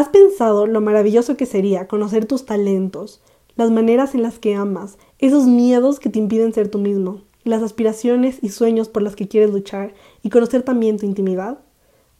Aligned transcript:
¿Has 0.00 0.08
pensado 0.08 0.66
lo 0.66 0.80
maravilloso 0.80 1.36
que 1.36 1.44
sería 1.44 1.86
conocer 1.86 2.24
tus 2.24 2.46
talentos, 2.46 3.20
las 3.54 3.70
maneras 3.70 4.14
en 4.14 4.22
las 4.22 4.38
que 4.38 4.54
amas, 4.54 4.96
esos 5.18 5.44
miedos 5.44 6.00
que 6.00 6.08
te 6.08 6.18
impiden 6.18 6.54
ser 6.54 6.70
tú 6.70 6.78
mismo, 6.78 7.24
las 7.44 7.62
aspiraciones 7.62 8.38
y 8.40 8.48
sueños 8.48 8.88
por 8.88 9.02
las 9.02 9.14
que 9.14 9.28
quieres 9.28 9.50
luchar 9.50 9.92
y 10.22 10.30
conocer 10.30 10.62
también 10.62 10.96
tu 10.96 11.04
intimidad? 11.04 11.58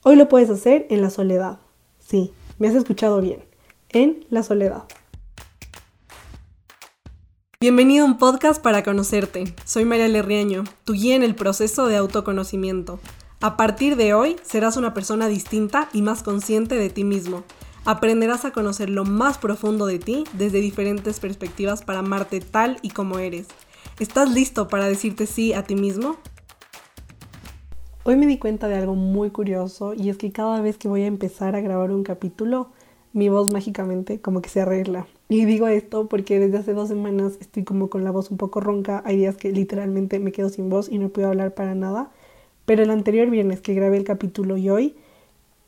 Hoy 0.03 0.17
lo 0.17 0.29
puedes 0.29 0.51
hacer 0.51 0.89
en 0.91 1.01
la 1.01 1.09
soledad. 1.09 1.61
Sí, 1.99 2.35
me 2.59 2.69
has 2.69 2.75
escuchado 2.75 3.23
bien, 3.23 3.43
en 3.89 4.27
la 4.29 4.43
soledad. 4.43 4.85
Bienvenido 7.63 8.05
a 8.05 8.09
un 8.09 8.19
podcast 8.19 8.61
para 8.61 8.85
conocerte. 8.85 9.55
Soy 9.65 9.87
María 9.87 10.09
Lerriaño, 10.09 10.65
tu 10.85 10.93
guía 10.93 11.17
en 11.17 11.23
el 11.23 11.35
proceso 11.35 11.87
de 11.87 11.97
autoconocimiento. 11.97 13.01
A 13.41 13.57
partir 13.57 13.97
de 13.97 14.13
hoy 14.13 14.37
serás 14.43 14.77
una 14.77 14.93
persona 14.93 15.29
distinta 15.29 15.89
y 15.95 16.03
más 16.03 16.23
consciente 16.23 16.75
de 16.75 16.91
ti 16.91 17.05
mismo. 17.05 17.43
Aprenderás 17.87 18.45
a 18.45 18.53
conocer 18.53 18.91
lo 18.91 19.05
más 19.05 19.39
profundo 19.39 19.87
de 19.87 19.99
ti 19.99 20.25
desde 20.35 20.61
diferentes 20.61 21.19
perspectivas 21.19 21.83
para 21.83 22.01
amarte 22.01 22.41
tal 22.41 22.77
y 22.83 22.91
como 22.91 23.19
eres. 23.19 23.47
¿Estás 23.99 24.31
listo 24.31 24.69
para 24.69 24.87
decirte 24.87 25.27
sí 25.27 25.55
a 25.55 25.63
ti 25.63 25.77
mismo? 25.77 26.17
Hoy 28.05 28.17
me 28.17 28.27
di 28.27 28.39
cuenta 28.39 28.69
de 28.69 28.77
algo 28.77 28.95
muy 28.95 29.31
curioso 29.31 29.95
y 29.95 30.11
es 30.11 30.19
que 30.19 30.31
cada 30.31 30.61
vez 30.61 30.77
que 30.77 30.89
voy 30.89 31.03
a 31.03 31.07
empezar 31.07 31.57
a 31.57 31.61
grabar 31.63 31.91
un 31.91 32.03
capítulo, 32.03 32.69
mi 33.15 33.31
voz 33.31 33.51
mágicamente 33.51 34.21
como 34.21 34.43
que 34.43 34.51
se 34.51 34.61
arregla. 34.61 35.07
Y 35.31 35.47
digo 35.47 35.67
esto 35.67 36.07
porque 36.07 36.39
desde 36.39 36.59
hace 36.59 36.75
dos 36.75 36.89
semanas 36.89 37.39
estoy 37.41 37.65
como 37.65 37.89
con 37.89 38.05
la 38.05 38.11
voz 38.11 38.31
un 38.31 38.37
poco 38.37 38.61
ronca. 38.61 39.03
Hay 39.07 39.17
días 39.17 39.37
que 39.37 39.53
literalmente 39.53 40.19
me 40.19 40.33
quedo 40.33 40.51
sin 40.51 40.69
voz 40.69 40.91
y 40.91 40.99
no 40.99 41.09
puedo 41.09 41.29
hablar 41.29 41.55
para 41.55 41.75
nada. 41.75 42.11
Pero 42.67 42.83
el 42.83 42.91
anterior 42.91 43.31
viernes 43.31 43.63
que 43.63 43.75
grabé 43.75 43.97
el 43.97 44.05
capítulo 44.05 44.59
y 44.59 44.69
hoy, 44.69 44.97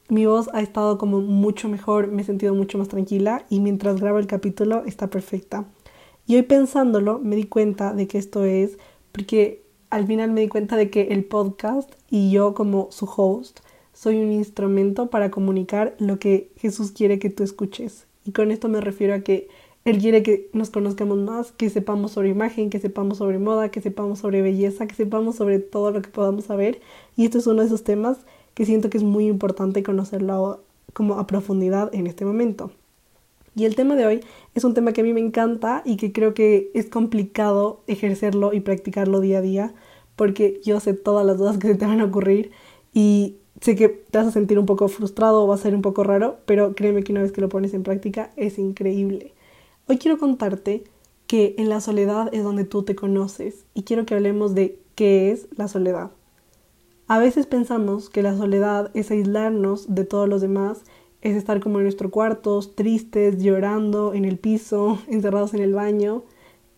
mi 0.09 0.27
voz 0.27 0.49
ha 0.53 0.61
estado 0.61 0.99
como 0.99 1.21
mucho 1.21 1.69
mejor, 1.69 2.09
me 2.09 2.23
he 2.23 2.25
sentido 2.25 2.55
mucho 2.55 2.79
más 2.79 2.89
tranquila 2.89 3.47
y 3.49 3.61
mientras 3.61 4.01
grabo 4.01 4.19
el 4.19 4.27
capítulo 4.27 4.85
está 4.85 5.09
perfecta. 5.09 5.65
Y 6.27 6.37
hoy 6.37 6.43
pensándolo 6.43 7.19
me 7.19 7.37
di 7.37 7.45
cuenta 7.45 7.95
de 7.95 8.07
que 8.07 8.19
esto 8.19 8.45
es 8.45 8.79
porque 9.13 9.63
al 9.91 10.07
final 10.07 10.33
me 10.33 10.41
di 10.41 10.49
cuenta 10.49 10.77
de 10.77 10.91
que 10.91 11.09
el 11.09 11.25
podcast 11.25 11.93
y 12.11 12.31
yo 12.31 12.55
como 12.55 12.89
su 12.91 13.09
host 13.15 13.61
soy 13.93 14.17
un 14.17 14.33
instrumento 14.33 15.11
para 15.11 15.31
comunicar 15.31 15.95
lo 15.99 16.19
que 16.19 16.51
Jesús 16.57 16.93
quiere 16.93 17.19
que 17.19 17.31
tú 17.31 17.43
escuches. 17.43 18.07
Y 18.25 18.33
con 18.33 18.51
esto 18.51 18.69
me 18.69 18.81
refiero 18.81 19.15
a 19.15 19.21
que 19.21 19.49
él 19.85 19.99
quiere 19.99 20.23
que 20.23 20.49
nos 20.53 20.71
conozcamos 20.71 21.19
más, 21.19 21.53
que 21.53 21.69
sepamos 21.69 22.13
sobre 22.13 22.29
imagen, 22.29 22.71
que 22.71 22.79
sepamos 22.79 23.19
sobre 23.19 23.39
moda, 23.39 23.71
que 23.71 23.81
sepamos 23.81 24.21
sobre 24.21 24.41
belleza, 24.41 24.87
que 24.87 24.95
sepamos 24.95 25.37
sobre 25.37 25.59
todo 25.59 25.91
lo 25.91 26.03
que 26.03 26.11
podamos 26.11 26.45
saber. 26.45 26.81
Y 27.17 27.25
esto 27.25 27.39
es 27.39 27.47
uno 27.47 27.61
de 27.61 27.67
esos 27.67 27.83
temas 27.83 28.19
que 28.55 28.67
siento 28.67 28.91
que 28.91 28.99
es 28.99 29.05
muy 29.05 29.27
importante 29.27 29.83
conocerlo 29.83 30.63
como 30.93 31.19
a 31.19 31.27
profundidad 31.27 31.95
en 31.95 32.07
este 32.07 32.25
momento. 32.25 32.71
Y 33.55 33.67
el 33.67 33.75
tema 33.75 33.97
de 33.97 34.07
hoy 34.07 34.21
es 34.55 34.65
un 34.65 34.75
tema 34.75 34.93
que 34.93 35.03
a 35.03 35.05
mí 35.05 35.13
me 35.13 35.21
encanta 35.21 35.83
y 35.85 35.97
que 35.97 36.13
creo 36.13 36.33
que 36.33 36.71
es 36.75 36.87
complicado 36.89 37.83
ejercerlo 37.87 38.53
y 38.53 38.61
practicarlo 38.61 39.21
día 39.21 39.39
a 39.39 39.43
día 39.43 39.75
porque 40.17 40.61
yo 40.65 40.81
sé 40.81 40.95
todas 40.95 41.27
las 41.27 41.39
dudas 41.39 41.59
que 41.59 41.69
se 41.69 41.75
te 41.75 41.87
van 41.87 42.01
a 42.01 42.05
ocurrir 42.05 42.51
y 42.95 43.37
sé 43.61 43.77
que 43.77 43.89
te 43.89 44.19
vas 44.19 44.27
a 44.27 44.33
sentir 44.33 44.59
un 44.59 44.67
poco 44.67 44.89
frustrado 44.89 45.45
o 45.45 45.47
va 45.47 45.55
a 45.55 45.59
ser 45.59 45.75
un 45.75 45.83
poco 45.83 46.03
raro, 46.03 46.39
pero 46.47 46.75
créeme 46.75 47.03
que 47.03 47.13
una 47.13 47.23
vez 47.23 47.33
que 47.33 47.41
lo 47.41 47.49
pones 47.49 47.75
en 47.75 47.83
práctica 47.83 48.31
es 48.37 48.59
increíble. 48.59 49.35
Hoy 49.89 49.99
quiero 49.99 50.19
contarte 50.19 50.85
que 51.27 51.55
en 51.59 51.69
la 51.69 51.81
soledad 51.81 52.33
es 52.33 52.45
donde 52.45 52.65
tú 52.65 52.83
te 52.83 52.95
conoces 52.95 53.65
y 53.75 53.83
quiero 53.83 54.07
que 54.07 54.15
hablemos 54.15 54.55
de 54.55 54.79
qué 54.95 55.31
es 55.31 55.49
la 55.57 55.69
soledad. 55.69 56.11
A 57.13 57.19
veces 57.19 57.45
pensamos 57.45 58.09
que 58.09 58.23
la 58.23 58.35
soledad 58.35 58.91
es 58.95 59.11
aislarnos 59.11 59.95
de 59.95 60.07
todos 60.07 60.27
los 60.27 60.41
demás, 60.41 60.81
es 61.21 61.37
estar 61.37 61.61
como 61.61 61.77
en 61.77 61.85
nuestros 61.85 62.11
cuartos, 62.11 62.75
tristes, 62.75 63.37
llorando 63.43 64.15
en 64.15 64.25
el 64.25 64.39
piso, 64.39 64.99
encerrados 65.09 65.53
en 65.53 65.61
el 65.61 65.75
baño. 65.75 66.23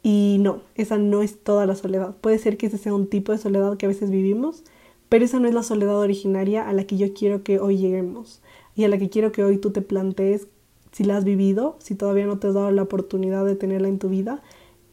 Y 0.02 0.38
no, 0.40 0.62
esa 0.74 0.98
no 0.98 1.22
es 1.22 1.38
toda 1.44 1.66
la 1.66 1.76
soledad. 1.76 2.16
Puede 2.20 2.40
ser 2.40 2.56
que 2.56 2.66
ese 2.66 2.78
sea 2.78 2.92
un 2.92 3.06
tipo 3.06 3.30
de 3.30 3.38
soledad 3.38 3.76
que 3.76 3.86
a 3.86 3.88
veces 3.88 4.10
vivimos, 4.10 4.64
pero 5.08 5.24
esa 5.24 5.38
no 5.38 5.46
es 5.46 5.54
la 5.54 5.62
soledad 5.62 6.00
originaria 6.00 6.68
a 6.68 6.72
la 6.72 6.82
que 6.82 6.96
yo 6.96 7.14
quiero 7.14 7.44
que 7.44 7.60
hoy 7.60 7.78
lleguemos 7.78 8.42
y 8.74 8.82
a 8.82 8.88
la 8.88 8.98
que 8.98 9.10
quiero 9.10 9.30
que 9.30 9.44
hoy 9.44 9.58
tú 9.58 9.70
te 9.70 9.82
plantees 9.82 10.48
si 10.90 11.04
la 11.04 11.16
has 11.16 11.22
vivido, 11.22 11.76
si 11.78 11.94
todavía 11.94 12.26
no 12.26 12.40
te 12.40 12.48
has 12.48 12.54
dado 12.54 12.72
la 12.72 12.82
oportunidad 12.82 13.44
de 13.44 13.54
tenerla 13.54 13.86
en 13.86 14.00
tu 14.00 14.08
vida. 14.08 14.42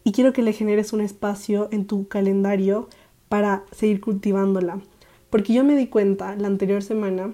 Y 0.03 0.11
quiero 0.11 0.33
que 0.33 0.43
le 0.43 0.53
generes 0.53 0.93
un 0.93 1.01
espacio 1.01 1.67
en 1.71 1.87
tu 1.87 2.07
calendario 2.07 2.89
para 3.27 3.63
seguir 3.71 4.01
cultivándola. 4.01 4.81
Porque 5.31 5.53
yo 5.53 5.63
me 5.63 5.75
di 5.75 5.87
cuenta 5.87 6.35
la 6.35 6.47
anterior 6.47 6.83
semana, 6.83 7.33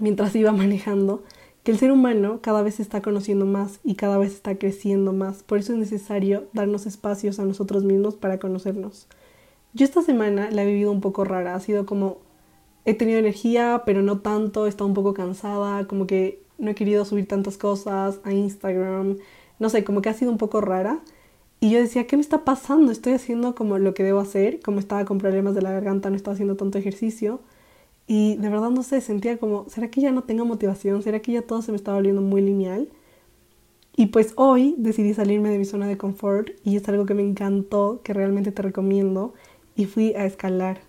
mientras 0.00 0.34
iba 0.34 0.50
manejando, 0.50 1.22
que 1.62 1.70
el 1.70 1.78
ser 1.78 1.92
humano 1.92 2.40
cada 2.42 2.62
vez 2.62 2.76
se 2.76 2.82
está 2.82 3.02
conociendo 3.02 3.44
más 3.46 3.78
y 3.84 3.94
cada 3.94 4.18
vez 4.18 4.32
está 4.32 4.56
creciendo 4.56 5.12
más. 5.12 5.42
Por 5.42 5.58
eso 5.58 5.74
es 5.74 5.78
necesario 5.78 6.48
darnos 6.54 6.86
espacios 6.86 7.38
a 7.38 7.44
nosotros 7.44 7.84
mismos 7.84 8.16
para 8.16 8.38
conocernos. 8.38 9.06
Yo 9.74 9.84
esta 9.84 10.02
semana 10.02 10.50
la 10.50 10.62
he 10.62 10.66
vivido 10.66 10.90
un 10.90 11.02
poco 11.02 11.24
rara. 11.24 11.54
Ha 11.54 11.60
sido 11.60 11.86
como 11.86 12.18
he 12.86 12.94
tenido 12.94 13.18
energía, 13.18 13.82
pero 13.84 14.00
no 14.00 14.20
tanto, 14.20 14.64
he 14.64 14.68
estado 14.70 14.88
un 14.88 14.94
poco 14.94 15.12
cansada, 15.12 15.86
como 15.86 16.06
que 16.06 16.42
no 16.58 16.70
he 16.70 16.74
querido 16.74 17.04
subir 17.04 17.28
tantas 17.28 17.58
cosas 17.58 18.20
a 18.24 18.32
Instagram, 18.32 19.18
no 19.58 19.68
sé, 19.68 19.84
como 19.84 20.00
que 20.00 20.08
ha 20.08 20.14
sido 20.14 20.30
un 20.30 20.38
poco 20.38 20.62
rara. 20.62 21.00
Y 21.60 21.70
yo 21.70 21.78
decía, 21.78 22.06
¿qué 22.06 22.16
me 22.16 22.22
está 22.22 22.44
pasando? 22.44 22.90
Estoy 22.90 23.12
haciendo 23.12 23.54
como 23.54 23.78
lo 23.78 23.92
que 23.92 24.02
debo 24.02 24.20
hacer, 24.20 24.60
como 24.60 24.78
estaba 24.80 25.04
con 25.04 25.18
problemas 25.18 25.54
de 25.54 25.62
la 25.62 25.72
garganta, 25.72 26.08
no 26.08 26.16
estaba 26.16 26.32
haciendo 26.34 26.56
tanto 26.56 26.78
ejercicio. 26.78 27.40
Y 28.06 28.36
de 28.36 28.48
verdad 28.48 28.70
no 28.70 28.82
sé, 28.82 29.00
sentía 29.02 29.38
como, 29.38 29.68
¿será 29.68 29.90
que 29.90 30.00
ya 30.00 30.10
no 30.10 30.24
tengo 30.24 30.44
motivación? 30.46 31.02
¿Será 31.02 31.20
que 31.20 31.32
ya 31.32 31.42
todo 31.42 31.62
se 31.62 31.70
me 31.70 31.76
está 31.76 31.92
volviendo 31.92 32.22
muy 32.22 32.40
lineal? 32.42 32.88
Y 33.94 34.06
pues 34.06 34.32
hoy 34.36 34.74
decidí 34.78 35.12
salirme 35.12 35.50
de 35.50 35.58
mi 35.58 35.66
zona 35.66 35.86
de 35.86 35.98
confort 35.98 36.50
y 36.64 36.76
es 36.76 36.88
algo 36.88 37.04
que 37.04 37.14
me 37.14 37.22
encantó, 37.22 38.00
que 38.02 38.14
realmente 38.14 38.52
te 38.52 38.62
recomiendo. 38.62 39.34
Y 39.76 39.84
fui 39.84 40.14
a 40.14 40.24
escalar. 40.24 40.80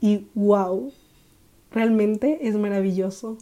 Y 0.00 0.26
wow, 0.34 0.90
realmente 1.70 2.48
es 2.48 2.56
maravilloso. 2.56 3.36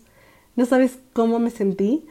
No 0.56 0.66
sabes 0.66 0.98
cómo 1.12 1.38
me 1.38 1.50
sentí. 1.50 2.04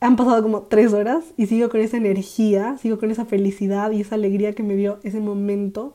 Han 0.00 0.16
pasado 0.16 0.42
como 0.42 0.62
tres 0.62 0.92
horas 0.92 1.24
y 1.36 1.46
sigo 1.46 1.68
con 1.68 1.80
esa 1.80 1.96
energía, 1.96 2.76
sigo 2.78 2.98
con 2.98 3.10
esa 3.10 3.24
felicidad 3.24 3.90
y 3.90 4.00
esa 4.00 4.14
alegría 4.14 4.54
que 4.54 4.62
me 4.62 4.76
dio 4.76 4.98
ese 5.02 5.20
momento, 5.20 5.94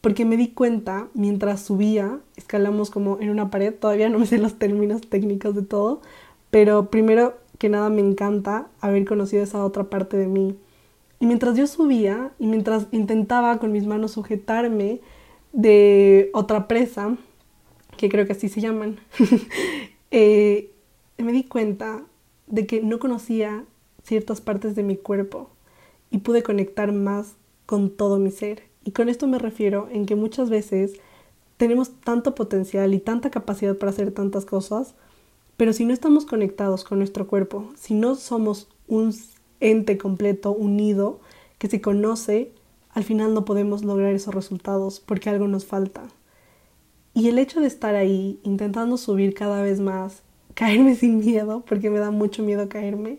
porque 0.00 0.24
me 0.24 0.36
di 0.36 0.48
cuenta 0.48 1.08
mientras 1.14 1.60
subía, 1.60 2.20
escalamos 2.36 2.90
como 2.90 3.18
en 3.20 3.28
una 3.28 3.50
pared, 3.50 3.74
todavía 3.74 4.08
no 4.08 4.20
me 4.20 4.26
sé 4.26 4.38
los 4.38 4.58
términos 4.58 5.02
técnicos 5.02 5.54
de 5.56 5.62
todo, 5.62 6.00
pero 6.50 6.90
primero 6.90 7.34
que 7.58 7.68
nada 7.68 7.90
me 7.90 8.00
encanta 8.00 8.68
haber 8.80 9.04
conocido 9.04 9.42
esa 9.42 9.64
otra 9.64 9.84
parte 9.84 10.16
de 10.16 10.26
mí. 10.26 10.56
Y 11.18 11.26
mientras 11.26 11.56
yo 11.56 11.66
subía 11.66 12.32
y 12.38 12.46
mientras 12.46 12.86
intentaba 12.92 13.58
con 13.58 13.72
mis 13.72 13.84
manos 13.84 14.12
sujetarme 14.12 15.00
de 15.52 16.30
otra 16.32 16.68
presa, 16.68 17.16
que 17.96 18.08
creo 18.08 18.26
que 18.26 18.32
así 18.32 18.48
se 18.48 18.62
llaman, 18.62 18.98
eh, 20.10 20.70
me 21.18 21.32
di 21.32 21.44
cuenta 21.44 22.02
de 22.50 22.66
que 22.66 22.82
no 22.82 22.98
conocía 22.98 23.64
ciertas 24.02 24.40
partes 24.40 24.74
de 24.74 24.82
mi 24.82 24.96
cuerpo 24.96 25.50
y 26.10 26.18
pude 26.18 26.42
conectar 26.42 26.92
más 26.92 27.34
con 27.66 27.90
todo 27.90 28.18
mi 28.18 28.30
ser. 28.30 28.64
Y 28.84 28.92
con 28.92 29.08
esto 29.08 29.26
me 29.26 29.38
refiero 29.38 29.88
en 29.90 30.06
que 30.06 30.16
muchas 30.16 30.50
veces 30.50 30.94
tenemos 31.56 31.92
tanto 32.00 32.34
potencial 32.34 32.92
y 32.94 33.00
tanta 33.00 33.30
capacidad 33.30 33.76
para 33.76 33.90
hacer 33.90 34.12
tantas 34.12 34.44
cosas, 34.44 34.94
pero 35.56 35.72
si 35.72 35.84
no 35.84 35.92
estamos 35.92 36.24
conectados 36.24 36.84
con 36.84 36.98
nuestro 36.98 37.26
cuerpo, 37.26 37.70
si 37.76 37.94
no 37.94 38.14
somos 38.14 38.68
un 38.88 39.14
ente 39.60 39.98
completo, 39.98 40.52
unido, 40.52 41.20
que 41.58 41.68
se 41.68 41.82
conoce, 41.82 42.52
al 42.90 43.04
final 43.04 43.34
no 43.34 43.44
podemos 43.44 43.84
lograr 43.84 44.14
esos 44.14 44.34
resultados 44.34 45.00
porque 45.00 45.28
algo 45.28 45.46
nos 45.46 45.66
falta. 45.66 46.08
Y 47.12 47.28
el 47.28 47.38
hecho 47.38 47.60
de 47.60 47.66
estar 47.66 47.94
ahí 47.94 48.40
intentando 48.42 48.96
subir 48.96 49.34
cada 49.34 49.62
vez 49.62 49.80
más 49.80 50.22
caerme 50.54 50.94
sin 50.94 51.18
miedo, 51.18 51.64
porque 51.66 51.90
me 51.90 51.98
da 51.98 52.10
mucho 52.10 52.42
miedo 52.42 52.68
caerme. 52.68 53.18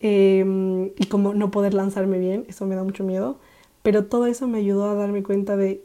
Em, 0.00 0.86
y 0.98 1.06
como 1.08 1.34
no 1.34 1.50
poder 1.50 1.74
lanzarme 1.74 2.18
bien, 2.18 2.44
eso 2.48 2.66
me 2.66 2.74
da 2.74 2.84
mucho 2.84 3.04
miedo. 3.04 3.38
Pero 3.82 4.06
todo 4.06 4.26
eso 4.26 4.48
me 4.48 4.58
ayudó 4.58 4.90
a 4.90 4.94
darme 4.94 5.22
cuenta 5.22 5.56
de 5.56 5.84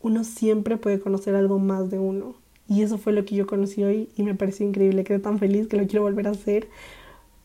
uno 0.00 0.24
siempre 0.24 0.76
puede 0.76 1.00
conocer 1.00 1.34
algo 1.34 1.58
más 1.58 1.90
de 1.90 1.98
uno. 1.98 2.34
Y 2.68 2.82
eso 2.82 2.98
fue 2.98 3.12
lo 3.12 3.24
que 3.24 3.36
yo 3.36 3.46
conocí 3.46 3.82
hoy 3.84 4.08
y 4.16 4.22
me 4.22 4.34
pareció 4.34 4.66
increíble. 4.66 5.04
Quedé 5.04 5.18
tan 5.18 5.38
feliz 5.38 5.68
que 5.68 5.76
lo 5.76 5.86
quiero 5.86 6.02
volver 6.02 6.28
a 6.28 6.32
hacer. 6.32 6.68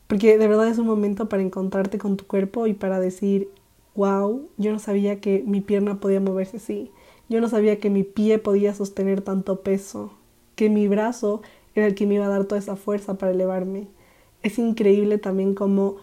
Porque 0.06 0.36
de 0.38 0.48
verdad 0.48 0.68
es 0.68 0.78
un 0.78 0.86
momento 0.86 1.28
para 1.28 1.42
encontrarte 1.42 1.98
con 1.98 2.16
tu 2.16 2.26
cuerpo 2.26 2.66
y 2.66 2.74
para 2.74 3.00
decir, 3.00 3.48
wow, 3.94 4.48
yo 4.58 4.72
no 4.72 4.78
sabía 4.78 5.20
que 5.20 5.42
mi 5.46 5.60
pierna 5.60 6.00
podía 6.00 6.20
moverse 6.20 6.58
así. 6.58 6.90
Yo 7.28 7.40
no 7.40 7.48
sabía 7.48 7.78
que 7.78 7.90
mi 7.90 8.04
pie 8.04 8.38
podía 8.38 8.74
sostener 8.74 9.22
tanto 9.22 9.60
peso. 9.62 10.12
Que 10.54 10.68
mi 10.68 10.86
brazo 10.88 11.42
era 11.74 11.86
el 11.86 11.94
que 11.94 12.06
me 12.06 12.14
iba 12.14 12.26
a 12.26 12.30
dar 12.30 12.44
toda 12.44 12.58
esa 12.58 12.76
fuerza 12.76 13.18
para 13.18 13.32
elevarme. 13.32 13.88
Es 14.42 14.58
increíble 14.58 15.18
también 15.18 15.54
cómo 15.54 15.96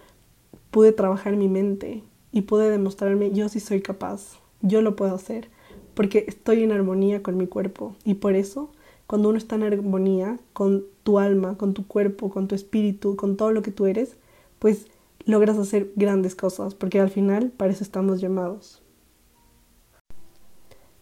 pude 0.71 0.91
trabajar 0.91 1.35
mi 1.35 1.47
mente 1.47 2.03
y 2.31 2.41
pude 2.41 2.69
demostrarme 2.69 3.31
yo 3.31 3.49
sí 3.49 3.59
soy 3.59 3.81
capaz, 3.81 4.39
yo 4.61 4.81
lo 4.81 4.95
puedo 4.95 5.15
hacer, 5.15 5.49
porque 5.93 6.25
estoy 6.27 6.63
en 6.63 6.71
armonía 6.71 7.23
con 7.23 7.37
mi 7.37 7.47
cuerpo 7.47 7.95
y 8.05 8.15
por 8.15 8.35
eso 8.35 8.69
cuando 9.07 9.29
uno 9.29 9.39
está 9.39 9.55
en 9.55 9.63
armonía 9.63 10.39
con 10.53 10.85
tu 11.03 11.17
alma, 11.17 11.57
con 11.57 11.73
tu 11.73 11.87
cuerpo, 11.87 12.29
con 12.29 12.47
tu 12.47 12.53
espíritu, 12.53 13.15
con 13.15 13.37
todo 13.37 13.51
lo 13.51 13.63
que 13.63 13.71
tú 13.71 13.87
eres, 13.87 14.17
pues 14.59 14.85
logras 15.25 15.57
hacer 15.57 15.91
grandes 15.95 16.35
cosas, 16.35 16.75
porque 16.75 16.99
al 16.99 17.09
final 17.09 17.49
para 17.49 17.71
eso 17.71 17.83
estamos 17.83 18.21
llamados. 18.21 18.78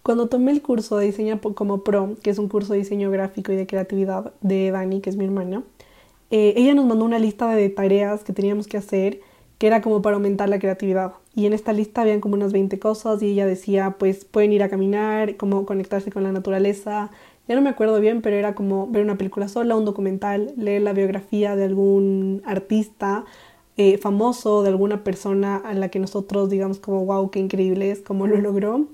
Cuando 0.08 0.30
tomé 0.30 0.54
el 0.54 0.62
curso 0.62 0.96
de 0.96 1.08
diseño 1.08 1.42
como 1.42 1.84
pro, 1.84 2.16
que 2.24 2.30
es 2.30 2.40
un 2.40 2.48
curso 2.48 2.72
de 2.72 2.80
diseño 2.80 3.12
gráfico 3.12 3.52
y 3.52 3.58
de 3.58 3.68
creatividad 3.68 4.32
de 4.40 4.72
Dani, 4.72 5.02
que 5.02 5.10
es 5.10 5.18
mi 5.18 5.26
hermana, 5.26 5.64
eh, 6.32 6.54
ella 6.56 6.74
nos 6.74 6.86
mandó 6.86 7.04
una 7.04 7.20
lista 7.20 7.54
de 7.54 7.68
tareas 7.68 8.24
que 8.24 8.32
teníamos 8.32 8.68
que 8.68 8.78
hacer, 8.78 9.20
que 9.58 9.68
era 9.68 9.82
como 9.82 10.02
para 10.02 10.16
aumentar 10.16 10.48
la 10.48 10.60
creatividad. 10.60 11.16
Y 11.36 11.46
en 11.46 11.52
esta 11.52 11.74
lista 11.74 12.04
habían 12.04 12.22
como 12.22 12.36
unas 12.36 12.54
20 12.54 12.80
cosas 12.80 13.22
y 13.22 13.32
ella 13.32 13.46
decía, 13.46 13.98
pues 14.00 14.24
pueden 14.24 14.54
ir 14.54 14.64
a 14.64 14.70
caminar, 14.70 15.36
como 15.36 15.66
conectarse 15.66 16.10
con 16.10 16.24
la 16.24 16.32
naturaleza. 16.32 17.12
Ya 17.50 17.56
no 17.56 17.62
me 17.62 17.70
acuerdo 17.70 18.00
bien, 18.00 18.22
pero 18.22 18.38
era 18.38 18.56
como 18.56 18.88
ver 18.88 19.04
una 19.04 19.18
película 19.18 19.50
sola, 19.50 19.76
un 19.76 19.84
documental, 19.84 20.54
leer 20.56 20.84
la 20.84 20.94
biografía 20.94 21.58
de 21.58 21.66
algún 21.66 22.42
artista 22.46 23.26
eh, 23.76 23.98
famoso, 23.98 24.64
de 24.64 24.70
alguna 24.70 25.04
persona 25.04 25.58
a 25.58 25.74
la 25.74 25.90
que 25.90 26.00
nosotros 26.00 26.50
digamos 26.50 26.80
como, 26.80 27.04
wow, 27.04 27.30
qué 27.30 27.40
increíble 27.40 27.92
es, 27.92 28.00
cómo 28.00 28.26
lo 28.26 28.38
logró. 28.38 28.88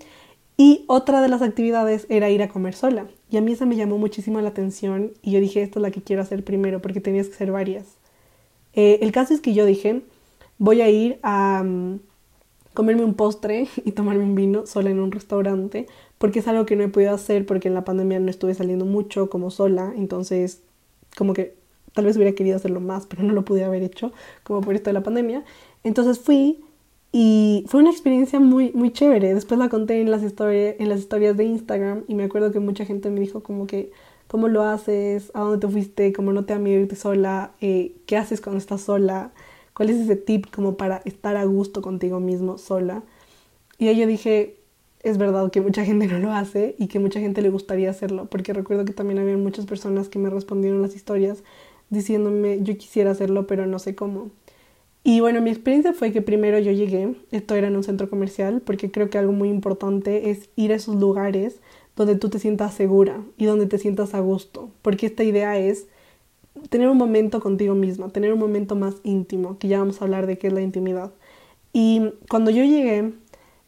Y 0.57 0.85
otra 0.87 1.21
de 1.21 1.29
las 1.29 1.41
actividades 1.41 2.05
era 2.09 2.29
ir 2.29 2.43
a 2.43 2.49
comer 2.49 2.75
sola. 2.75 3.07
Y 3.29 3.37
a 3.37 3.41
mí 3.41 3.53
esa 3.53 3.65
me 3.65 3.75
llamó 3.75 3.97
muchísimo 3.97 4.39
la 4.41 4.49
atención 4.49 5.11
y 5.21 5.31
yo 5.31 5.39
dije, 5.39 5.63
esto 5.63 5.79
es 5.79 5.83
la 5.83 5.91
que 5.91 6.03
quiero 6.03 6.21
hacer 6.21 6.43
primero 6.43 6.81
porque 6.81 7.01
tenías 7.01 7.27
que 7.27 7.35
ser 7.35 7.51
varias. 7.51 7.85
Eh, 8.73 8.99
el 9.01 9.11
caso 9.11 9.33
es 9.33 9.41
que 9.41 9.53
yo 9.53 9.65
dije, 9.65 10.03
voy 10.59 10.81
a 10.81 10.89
ir 10.89 11.19
a 11.23 11.63
mm, 11.63 11.99
comerme 12.73 13.03
un 13.03 13.15
postre 13.15 13.67
y 13.85 13.91
tomarme 13.93 14.23
un 14.23 14.35
vino 14.35 14.65
sola 14.65 14.91
en 14.91 14.99
un 14.99 15.11
restaurante 15.11 15.87
porque 16.17 16.39
es 16.39 16.47
algo 16.47 16.65
que 16.65 16.75
no 16.75 16.83
he 16.83 16.89
podido 16.89 17.13
hacer 17.13 17.45
porque 17.45 17.67
en 17.67 17.73
la 17.73 17.83
pandemia 17.83 18.19
no 18.19 18.29
estuve 18.29 18.53
saliendo 18.53 18.85
mucho 18.85 19.29
como 19.29 19.49
sola. 19.49 19.93
Entonces, 19.97 20.61
como 21.17 21.33
que 21.33 21.55
tal 21.93 22.05
vez 22.05 22.15
hubiera 22.15 22.33
querido 22.33 22.57
hacerlo 22.57 22.79
más, 22.79 23.05
pero 23.07 23.23
no 23.23 23.33
lo 23.33 23.43
pude 23.45 23.63
haber 23.63 23.83
hecho 23.83 24.11
como 24.43 24.61
por 24.61 24.75
esto 24.75 24.89
de 24.89 24.93
la 24.93 25.03
pandemia. 25.03 25.43
Entonces 25.83 26.19
fui 26.19 26.63
y 27.15 27.63
fue 27.67 27.81
una 27.81 27.91
experiencia 27.91 28.39
muy, 28.39 28.71
muy 28.73 28.91
chévere. 28.91 29.35
Después 29.35 29.59
la 29.59 29.69
conté 29.69 30.01
en 30.01 30.09
las, 30.09 30.23
en 30.23 30.89
las 30.89 30.99
historias 30.99 31.37
de 31.37 31.45
Instagram 31.45 32.03
y 32.07 32.15
me 32.15 32.23
acuerdo 32.23 32.51
que 32.51 32.59
mucha 32.59 32.85
gente 32.85 33.11
me 33.11 33.19
dijo 33.19 33.43
como 33.43 33.67
que, 33.67 33.91
¿cómo 34.27 34.47
lo 34.47 34.63
haces? 34.63 35.29
¿A 35.35 35.41
dónde 35.41 35.59
te 35.59 35.71
fuiste? 35.71 36.11
¿Cómo 36.11 36.33
no 36.33 36.45
te 36.45 36.53
da 36.53 36.59
miedo 36.59 36.81
irte 36.81 36.95
sola? 36.95 37.51
Eh, 37.61 37.95
¿Qué 38.07 38.17
haces 38.17 38.41
cuando 38.41 38.57
estás 38.57 38.81
sola? 38.81 39.31
¿Cuál 39.75 39.91
es 39.91 39.97
ese 39.97 40.15
tip 40.15 40.47
como 40.49 40.75
para 40.75 41.03
estar 41.05 41.37
a 41.37 41.45
gusto 41.45 41.83
contigo 41.83 42.19
mismo 42.19 42.57
sola? 42.57 43.03
Y 43.77 43.89
ahí 43.89 43.97
yo 43.99 44.07
dije, 44.07 44.57
es 45.03 45.19
verdad 45.19 45.51
que 45.51 45.61
mucha 45.61 45.85
gente 45.85 46.07
no 46.09 46.17
lo 46.17 46.33
hace 46.33 46.75
y 46.79 46.87
que 46.87 46.97
mucha 46.97 47.19
gente 47.19 47.43
le 47.43 47.49
gustaría 47.49 47.91
hacerlo, 47.91 48.25
porque 48.25 48.53
recuerdo 48.53 48.85
que 48.85 48.93
también 48.93 49.19
había 49.19 49.37
muchas 49.37 49.67
personas 49.67 50.09
que 50.09 50.17
me 50.17 50.31
respondieron 50.31 50.81
las 50.81 50.95
historias 50.95 51.43
diciéndome 51.91 52.63
yo 52.63 52.75
quisiera 52.75 53.11
hacerlo 53.11 53.45
pero 53.45 53.67
no 53.67 53.77
sé 53.77 53.93
cómo. 53.95 54.31
Y 55.03 55.19
bueno, 55.19 55.41
mi 55.41 55.49
experiencia 55.49 55.93
fue 55.93 56.13
que 56.13 56.21
primero 56.21 56.59
yo 56.59 56.71
llegué, 56.71 57.15
esto 57.31 57.55
era 57.55 57.67
en 57.67 57.75
un 57.75 57.83
centro 57.83 58.09
comercial, 58.09 58.61
porque 58.61 58.89
creo 58.89 59.09
que 59.09 59.17
algo 59.17 59.33
muy 59.33 59.49
importante 59.49 60.29
es 60.29 60.49
ir 60.55 60.71
a 60.71 60.75
esos 60.75 60.95
lugares 60.95 61.59
donde 61.95 62.15
tú 62.15 62.29
te 62.29 62.39
sientas 62.39 62.73
segura 62.73 63.21
y 63.37 63.45
donde 63.45 63.65
te 63.67 63.77
sientas 63.77 64.13
a 64.13 64.21
gusto, 64.21 64.71
porque 64.81 65.05
esta 65.07 65.23
idea 65.23 65.57
es 65.59 65.87
tener 66.69 66.87
un 66.89 66.97
momento 66.97 67.39
contigo 67.41 67.75
misma, 67.75 68.09
tener 68.09 68.31
un 68.33 68.39
momento 68.39 68.75
más 68.75 68.95
íntimo, 69.03 69.57
que 69.59 69.67
ya 69.67 69.79
vamos 69.79 70.01
a 70.01 70.05
hablar 70.05 70.25
de 70.27 70.37
qué 70.37 70.47
es 70.47 70.53
la 70.53 70.61
intimidad. 70.61 71.11
Y 71.73 72.13
cuando 72.29 72.51
yo 72.51 72.63
llegué, 72.63 73.13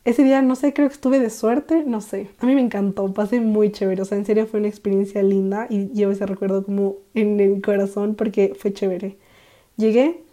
ese 0.05 0.23
día, 0.23 0.41
no 0.41 0.55
sé, 0.55 0.73
creo 0.73 0.87
que 0.87 0.93
estuve 0.93 1.19
de 1.19 1.29
suerte, 1.31 1.83
no 1.85 1.99
sé, 1.99 2.29
a 2.39 2.45
mí 2.45 2.55
me 2.55 2.61
encantó, 2.61 3.13
pasé 3.13 3.41
muy 3.41 3.71
chévere, 3.71 4.01
o 4.01 4.05
sea, 4.05 4.17
en 4.17 4.25
serio 4.25 4.47
fue 4.47 4.59
una 4.59 4.69
experiencia 4.69 5.23
linda 5.23 5.67
y 5.69 5.89
llevo 5.89 6.11
ese 6.11 6.25
recuerdo 6.27 6.63
como 6.63 6.97
en 7.13 7.39
el 7.39 7.61
corazón 7.61 8.15
porque 8.15 8.53
fue 8.57 8.71
chévere. 8.73 9.17
Llegué 9.77 10.24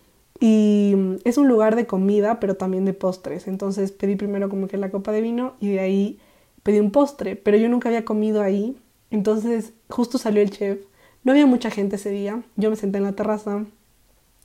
y 0.45 0.97
es 1.23 1.39
un 1.39 1.47
lugar 1.47 1.77
de 1.77 1.87
comida, 1.87 2.41
pero 2.41 2.57
también 2.57 2.85
de 2.85 2.95
postres. 2.95 3.47
Entonces 3.47 3.93
pedí 3.93 4.17
primero 4.17 4.49
como 4.49 4.67
que 4.67 4.77
la 4.77 4.91
copa 4.91 5.13
de 5.13 5.21
vino 5.21 5.55
y 5.61 5.69
de 5.69 5.79
ahí 5.79 6.21
pedí 6.65 6.81
un 6.81 6.91
postre, 6.91 7.37
pero 7.37 7.57
yo 7.59 7.69
nunca 7.69 7.89
había 7.89 8.05
comido 8.05 8.43
ahí. 8.43 8.77
Entonces 9.13 9.73
justo 9.89 10.19
salió 10.19 10.43
el 10.43 10.51
chef. 10.51 10.81
No 11.23 11.31
había 11.31 11.47
mucha 11.47 11.71
gente 11.71 11.95
ese 11.95 12.11
día. 12.11 12.43
Yo 12.57 12.71
me 12.71 12.77
senté 12.77 12.99
en 12.99 13.05
la 13.05 13.13
terraza. 13.13 13.67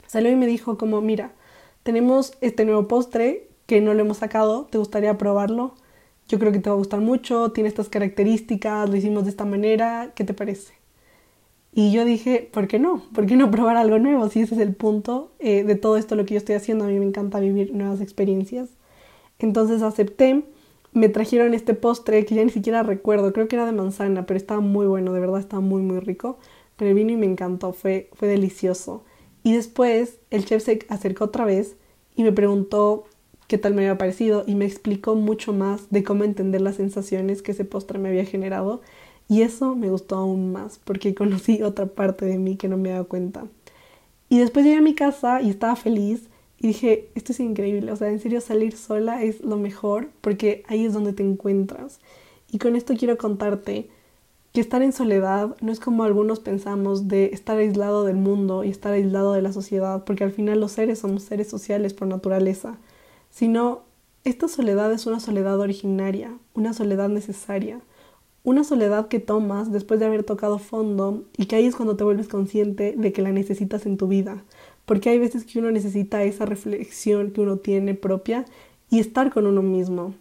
Salió 0.06 0.32
y 0.32 0.36
me 0.36 0.46
dijo 0.46 0.78
como, 0.78 1.02
mira, 1.02 1.32
tenemos 1.82 2.38
este 2.42 2.64
nuevo 2.64 2.88
postre 2.88 3.50
que 3.66 3.82
no 3.82 3.96
lo 3.96 4.02
hemos 4.02 4.18
sacado. 4.18 4.66
¿Te 4.66 4.78
gustaría 4.78 5.18
probarlo? 5.18 5.74
Yo 6.28 6.38
creo 6.38 6.52
que 6.52 6.60
te 6.60 6.70
va 6.70 6.76
a 6.76 6.78
gustar 6.78 7.00
mucho. 7.00 7.52
Tiene 7.54 7.70
estas 7.70 7.90
características. 7.90 8.88
Lo 8.88 8.96
hicimos 8.96 9.24
de 9.24 9.32
esta 9.32 9.46
manera. 9.46 10.12
¿Qué 10.14 10.24
te 10.24 10.36
parece? 10.36 10.77
Y 11.80 11.92
yo 11.92 12.06
dije, 12.06 12.50
¿por 12.52 12.68
qué 12.68 12.80
no? 12.80 13.04
¿Por 13.14 13.28
qué 13.28 13.36
no 13.36 13.52
probar 13.52 13.78
algo 13.78 14.00
nuevo? 14.00 14.28
Si 14.30 14.42
ese 14.42 14.56
es 14.56 14.62
el 14.62 14.74
punto 14.74 15.30
eh, 15.38 15.64
de 15.64 15.76
todo 15.76 15.96
esto 15.98 16.16
lo 16.16 16.26
que 16.26 16.34
yo 16.34 16.40
estoy 16.40 16.56
haciendo, 16.56 16.86
a 16.86 16.88
mí 16.88 16.98
me 16.98 17.06
encanta 17.06 17.40
vivir 17.40 17.72
nuevas 17.72 18.02
experiencias. 18.02 18.70
Entonces 19.38 19.84
acepté, 19.84 20.44
me 20.94 21.08
trajeron 21.08 21.54
este 21.54 21.76
postre 21.76 22.26
que 22.26 22.34
ya 22.34 22.44
ni 22.44 22.50
siquiera 22.50 22.82
recuerdo, 22.82 23.32
creo 23.32 23.48
que 23.48 23.58
era 23.58 23.68
de 23.68 23.74
manzana, 23.74 24.26
pero 24.26 24.40
estaba 24.40 24.60
muy 24.60 24.88
bueno, 24.88 25.14
de 25.14 25.20
verdad 25.20 25.40
estaba 25.40 25.62
muy 25.62 25.84
muy 25.84 26.00
rico. 26.00 26.40
Pero 26.78 26.96
vino 26.96 27.12
y 27.12 27.16
me 27.16 27.28
encantó, 27.28 27.74
fue, 27.74 28.10
fue 28.14 28.28
delicioso. 28.28 29.04
Y 29.44 29.54
después 29.54 30.18
el 30.32 30.46
chef 30.46 30.64
se 30.64 30.80
acercó 30.90 31.26
otra 31.26 31.46
vez 31.46 31.76
y 32.16 32.24
me 32.24 32.32
preguntó 32.32 33.04
qué 33.48 33.60
tal 33.60 33.76
me 33.76 33.84
había 33.84 34.00
parecido 34.00 34.44
y 34.48 34.56
me 34.56 34.66
explicó 34.66 35.14
mucho 35.14 35.54
más 35.54 35.92
de 35.92 36.04
cómo 36.04 36.24
entender 36.24 36.62
las 36.62 36.78
sensaciones 36.78 37.44
que 37.44 37.52
ese 37.52 37.66
postre 37.66 38.00
me 38.00 38.10
había 38.10 38.26
generado 38.26 38.82
y 39.30 39.42
eso 39.42 39.76
me 39.76 39.90
gustó 39.90 40.16
aún 40.16 40.52
más 40.52 40.80
porque 40.84 41.14
conocí 41.14 41.62
otra 41.64 41.86
parte 41.88 42.26
de 42.26 42.38
mí 42.38 42.56
que 42.56 42.68
no 42.68 42.78
me 42.78 42.90
dado 42.90 43.08
cuenta. 43.08 43.46
Y 44.30 44.40
después 44.40 44.66
llegué 44.66 44.78
a 44.78 44.82
mi 44.82 44.96
casa 44.96 45.42
y 45.42 45.50
estaba 45.50 45.76
feliz 45.76 46.28
y 46.60 46.68
dije, 46.68 47.10
esto 47.16 47.34
es 47.34 47.40
increíble, 47.40 47.92
o 47.92 47.96
sea, 47.96 48.10
en 48.10 48.20
serio 48.20 48.42
salir 48.42 48.76
sola 48.76 49.24
es 49.24 49.42
lo 49.42 49.58
mejor 49.58 50.10
porque 50.22 50.64
ahí 50.68 50.86
es 50.86 50.94
donde 50.94 51.14
te 51.14 51.24
encuentras. 51.24 52.00
Y 52.52 52.58
con 52.58 52.76
esto 52.76 52.96
quiero 52.96 53.18
contarte 53.18 53.90
que 54.54 54.62
estar 54.62 54.82
en 54.82 54.94
soledad 54.94 55.56
no 55.62 55.72
es 55.72 55.80
como 55.80 56.04
algunos 56.04 56.40
pensamos 56.40 57.08
de 57.08 57.26
estar 57.34 57.58
aislado 57.58 58.06
del 58.06 58.16
mundo 58.16 58.64
y 58.64 58.70
estar 58.70 58.94
aislado 58.94 59.34
de 59.34 59.42
la 59.42 59.54
sociedad, 59.54 60.04
porque 60.06 60.24
al 60.24 60.32
final 60.32 60.60
los 60.60 60.72
seres 60.72 61.00
somos 61.00 61.24
seres 61.24 61.50
sociales 61.50 61.94
por 61.94 62.08
naturaleza, 62.08 62.78
sino 63.30 63.84
esta 64.24 64.48
soledad 64.48 64.92
es 64.92 65.06
una 65.06 65.20
soledad 65.20 65.60
originaria, 65.60 66.38
una 66.54 66.74
soledad 66.74 67.10
necesaria 67.10 67.82
una 68.48 68.64
soledad 68.64 69.10
que 69.10 69.20
tomas 69.20 69.74
después 69.74 70.00
de 70.00 70.06
haber 70.06 70.24
tocado 70.24 70.58
fondo 70.58 71.26
y 71.36 71.48
que 71.48 71.58
ahí 71.58 71.66
es 71.66 71.76
cuando 71.76 71.98
te 71.98 72.06
vuelves 72.06 72.30
consciente 72.30 72.96
de 72.96 73.12
que 73.12 73.22
la 73.22 73.34
necesitas 73.34 73.86
en 73.86 73.98
tu 73.98 74.08
vida. 74.08 74.42
Porque 74.86 75.10
hay 75.10 75.20
veces 75.20 75.44
que 75.44 75.60
uno 75.60 75.70
necesita 75.70 76.24
esa 76.24 76.46
reflexión 76.46 77.32
que 77.32 77.42
uno 77.42 77.58
tiene 77.58 77.94
propia 77.94 78.46
y 78.90 79.00
estar 79.00 79.34
con 79.34 79.48
uno 79.48 79.62
mismo. 79.62 80.14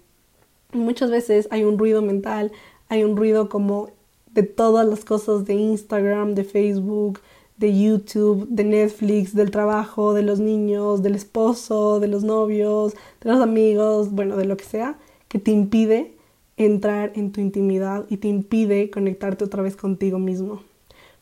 Muchas 0.73 1.09
veces 1.09 1.47
hay 1.53 1.63
un 1.63 1.79
ruido 1.79 2.03
mental, 2.03 2.51
hay 2.89 3.05
un 3.05 3.17
ruido 3.17 3.49
como 3.49 3.91
de 4.35 4.43
todas 4.43 4.89
las 4.89 5.05
cosas 5.05 5.45
de 5.45 5.55
Instagram, 5.55 6.35
de 6.35 6.43
Facebook, 6.43 7.21
de 7.59 7.81
YouTube, 7.81 8.49
de 8.49 8.65
Netflix, 8.65 9.37
del 9.37 9.53
trabajo, 9.53 10.15
de 10.15 10.23
los 10.23 10.41
niños, 10.41 11.01
del 11.01 11.15
esposo, 11.15 12.01
de 12.01 12.09
los 12.09 12.25
novios, 12.25 12.95
de 13.21 13.31
los 13.31 13.41
amigos, 13.41 14.11
bueno, 14.11 14.37
de 14.37 14.47
lo 14.47 14.57
que 14.57 14.65
sea, 14.65 14.99
que 15.29 15.39
te 15.39 15.53
impide 15.53 16.16
entrar 16.57 17.13
en 17.15 17.33
tu 17.33 17.41
intimidad 17.41 18.07
y 18.09 18.19
te 18.19 18.29
impide 18.29 18.91
conectarte 18.91 19.45
otra 19.45 19.63
vez 19.63 19.77
contigo 19.77 20.19
mismo. 20.19 20.63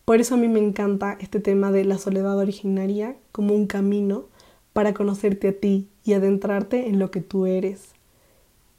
Por 0.04 0.20
eso 0.20 0.34
a 0.34 0.38
mí 0.38 0.48
me 0.48 0.60
encanta 0.60 1.16
este 1.20 1.40
tema 1.40 1.72
de 1.72 1.84
la 1.84 1.98
soledad 1.98 2.38
originaria 2.38 3.16
como 3.32 3.54
un 3.54 3.66
camino 3.66 4.26
para 4.72 4.92
conocerte 4.92 5.48
a 5.48 5.52
ti 5.52 5.88
y 6.04 6.12
adentrarte 6.12 6.88
en 6.88 6.98
lo 6.98 7.10
que 7.10 7.20
tú 7.20 7.46
eres. 7.46 7.94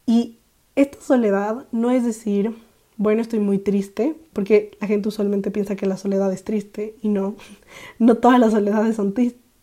Y 0.05 0.37
esta 0.75 1.01
soledad 1.01 1.65
no 1.71 1.89
es 1.89 2.05
decir, 2.05 2.53
bueno, 2.97 3.21
estoy 3.21 3.39
muy 3.39 3.57
triste, 3.57 4.15
porque 4.33 4.71
la 4.79 4.87
gente 4.87 5.09
usualmente 5.09 5.51
piensa 5.51 5.75
que 5.75 5.85
la 5.85 5.97
soledad 5.97 6.31
es 6.31 6.43
triste 6.43 6.95
y 7.01 7.09
no, 7.09 7.35
no 7.99 8.15
todas 8.15 8.39
las 8.39 8.51
soledades 8.51 8.95
son, 8.95 9.13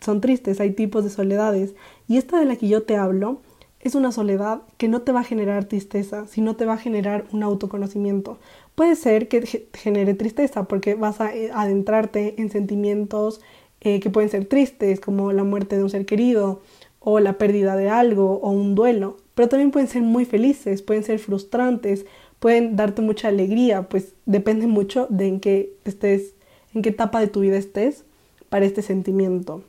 son 0.00 0.20
tristes, 0.20 0.60
hay 0.60 0.72
tipos 0.72 1.04
de 1.04 1.10
soledades. 1.10 1.74
Y 2.08 2.16
esta 2.16 2.40
de 2.40 2.46
la 2.46 2.56
que 2.56 2.68
yo 2.68 2.82
te 2.82 2.96
hablo 2.96 3.40
es 3.82 3.96
una 3.96 4.12
soledad 4.12 4.62
que 4.78 4.88
no 4.88 5.02
te 5.02 5.12
va 5.12 5.20
a 5.20 5.24
generar 5.24 5.64
tristeza, 5.64 6.26
sino 6.28 6.56
te 6.56 6.64
va 6.64 6.74
a 6.74 6.78
generar 6.78 7.24
un 7.32 7.42
autoconocimiento. 7.42 8.38
Puede 8.74 8.94
ser 8.96 9.28
que 9.28 9.66
genere 9.74 10.14
tristeza 10.14 10.64
porque 10.64 10.94
vas 10.94 11.20
a 11.20 11.34
eh, 11.34 11.50
adentrarte 11.52 12.40
en 12.40 12.50
sentimientos 12.50 13.40
eh, 13.80 13.98
que 13.98 14.10
pueden 14.10 14.30
ser 14.30 14.44
tristes, 14.44 15.00
como 15.00 15.32
la 15.32 15.42
muerte 15.42 15.76
de 15.76 15.82
un 15.82 15.90
ser 15.90 16.06
querido, 16.06 16.62
o 17.00 17.18
la 17.18 17.38
pérdida 17.38 17.74
de 17.74 17.88
algo, 17.88 18.38
o 18.40 18.50
un 18.50 18.76
duelo, 18.76 19.16
pero 19.34 19.48
también 19.48 19.72
pueden 19.72 19.88
ser 19.88 20.02
muy 20.02 20.24
felices, 20.24 20.82
pueden 20.82 21.02
ser 21.02 21.18
frustrantes, 21.18 22.06
pueden 22.38 22.76
darte 22.76 23.02
mucha 23.02 23.28
alegría, 23.28 23.88
pues 23.88 24.14
depende 24.24 24.68
mucho 24.68 25.08
de 25.10 25.26
en 25.26 25.40
qué 25.40 25.72
estés, 25.84 26.34
en 26.74 26.82
qué 26.82 26.90
etapa 26.90 27.18
de 27.18 27.26
tu 27.26 27.40
vida 27.40 27.56
estés 27.56 28.04
para 28.48 28.64
este 28.64 28.82
sentimiento. 28.82 29.64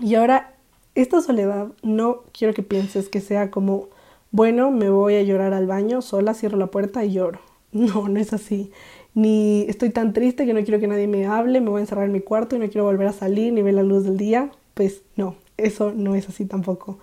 Y 0.00 0.16
ahora 0.16 0.54
esta 0.94 1.20
soledad 1.20 1.68
no 1.82 2.22
quiero 2.32 2.54
que 2.54 2.62
pienses 2.62 3.08
que 3.08 3.20
sea 3.20 3.50
como, 3.50 3.88
bueno, 4.30 4.70
me 4.70 4.90
voy 4.90 5.14
a 5.16 5.22
llorar 5.22 5.54
al 5.54 5.66
baño, 5.66 6.02
sola 6.02 6.34
cierro 6.34 6.56
la 6.58 6.68
puerta 6.68 7.04
y 7.04 7.12
lloro. 7.12 7.40
No, 7.72 8.08
no 8.08 8.18
es 8.18 8.32
así. 8.32 8.72
Ni 9.14 9.64
estoy 9.68 9.90
tan 9.90 10.12
triste 10.12 10.44
que 10.44 10.54
no 10.54 10.64
quiero 10.64 10.80
que 10.80 10.88
nadie 10.88 11.06
me 11.06 11.26
hable, 11.26 11.60
me 11.60 11.70
voy 11.70 11.78
a 11.78 11.82
encerrar 11.82 12.06
en 12.06 12.12
mi 12.12 12.20
cuarto 12.20 12.56
y 12.56 12.58
no 12.58 12.68
quiero 12.68 12.84
volver 12.84 13.06
a 13.06 13.12
salir 13.12 13.52
ni 13.52 13.62
ver 13.62 13.74
la 13.74 13.84
luz 13.84 14.02
del 14.02 14.16
día. 14.16 14.50
Pues 14.74 15.02
no, 15.14 15.36
eso 15.56 15.92
no 15.94 16.16
es 16.16 16.28
así 16.28 16.46
tampoco. 16.46 16.98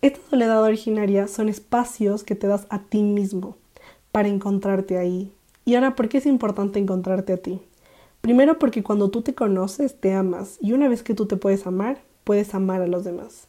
Esta 0.00 0.20
soledad 0.30 0.62
originaria 0.62 1.28
son 1.28 1.50
espacios 1.50 2.24
que 2.24 2.34
te 2.34 2.46
das 2.46 2.66
a 2.70 2.78
ti 2.78 3.02
mismo 3.02 3.56
para 4.10 4.28
encontrarte 4.28 4.96
ahí. 4.96 5.32
Y 5.66 5.74
ahora, 5.74 5.96
¿por 5.96 6.08
qué 6.08 6.18
es 6.18 6.26
importante 6.26 6.78
encontrarte 6.78 7.34
a 7.34 7.38
ti? 7.38 7.60
Primero 8.20 8.58
porque 8.58 8.82
cuando 8.82 9.10
tú 9.10 9.22
te 9.22 9.34
conoces, 9.34 10.00
te 10.00 10.12
amas. 10.12 10.58
Y 10.60 10.72
una 10.72 10.88
vez 10.88 11.02
que 11.02 11.14
tú 11.14 11.26
te 11.26 11.36
puedes 11.36 11.66
amar, 11.66 11.98
puedes 12.26 12.54
amar 12.56 12.82
a 12.82 12.88
los 12.88 13.04
demás. 13.04 13.46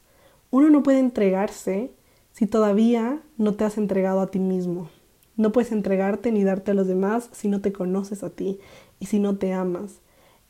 Uno 0.51 0.69
no 0.69 0.83
puede 0.83 0.99
entregarse 0.99 1.91
si 2.31 2.45
todavía 2.45 3.23
no 3.35 3.55
te 3.55 3.63
has 3.63 3.79
entregado 3.79 4.21
a 4.21 4.29
ti 4.29 4.37
mismo. 4.37 4.89
No 5.35 5.51
puedes 5.51 5.71
entregarte 5.71 6.31
ni 6.31 6.43
darte 6.43 6.71
a 6.71 6.73
los 6.75 6.85
demás 6.85 7.31
si 7.33 7.47
no 7.47 7.59
te 7.59 7.73
conoces 7.73 8.21
a 8.21 8.29
ti 8.29 8.59
y 8.99 9.07
si 9.07 9.17
no 9.17 9.39
te 9.39 9.51
amas. 9.51 9.95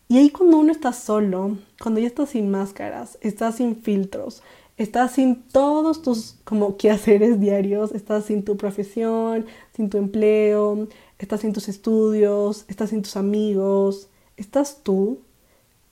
Y 0.09 0.17
ahí 0.17 0.29
cuando 0.29 0.57
uno 0.57 0.73
está 0.73 0.91
solo, 0.91 1.57
cuando 1.81 2.01
ya 2.01 2.07
estás 2.07 2.31
sin 2.31 2.51
máscaras, 2.51 3.17
estás 3.21 3.55
sin 3.55 3.77
filtros, 3.77 4.43
estás 4.75 5.13
sin 5.13 5.43
todos 5.43 6.01
tus 6.01 6.35
como 6.43 6.75
quehaceres 6.75 7.39
diarios, 7.39 7.93
estás 7.93 8.25
sin 8.25 8.43
tu 8.43 8.57
profesión, 8.57 9.45
sin 9.73 9.89
tu 9.89 9.97
empleo, 9.97 10.89
estás 11.17 11.39
sin 11.41 11.53
tus 11.53 11.69
estudios, 11.69 12.65
estás 12.67 12.89
sin 12.89 13.03
tus 13.03 13.15
amigos, 13.15 14.09
estás 14.35 14.83
tú, 14.83 15.21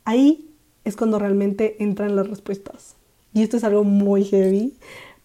ahí 0.03 0.51
es 0.85 0.95
cuando 0.95 1.19
realmente 1.19 1.75
entran 1.83 2.15
las 2.15 2.29
respuestas. 2.29 2.95
Y 3.33 3.43
esto 3.43 3.57
es 3.57 3.63
algo 3.65 3.83
muy 3.83 4.23
heavy, 4.23 4.73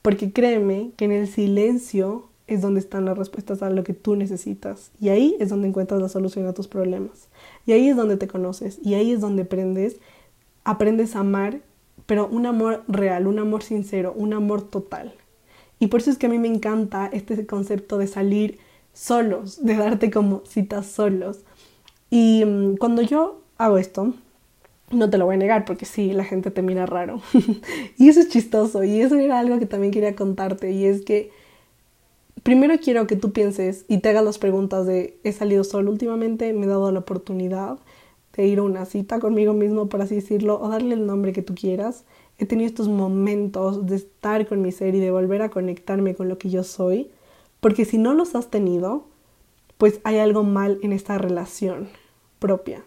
porque 0.03 0.33
créeme 0.33 0.91
que 0.97 1.05
en 1.05 1.13
el 1.13 1.29
silencio 1.29 2.29
es 2.49 2.63
donde 2.63 2.81
están 2.81 3.05
las 3.05 3.17
respuestas 3.17 3.63
a 3.63 3.71
lo 3.71 3.85
que 3.85 3.95
tú 3.95 4.17
necesitas. 4.17 4.91
Y 5.01 5.11
ahí 5.11 5.37
es 5.39 5.51
donde 5.51 5.69
encuentras 5.69 6.03
la 6.03 6.09
solución 6.09 6.47
a 6.47 6.53
tus 6.53 6.67
problemas. 6.67 7.29
Y 7.65 7.73
ahí 7.73 7.89
es 7.89 7.97
donde 7.97 8.17
te 8.17 8.27
conoces. 8.27 8.81
Y 8.83 8.95
ahí 8.95 9.13
es 9.13 9.21
donde 9.21 9.43
aprendes, 9.43 9.99
aprendes 10.65 11.15
a 11.15 11.21
amar, 11.21 11.61
pero 12.07 12.27
un 12.27 12.47
amor 12.47 12.83
real, 12.89 13.29
un 13.29 13.39
amor 13.39 13.63
sincero, 13.63 14.13
un 14.17 14.33
amor 14.33 14.63
total. 14.63 15.15
Y 15.79 15.87
por 15.87 16.01
eso 16.01 16.11
es 16.11 16.19
que 16.19 16.27
a 16.27 16.29
mí 16.29 16.39
me 16.39 16.49
encanta 16.49 17.09
este 17.13 17.47
concepto 17.47 17.99
de 17.99 18.09
salir 18.09 18.59
solos, 18.93 19.65
de 19.65 19.77
darte 19.77 20.11
como 20.11 20.43
citas 20.45 20.87
solos. 20.87 21.45
Y 22.11 22.45
mm, 22.45 22.77
cuando 22.79 23.03
yo 23.03 23.43
hago 23.59 23.79
esto, 23.79 24.13
no 24.91 25.09
te 25.09 25.19
lo 25.19 25.27
voy 25.27 25.37
a 25.37 25.39
negar 25.39 25.65
porque 25.65 25.87
sí, 25.87 26.13
la 26.13 26.25
gente 26.25 26.51
te 26.51 26.63
mira 26.63 26.87
raro. 26.87 27.21
y 27.97 28.09
eso 28.09 28.21
es 28.21 28.29
chistoso 28.29 28.85
y 28.85 29.01
eso 29.01 29.17
era 29.17 29.39
algo 29.39 29.59
que 29.59 29.67
también 29.67 29.93
quería 29.93 30.17
contarte 30.17 30.73
y 30.73 30.85
es 30.85 31.05
que 31.05 31.31
primero 32.43 32.75
quiero 32.83 33.07
que 33.07 33.17
tú 33.17 33.33
pienses 33.33 33.85
y 33.89 33.99
te 33.99 34.09
hagas 34.09 34.25
las 34.25 34.39
preguntas 34.39 34.87
de 34.87 35.19
he 35.25 35.33
salido 35.33 35.65
solo 35.65 35.91
últimamente, 35.91 36.53
me 36.53 36.67
he 36.67 36.69
dado 36.69 36.91
la 36.93 37.01
oportunidad 37.01 37.79
de 38.35 38.47
ir 38.47 38.59
a 38.59 38.63
una 38.63 38.85
cita 38.85 39.19
conmigo 39.21 39.53
mismo, 39.53 39.89
por 39.89 40.03
así 40.03 40.15
decirlo, 40.17 40.61
o 40.61 40.69
darle 40.69 40.95
el 40.95 41.07
nombre 41.07 41.33
que 41.33 41.43
tú 41.43 41.55
quieras. 41.55 42.05
He 42.39 42.47
tenido 42.47 42.69
estos 42.69 42.89
momentos 42.89 43.87
de 43.87 43.97
estar 43.97 44.47
con 44.47 44.63
mi 44.63 44.73
ser 44.73 44.95
y 44.95 45.01
de 45.01 45.11
volver 45.11 45.43
a 45.43 45.51
conectarme 45.51 46.15
con 46.15 46.29
lo 46.29 46.39
que 46.39 46.49
yo 46.49 46.65
soy, 46.65 47.11
porque 47.61 47.85
si 47.85 47.99
no 47.99 48.15
los 48.15 48.35
has 48.35 48.49
tenido, 48.51 49.05
pues 49.79 50.01
hay 50.05 50.19
algo 50.19 50.43
mal 50.43 50.79
en 50.83 50.93
esta 50.93 51.19
relación 51.19 51.89
propia. 52.39 52.85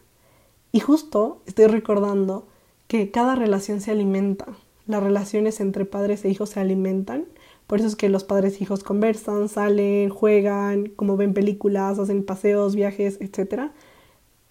Y 0.74 0.82
justo 0.82 1.42
estoy 1.46 1.68
recordando 1.68 2.46
que 2.88 3.12
cada 3.12 3.36
relación 3.36 3.80
se 3.80 3.92
alimenta. 3.92 4.48
Las 4.86 5.02
relaciones 5.02 5.62
entre 5.62 5.86
padres 5.86 6.26
e 6.26 6.30
hijos 6.30 6.50
se 6.50 6.60
alimentan 6.60 7.28
por 7.68 7.80
eso 7.80 7.88
es 7.88 7.96
que 7.96 8.10
los 8.10 8.24
padres 8.24 8.60
e 8.60 8.64
hijos 8.64 8.84
conversan, 8.84 9.50
salen, 9.50 10.10
juegan, 10.10 10.88
como 10.90 11.18
ven 11.18 11.34
películas, 11.34 11.98
hacen 12.00 12.24
paseos, 12.24 12.76
viajes, 12.76 13.20
etc. 13.22 13.72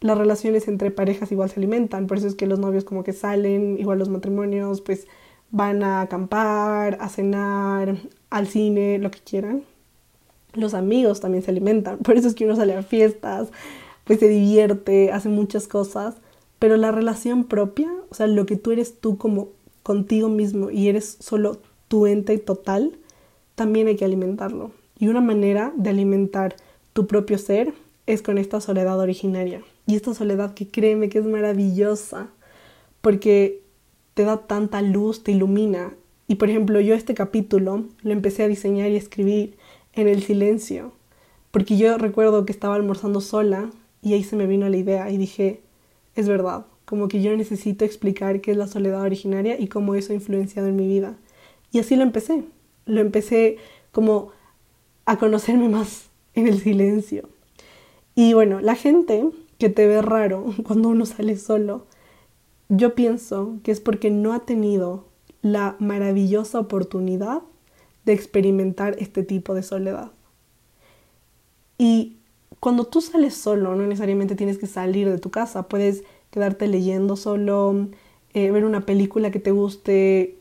Las 0.00 0.18
relaciones 0.18 0.66
entre 0.66 0.90
parejas 0.90 1.30
igual 1.30 1.50
se 1.50 1.60
alimentan, 1.60 2.06
por 2.06 2.18
eso 2.18 2.26
es 2.26 2.34
que 2.34 2.46
los 2.46 2.58
novios 2.58 2.84
como 2.84 3.04
que 3.04 3.12
salen, 3.12 3.78
igual 3.78 3.98
los 3.98 4.08
matrimonios 4.08 4.80
pues 4.80 5.06
van 5.50 5.82
a 5.82 6.00
acampar, 6.00 6.98
a 7.00 7.08
cenar, 7.08 7.96
al 8.30 8.46
cine, 8.48 8.98
lo 8.98 9.10
que 9.10 9.20
quieran. 9.20 9.62
Los 10.54 10.74
amigos 10.74 11.20
también 11.20 11.44
se 11.44 11.50
alimentan, 11.50 11.98
por 12.02 12.16
eso 12.16 12.28
es 12.28 12.34
que 12.34 12.46
uno 12.46 12.56
sale 12.56 12.74
a 12.74 12.82
fiestas, 12.82 13.50
pues 14.04 14.20
se 14.20 14.28
divierte, 14.28 15.12
hace 15.12 15.28
muchas 15.28 15.68
cosas, 15.68 16.16
pero 16.58 16.76
la 16.76 16.92
relación 16.92 17.44
propia, 17.44 17.90
o 18.10 18.14
sea, 18.14 18.26
lo 18.26 18.46
que 18.46 18.56
tú 18.56 18.70
eres 18.70 19.00
tú 19.00 19.18
como 19.18 19.48
contigo 19.82 20.28
mismo 20.28 20.70
y 20.70 20.88
eres 20.88 21.16
solo 21.20 21.58
tu 21.88 22.06
ente 22.06 22.38
total, 22.38 22.98
también 23.54 23.88
hay 23.88 23.96
que 23.96 24.04
alimentarlo. 24.04 24.70
Y 24.98 25.08
una 25.08 25.20
manera 25.20 25.72
de 25.76 25.90
alimentar 25.90 26.56
tu 26.92 27.06
propio 27.06 27.38
ser 27.38 27.74
es 28.06 28.22
con 28.22 28.38
esta 28.38 28.60
soledad 28.60 28.98
originaria. 29.00 29.62
Y 29.86 29.96
esta 29.96 30.14
soledad 30.14 30.54
que 30.54 30.68
créeme 30.68 31.08
que 31.08 31.18
es 31.18 31.24
maravillosa, 31.24 32.28
porque 33.00 33.62
te 34.14 34.24
da 34.24 34.46
tanta 34.46 34.82
luz, 34.82 35.24
te 35.24 35.32
ilumina. 35.32 35.94
Y 36.28 36.36
por 36.36 36.48
ejemplo, 36.48 36.80
yo 36.80 36.94
este 36.94 37.14
capítulo 37.14 37.84
lo 38.02 38.12
empecé 38.12 38.44
a 38.44 38.48
diseñar 38.48 38.90
y 38.90 38.96
escribir 38.96 39.56
en 39.94 40.08
el 40.08 40.22
silencio, 40.22 40.92
porque 41.50 41.76
yo 41.76 41.98
recuerdo 41.98 42.46
que 42.46 42.52
estaba 42.52 42.76
almorzando 42.76 43.20
sola 43.20 43.70
y 44.02 44.14
ahí 44.14 44.24
se 44.24 44.36
me 44.36 44.46
vino 44.46 44.68
la 44.68 44.76
idea 44.76 45.10
y 45.10 45.16
dije, 45.16 45.62
es 46.14 46.28
verdad, 46.28 46.66
como 46.84 47.08
que 47.08 47.22
yo 47.22 47.34
necesito 47.36 47.84
explicar 47.84 48.40
qué 48.40 48.50
es 48.50 48.56
la 48.56 48.66
soledad 48.66 49.02
originaria 49.02 49.58
y 49.58 49.68
cómo 49.68 49.94
eso 49.94 50.12
ha 50.12 50.16
influenciado 50.16 50.68
en 50.68 50.76
mi 50.76 50.86
vida. 50.86 51.16
Y 51.70 51.78
así 51.78 51.96
lo 51.96 52.02
empecé 52.02 52.44
lo 52.86 53.00
empecé 53.00 53.58
como 53.90 54.30
a 55.04 55.18
conocerme 55.18 55.68
más 55.68 56.10
en 56.34 56.46
el 56.46 56.60
silencio. 56.60 57.28
Y 58.14 58.34
bueno, 58.34 58.60
la 58.60 58.74
gente 58.74 59.24
que 59.58 59.68
te 59.68 59.86
ve 59.86 60.02
raro 60.02 60.46
cuando 60.64 60.88
uno 60.88 61.06
sale 61.06 61.36
solo, 61.36 61.86
yo 62.68 62.94
pienso 62.94 63.58
que 63.62 63.70
es 63.70 63.80
porque 63.80 64.10
no 64.10 64.32
ha 64.32 64.40
tenido 64.40 65.06
la 65.42 65.76
maravillosa 65.78 66.58
oportunidad 66.58 67.42
de 68.04 68.12
experimentar 68.12 68.96
este 68.98 69.22
tipo 69.22 69.54
de 69.54 69.62
soledad. 69.62 70.12
Y 71.78 72.16
cuando 72.62 72.84
tú 72.84 73.00
sales 73.00 73.34
solo, 73.34 73.74
no 73.74 73.88
necesariamente 73.88 74.36
tienes 74.36 74.56
que 74.56 74.68
salir 74.68 75.10
de 75.10 75.18
tu 75.18 75.32
casa, 75.32 75.64
puedes 75.64 76.04
quedarte 76.30 76.68
leyendo 76.68 77.16
solo, 77.16 77.88
eh, 78.34 78.52
ver 78.52 78.64
una 78.64 78.86
película 78.86 79.32
que 79.32 79.40
te 79.40 79.50
guste, 79.50 80.36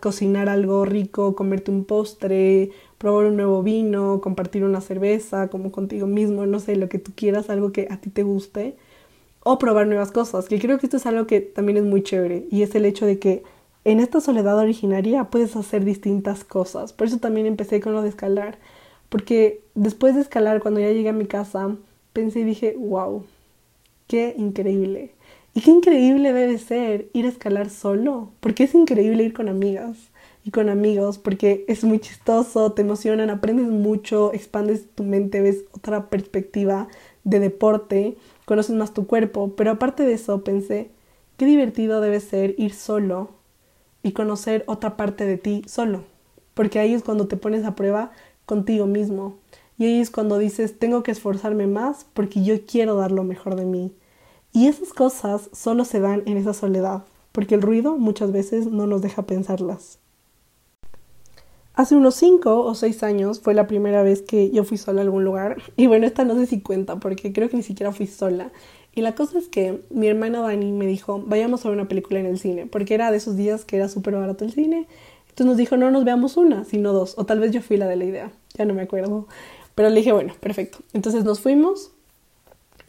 cocinar 0.00 0.48
algo 0.48 0.84
rico, 0.84 1.36
comerte 1.36 1.70
un 1.70 1.84
postre, 1.84 2.72
probar 2.98 3.26
un 3.26 3.36
nuevo 3.36 3.62
vino, 3.62 4.20
compartir 4.20 4.64
una 4.64 4.80
cerveza, 4.80 5.50
como 5.50 5.70
contigo 5.70 6.08
mismo, 6.08 6.46
no 6.46 6.58
sé, 6.58 6.74
lo 6.74 6.88
que 6.88 6.98
tú 6.98 7.12
quieras, 7.14 7.48
algo 7.48 7.70
que 7.70 7.86
a 7.92 8.00
ti 8.00 8.10
te 8.10 8.24
guste, 8.24 8.74
o 9.44 9.60
probar 9.60 9.86
nuevas 9.86 10.10
cosas, 10.10 10.48
que 10.48 10.58
creo 10.58 10.80
que 10.80 10.86
esto 10.86 10.96
es 10.96 11.06
algo 11.06 11.28
que 11.28 11.40
también 11.40 11.78
es 11.78 11.84
muy 11.84 12.02
chévere, 12.02 12.44
y 12.50 12.62
es 12.62 12.74
el 12.74 12.86
hecho 12.86 13.06
de 13.06 13.20
que 13.20 13.44
en 13.84 14.00
esta 14.00 14.20
soledad 14.20 14.58
originaria 14.58 15.30
puedes 15.30 15.54
hacer 15.54 15.84
distintas 15.84 16.42
cosas. 16.42 16.92
Por 16.92 17.06
eso 17.06 17.18
también 17.18 17.46
empecé 17.46 17.80
con 17.80 17.92
lo 17.92 18.02
de 18.02 18.08
escalar, 18.08 18.58
porque 19.12 19.60
después 19.74 20.14
de 20.14 20.22
escalar, 20.22 20.62
cuando 20.62 20.80
ya 20.80 20.90
llegué 20.90 21.10
a 21.10 21.12
mi 21.12 21.26
casa, 21.26 21.76
pensé 22.14 22.40
y 22.40 22.44
dije, 22.44 22.74
wow, 22.78 23.26
qué 24.06 24.34
increíble 24.38 25.12
y 25.52 25.60
qué 25.60 25.70
increíble 25.70 26.32
debe 26.32 26.56
ser 26.56 27.10
ir 27.12 27.26
a 27.26 27.28
escalar 27.28 27.68
solo, 27.68 28.30
porque 28.40 28.64
es 28.64 28.74
increíble 28.74 29.22
ir 29.22 29.34
con 29.34 29.50
amigas 29.50 29.98
y 30.44 30.50
con 30.50 30.70
amigos, 30.70 31.18
porque 31.18 31.66
es 31.68 31.84
muy 31.84 31.98
chistoso, 31.98 32.72
te 32.72 32.80
emocionan, 32.80 33.28
aprendes 33.28 33.68
mucho, 33.68 34.32
expandes 34.32 34.86
tu 34.94 35.04
mente, 35.04 35.42
ves 35.42 35.66
otra 35.72 36.08
perspectiva 36.08 36.88
de 37.24 37.38
deporte, 37.38 38.16
conoces 38.46 38.74
más 38.76 38.94
tu 38.94 39.06
cuerpo, 39.06 39.52
pero 39.56 39.72
aparte 39.72 40.04
de 40.04 40.14
eso 40.14 40.42
pensé, 40.42 40.90
qué 41.36 41.44
divertido 41.44 42.00
debe 42.00 42.20
ser 42.20 42.54
ir 42.56 42.72
solo 42.72 43.28
y 44.02 44.12
conocer 44.12 44.64
otra 44.66 44.96
parte 44.96 45.26
de 45.26 45.36
ti 45.36 45.64
solo, 45.66 46.02
porque 46.54 46.78
ahí 46.78 46.94
es 46.94 47.02
cuando 47.02 47.28
te 47.28 47.36
pones 47.36 47.66
a 47.66 47.74
prueba 47.74 48.10
contigo 48.46 48.86
mismo. 48.86 49.38
Y 49.78 49.86
ahí 49.86 50.00
es 50.00 50.10
cuando 50.10 50.38
dices, 50.38 50.78
tengo 50.78 51.02
que 51.02 51.10
esforzarme 51.10 51.66
más 51.66 52.06
porque 52.12 52.42
yo 52.44 52.64
quiero 52.66 52.96
dar 52.96 53.12
lo 53.12 53.24
mejor 53.24 53.56
de 53.56 53.64
mí 53.64 53.92
y 54.52 54.66
esas 54.66 54.92
cosas 54.92 55.48
solo 55.52 55.84
se 55.84 55.98
dan 55.98 56.22
en 56.26 56.36
esa 56.36 56.52
soledad, 56.52 57.04
porque 57.32 57.54
el 57.54 57.62
ruido 57.62 57.96
muchas 57.96 58.32
veces 58.32 58.66
no 58.66 58.86
nos 58.86 59.00
deja 59.00 59.22
pensarlas. 59.22 59.98
Hace 61.74 61.96
unos 61.96 62.16
5 62.16 62.60
o 62.60 62.74
6 62.74 63.02
años 63.02 63.40
fue 63.40 63.54
la 63.54 63.66
primera 63.66 64.02
vez 64.02 64.20
que 64.20 64.50
yo 64.50 64.62
fui 64.64 64.76
sola 64.76 65.00
a 65.00 65.04
algún 65.04 65.24
lugar. 65.24 65.56
Y 65.76 65.86
bueno, 65.86 66.06
esta 66.06 66.24
no 66.24 66.34
sé 66.34 66.44
si 66.44 66.60
cuenta, 66.60 66.96
porque 66.96 67.32
creo 67.32 67.48
que 67.48 67.56
ni 67.56 67.62
siquiera 67.62 67.92
fui 67.92 68.06
sola. 68.06 68.52
Y 68.94 69.00
la 69.00 69.14
cosa 69.14 69.38
es 69.38 69.48
que 69.48 69.80
mi 69.88 70.06
hermana 70.06 70.42
Dani 70.42 70.70
me 70.70 70.86
dijo, 70.86 71.22
vayamos 71.26 71.64
a 71.64 71.70
ver 71.70 71.78
una 71.78 71.88
película 71.88 72.20
en 72.20 72.26
el 72.26 72.38
cine, 72.38 72.66
porque 72.66 72.92
era 72.92 73.10
de 73.10 73.16
esos 73.16 73.38
días 73.38 73.64
que 73.64 73.76
era 73.76 73.88
súper 73.88 74.14
barato 74.14 74.44
el 74.44 74.52
cine. 74.52 74.86
Entonces 75.32 75.46
nos 75.46 75.56
dijo, 75.56 75.76
no 75.76 75.90
nos 75.90 76.04
veamos 76.04 76.36
una, 76.36 76.64
sino 76.64 76.92
dos. 76.92 77.14
O 77.18 77.24
tal 77.26 77.40
vez 77.40 77.52
yo 77.52 77.62
fui 77.62 77.76
la 77.76 77.86
de 77.88 77.96
la 77.96 78.04
idea, 78.04 78.32
ya 78.54 78.64
no 78.64 78.74
me 78.74 78.82
acuerdo. 78.82 79.26
Pero 79.74 79.88
le 79.90 79.96
dije, 79.96 80.12
bueno, 80.12 80.34
perfecto. 80.40 80.78
Entonces 80.92 81.24
nos 81.24 81.40
fuimos, 81.40 81.92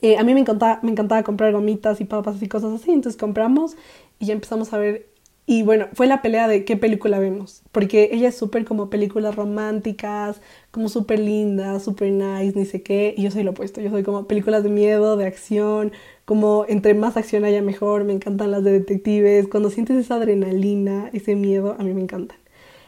eh, 0.02 0.18
a 0.18 0.24
mí 0.24 0.34
me 0.34 0.42
encantaba, 0.42 0.80
me 0.84 0.92
encantaba 0.92 1.24
comprar 1.24 1.54
gomitas 1.54 2.02
y 2.02 2.06
papas 2.06 2.42
y 2.42 2.48
cosas 2.48 2.74
así, 2.82 2.92
entonces 2.92 3.20
compramos 3.20 3.76
y 4.20 4.26
ya 4.28 4.34
empezamos 4.34 4.74
a 4.74 4.78
ver 4.78 5.08
Y 5.48 5.64
bueno, 5.64 5.88
fue 5.94 6.08
la 6.08 6.22
pelea 6.24 6.48
de 6.48 6.66
qué 6.66 6.78
película 6.78 7.20
vemos, 7.20 7.64
porque 7.74 8.10
ella 8.14 8.30
es 8.30 8.38
súper 8.38 8.66
como 8.66 8.90
películas 8.90 9.36
románticas, 9.36 10.42
como 10.72 10.90
súper 10.90 11.20
lindas, 11.20 11.84
súper 11.84 12.12
nice, 12.14 12.58
ni 12.58 12.66
sé 12.66 12.84
qué, 12.84 13.14
y 13.18 13.24
yo 13.24 13.32
soy 13.32 13.44
lo 13.44 13.52
opuesto, 13.52 13.82
yo 13.82 13.92
soy 13.92 14.04
como 14.04 14.28
películas 14.28 14.64
de 14.64 14.70
miedo, 14.70 15.18
de 15.18 15.28
acción, 15.28 15.92
como 16.26 16.66
entre 16.68 16.94
más 16.94 17.18
acción 17.18 17.46
haya 17.46 17.62
mejor, 17.62 18.04
me 18.04 18.14
encantan 18.14 18.52
las 18.52 18.64
de 18.64 18.72
detectives, 18.72 19.48
cuando 19.48 19.70
sientes 19.70 19.98
esa 19.98 20.16
adrenalina, 20.16 21.10
ese 21.14 21.36
miedo, 21.36 21.76
a 21.80 21.84
mí 21.84 21.94
me 21.94 22.02
encantan. 22.02 22.38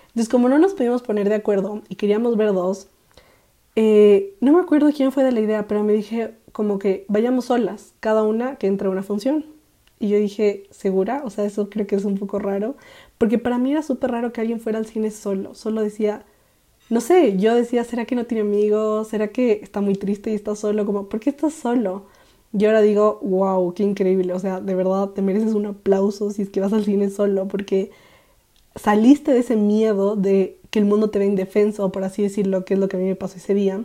Entonces, 0.10 0.30
como 0.30 0.50
no 0.50 0.60
nos 0.60 0.74
pudimos 0.74 1.02
poner 1.02 1.28
de 1.30 1.36
acuerdo 1.36 1.82
y 1.90 1.96
queríamos 1.96 2.38
ver 2.38 2.54
dos, 2.54 2.88
eh, 3.76 4.36
no 4.40 4.54
me 4.54 4.62
acuerdo 4.62 4.92
quién 4.96 5.12
fue 5.12 5.24
de 5.24 5.34
la 5.34 5.42
idea, 5.42 5.68
pero 5.68 5.84
me 5.84 5.94
dije 5.94 6.36
como 6.54 6.80
que 6.80 7.06
vayamos 7.10 7.46
solas, 7.46 7.94
cada 8.00 8.24
una 8.24 8.56
que 8.56 8.68
entre 8.68 8.88
a 8.88 8.92
una 8.92 9.04
función. 9.04 9.46
Y 10.00 10.10
yo 10.10 10.18
dije, 10.18 10.68
¿segura? 10.72 11.22
O 11.26 11.30
sea, 11.30 11.46
eso 11.46 11.70
creo 11.70 11.88
que 11.88 11.96
es 11.96 12.06
un 12.06 12.18
poco 12.18 12.40
raro, 12.40 12.76
porque 13.18 13.38
para 13.38 13.58
mí 13.58 13.72
era 13.72 13.84
súper 13.84 14.12
raro 14.12 14.34
que 14.34 14.42
alguien 14.42 14.60
fuera 14.62 14.78
al 14.80 14.86
cine 14.86 15.12
solo, 15.12 15.56
solo 15.56 15.82
decía, 15.82 16.26
no 16.90 17.02
sé, 17.02 17.38
yo 17.38 17.56
decía, 17.56 17.84
¿será 17.84 18.06
que 18.06 18.16
no 18.16 18.26
tiene 18.26 18.42
amigos? 18.42 19.08
¿Será 19.10 19.30
que 19.30 19.60
está 19.64 19.82
muy 19.82 19.96
triste 19.96 20.32
y 20.32 20.36
está 20.36 20.56
solo? 20.56 20.86
Como, 20.86 21.10
¿por 21.10 21.20
qué 21.20 21.32
estás 21.32 21.54
solo? 21.54 22.06
Y 22.58 22.64
ahora 22.66 22.82
digo, 22.82 23.20
wow, 23.22 23.74
qué 23.74 23.84
increíble, 23.84 24.32
o 24.32 24.40
sea, 24.40 24.62
de 24.62 24.76
verdad 24.76 25.10
te 25.10 25.22
mereces 25.22 25.54
un 25.54 25.66
aplauso 25.66 26.32
si 26.32 26.42
es 26.42 26.50
que 26.50 26.62
vas 26.62 26.72
al 26.72 26.86
cine 26.86 27.10
solo, 27.10 27.50
porque 27.50 27.92
saliste 28.76 29.34
de 29.34 29.40
ese 29.40 29.58
miedo 29.58 30.16
de 30.16 30.58
que 30.70 30.80
el 30.80 30.86
mundo 30.86 31.10
te 31.10 31.20
ve 31.20 31.26
indefenso, 31.26 31.92
por 31.92 32.06
así 32.06 32.24
decirlo, 32.24 32.64
que 32.64 32.76
es 32.76 32.80
lo 32.80 32.88
que 32.88 32.96
a 32.96 33.00
mí 33.00 33.08
me 33.08 33.16
pasó 33.16 33.36
ese 33.36 33.54
día, 33.54 33.84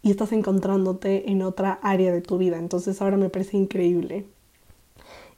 y 0.00 0.10
estás 0.10 0.32
encontrándote 0.32 1.30
en 1.30 1.42
otra 1.42 1.78
área 1.82 2.10
de 2.10 2.22
tu 2.22 2.38
vida. 2.38 2.58
Entonces 2.58 3.02
ahora 3.02 3.18
me 3.18 3.28
parece 3.28 3.58
increíble. 3.58 4.24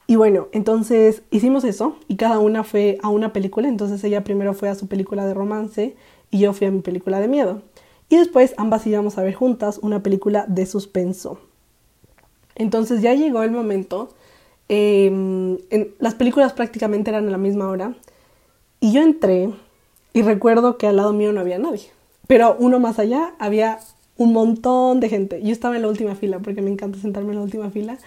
Y 0.06 0.16
bueno, 0.16 0.48
entonces 0.52 1.22
hicimos 1.30 1.64
eso 1.64 1.96
y 2.06 2.16
cada 2.16 2.38
una 2.38 2.64
fue 2.64 2.98
a 3.02 3.08
una 3.08 3.32
película. 3.32 3.68
Entonces 3.68 4.04
ella 4.04 4.24
primero 4.24 4.54
fue 4.54 4.68
a 4.68 4.74
su 4.74 4.86
película 4.86 5.26
de 5.26 5.34
romance 5.34 5.96
y 6.30 6.38
yo 6.38 6.52
fui 6.52 6.66
a 6.66 6.70
mi 6.70 6.80
película 6.80 7.18
de 7.18 7.28
miedo. 7.28 7.62
Y 8.08 8.16
después 8.16 8.54
ambas 8.56 8.86
íbamos 8.86 9.18
a 9.18 9.22
ver 9.22 9.34
juntas 9.34 9.78
una 9.82 10.02
película 10.02 10.44
de 10.46 10.66
suspenso. 10.66 11.38
Entonces 12.58 13.00
ya 13.00 13.14
llegó 13.14 13.42
el 13.42 13.52
momento. 13.52 14.10
Em, 14.68 15.58
las 15.98 16.14
películas 16.14 16.52
prácticamente 16.52 17.10
eran 17.10 17.26
a 17.28 17.30
la 17.30 17.38
misma 17.38 17.68
hora. 17.68 17.94
Y 18.80 18.92
yo 18.92 19.02
entré 19.02 19.50
y 20.12 20.22
recuerdo 20.22 20.76
que 20.76 20.86
al 20.86 20.96
lado 20.96 21.12
mío 21.12 21.32
no 21.32 21.40
había 21.40 21.58
nadie. 21.58 21.90
Pero 22.26 22.56
uno 22.58 22.78
más 22.78 22.98
allá 22.98 23.34
había 23.38 23.78
un 24.16 24.32
montón 24.32 25.00
de 25.00 25.08
gente. 25.08 25.40
Yo 25.42 25.52
estaba 25.52 25.76
en 25.76 25.82
la 25.82 25.88
última 25.88 26.14
fila 26.14 26.40
porque 26.40 26.60
me 26.60 26.70
encanta 26.70 26.98
sentarme 26.98 27.30
en 27.30 27.36
la 27.36 27.42
última 27.44 27.70
fila. 27.70 27.98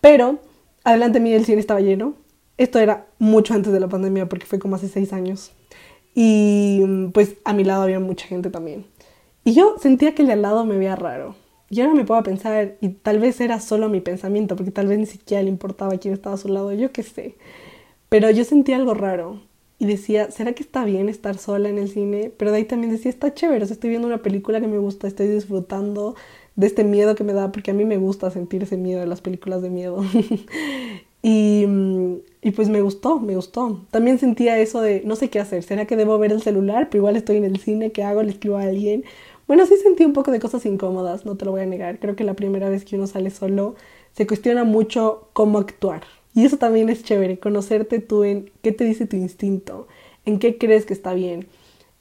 Pero 0.00 0.38
adelante 0.84 1.18
mío 1.20 1.36
el 1.36 1.44
cine 1.44 1.60
estaba 1.60 1.80
lleno. 1.80 2.14
Esto 2.58 2.78
era 2.78 3.06
mucho 3.18 3.54
antes 3.54 3.72
de 3.72 3.80
la 3.80 3.88
pandemia 3.88 4.28
porque 4.28 4.46
fue 4.46 4.58
como 4.58 4.76
hace 4.76 4.88
seis 4.88 5.12
años. 5.12 5.52
Y 6.14 7.08
pues 7.12 7.36
a 7.44 7.52
mi 7.52 7.64
lado 7.64 7.82
había 7.82 8.00
mucha 8.00 8.26
gente 8.26 8.50
también. 8.50 8.86
Y 9.44 9.54
yo 9.54 9.76
sentía 9.80 10.14
que 10.14 10.22
el 10.22 10.28
de 10.28 10.34
al 10.34 10.42
lado 10.42 10.64
me 10.64 10.76
veía 10.76 10.96
raro. 10.96 11.34
Y 11.70 11.80
ahora 11.80 11.94
me 11.94 12.04
puedo 12.04 12.22
pensar, 12.22 12.76
y 12.80 12.88
tal 12.90 13.18
vez 13.18 13.40
era 13.40 13.60
solo 13.60 13.88
mi 13.88 14.00
pensamiento, 14.00 14.56
porque 14.56 14.70
tal 14.70 14.86
vez 14.86 14.98
ni 14.98 15.06
siquiera 15.06 15.42
le 15.42 15.50
importaba 15.50 15.98
quién 15.98 16.14
estaba 16.14 16.34
a 16.34 16.38
su 16.38 16.48
lado, 16.48 16.72
yo 16.72 16.92
qué 16.92 17.02
sé. 17.02 17.36
Pero 18.08 18.30
yo 18.30 18.44
sentía 18.44 18.76
algo 18.76 18.94
raro 18.94 19.40
y 19.78 19.86
decía, 19.86 20.30
¿será 20.30 20.52
que 20.54 20.62
está 20.62 20.84
bien 20.84 21.08
estar 21.08 21.38
sola 21.38 21.68
en 21.68 21.78
el 21.78 21.88
cine? 21.90 22.32
Pero 22.36 22.50
de 22.52 22.58
ahí 22.58 22.64
también 22.64 22.92
decía, 22.92 23.10
está 23.10 23.34
chévere, 23.34 23.64
estoy 23.64 23.90
viendo 23.90 24.08
una 24.08 24.22
película 24.22 24.60
que 24.60 24.66
me 24.68 24.78
gusta, 24.78 25.06
estoy 25.08 25.28
disfrutando 25.28 26.16
de 26.56 26.66
este 26.66 26.84
miedo 26.84 27.14
que 27.14 27.24
me 27.24 27.32
da, 27.34 27.52
porque 27.52 27.70
a 27.72 27.74
mí 27.74 27.84
me 27.84 27.98
gusta 27.98 28.30
sentir 28.30 28.62
ese 28.64 28.76
miedo 28.76 29.00
de 29.00 29.06
las 29.06 29.20
películas 29.20 29.62
de 29.62 29.70
miedo. 29.70 30.04
y, 31.22 31.66
y 32.42 32.50
pues 32.52 32.68
me 32.68 32.80
gustó, 32.80 33.20
me 33.20 33.36
gustó. 33.36 33.86
También 33.90 34.18
sentía 34.18 34.58
eso 34.58 34.80
de, 34.80 35.02
no 35.04 35.16
sé 35.16 35.30
qué 35.30 35.40
hacer, 35.40 35.62
¿será 35.62 35.86
que 35.86 35.96
debo 35.96 36.18
ver 36.18 36.32
el 36.32 36.42
celular? 36.42 36.88
Pero 36.90 37.02
igual 37.02 37.16
estoy 37.16 37.36
en 37.36 37.44
el 37.44 37.58
cine, 37.58 37.92
¿qué 37.92 38.02
hago? 38.04 38.22
¿Le 38.22 38.30
escribo 38.30 38.56
a 38.56 38.62
alguien? 38.62 39.04
Bueno, 39.48 39.66
sí 39.66 39.76
sentí 39.76 40.04
un 40.04 40.12
poco 40.12 40.30
de 40.30 40.38
cosas 40.38 40.64
incómodas, 40.66 41.26
no 41.26 41.36
te 41.36 41.44
lo 41.44 41.50
voy 41.50 41.62
a 41.62 41.66
negar. 41.66 41.98
Creo 41.98 42.14
que 42.14 42.22
la 42.22 42.34
primera 42.34 42.68
vez 42.68 42.84
que 42.84 42.94
uno 42.94 43.08
sale 43.08 43.30
solo 43.30 43.74
se 44.12 44.26
cuestiona 44.26 44.62
mucho 44.62 45.28
cómo 45.32 45.58
actuar 45.58 46.02
y 46.38 46.44
eso 46.44 46.56
también 46.56 46.88
es 46.88 47.02
chévere, 47.02 47.40
conocerte 47.40 47.98
tú 47.98 48.22
en 48.22 48.52
qué 48.62 48.70
te 48.70 48.84
dice 48.84 49.06
tu 49.06 49.16
instinto, 49.16 49.88
en 50.24 50.38
qué 50.38 50.56
crees 50.56 50.86
que 50.86 50.92
está 50.92 51.12
bien. 51.12 51.48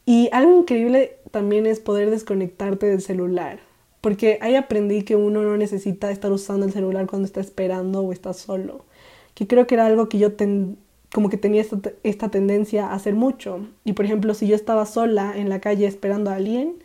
Y 0.05 0.29
algo 0.31 0.59
increíble 0.59 1.17
también 1.31 1.65
es 1.65 1.79
poder 1.79 2.11
desconectarte 2.11 2.85
del 2.85 3.01
celular, 3.01 3.59
porque 3.99 4.37
ahí 4.41 4.53
aprendí 4.53 5.01
que 5.01 5.15
uno 5.15 5.41
no 5.41 5.57
necesita 5.57 6.11
estar 6.11 6.31
usando 6.31 6.67
el 6.67 6.71
celular 6.71 7.07
cuando 7.07 7.25
está 7.25 7.41
esperando 7.41 8.01
o 8.01 8.11
está 8.11 8.33
solo, 8.33 8.85
que 9.33 9.47
creo 9.47 9.65
que 9.65 9.73
era 9.73 9.87
algo 9.87 10.07
que 10.07 10.19
yo 10.19 10.33
como 11.11 11.29
que 11.29 11.37
tenía 11.37 11.61
esta, 11.61 11.79
esta 12.03 12.29
tendencia 12.29 12.87
a 12.87 12.93
hacer 12.93 13.15
mucho. 13.15 13.65
Y 13.85 13.93
por 13.93 14.05
ejemplo, 14.05 14.35
si 14.35 14.47
yo 14.47 14.55
estaba 14.55 14.85
sola 14.85 15.33
en 15.35 15.49
la 15.49 15.61
calle 15.61 15.87
esperando 15.87 16.29
a 16.29 16.35
alguien, 16.35 16.75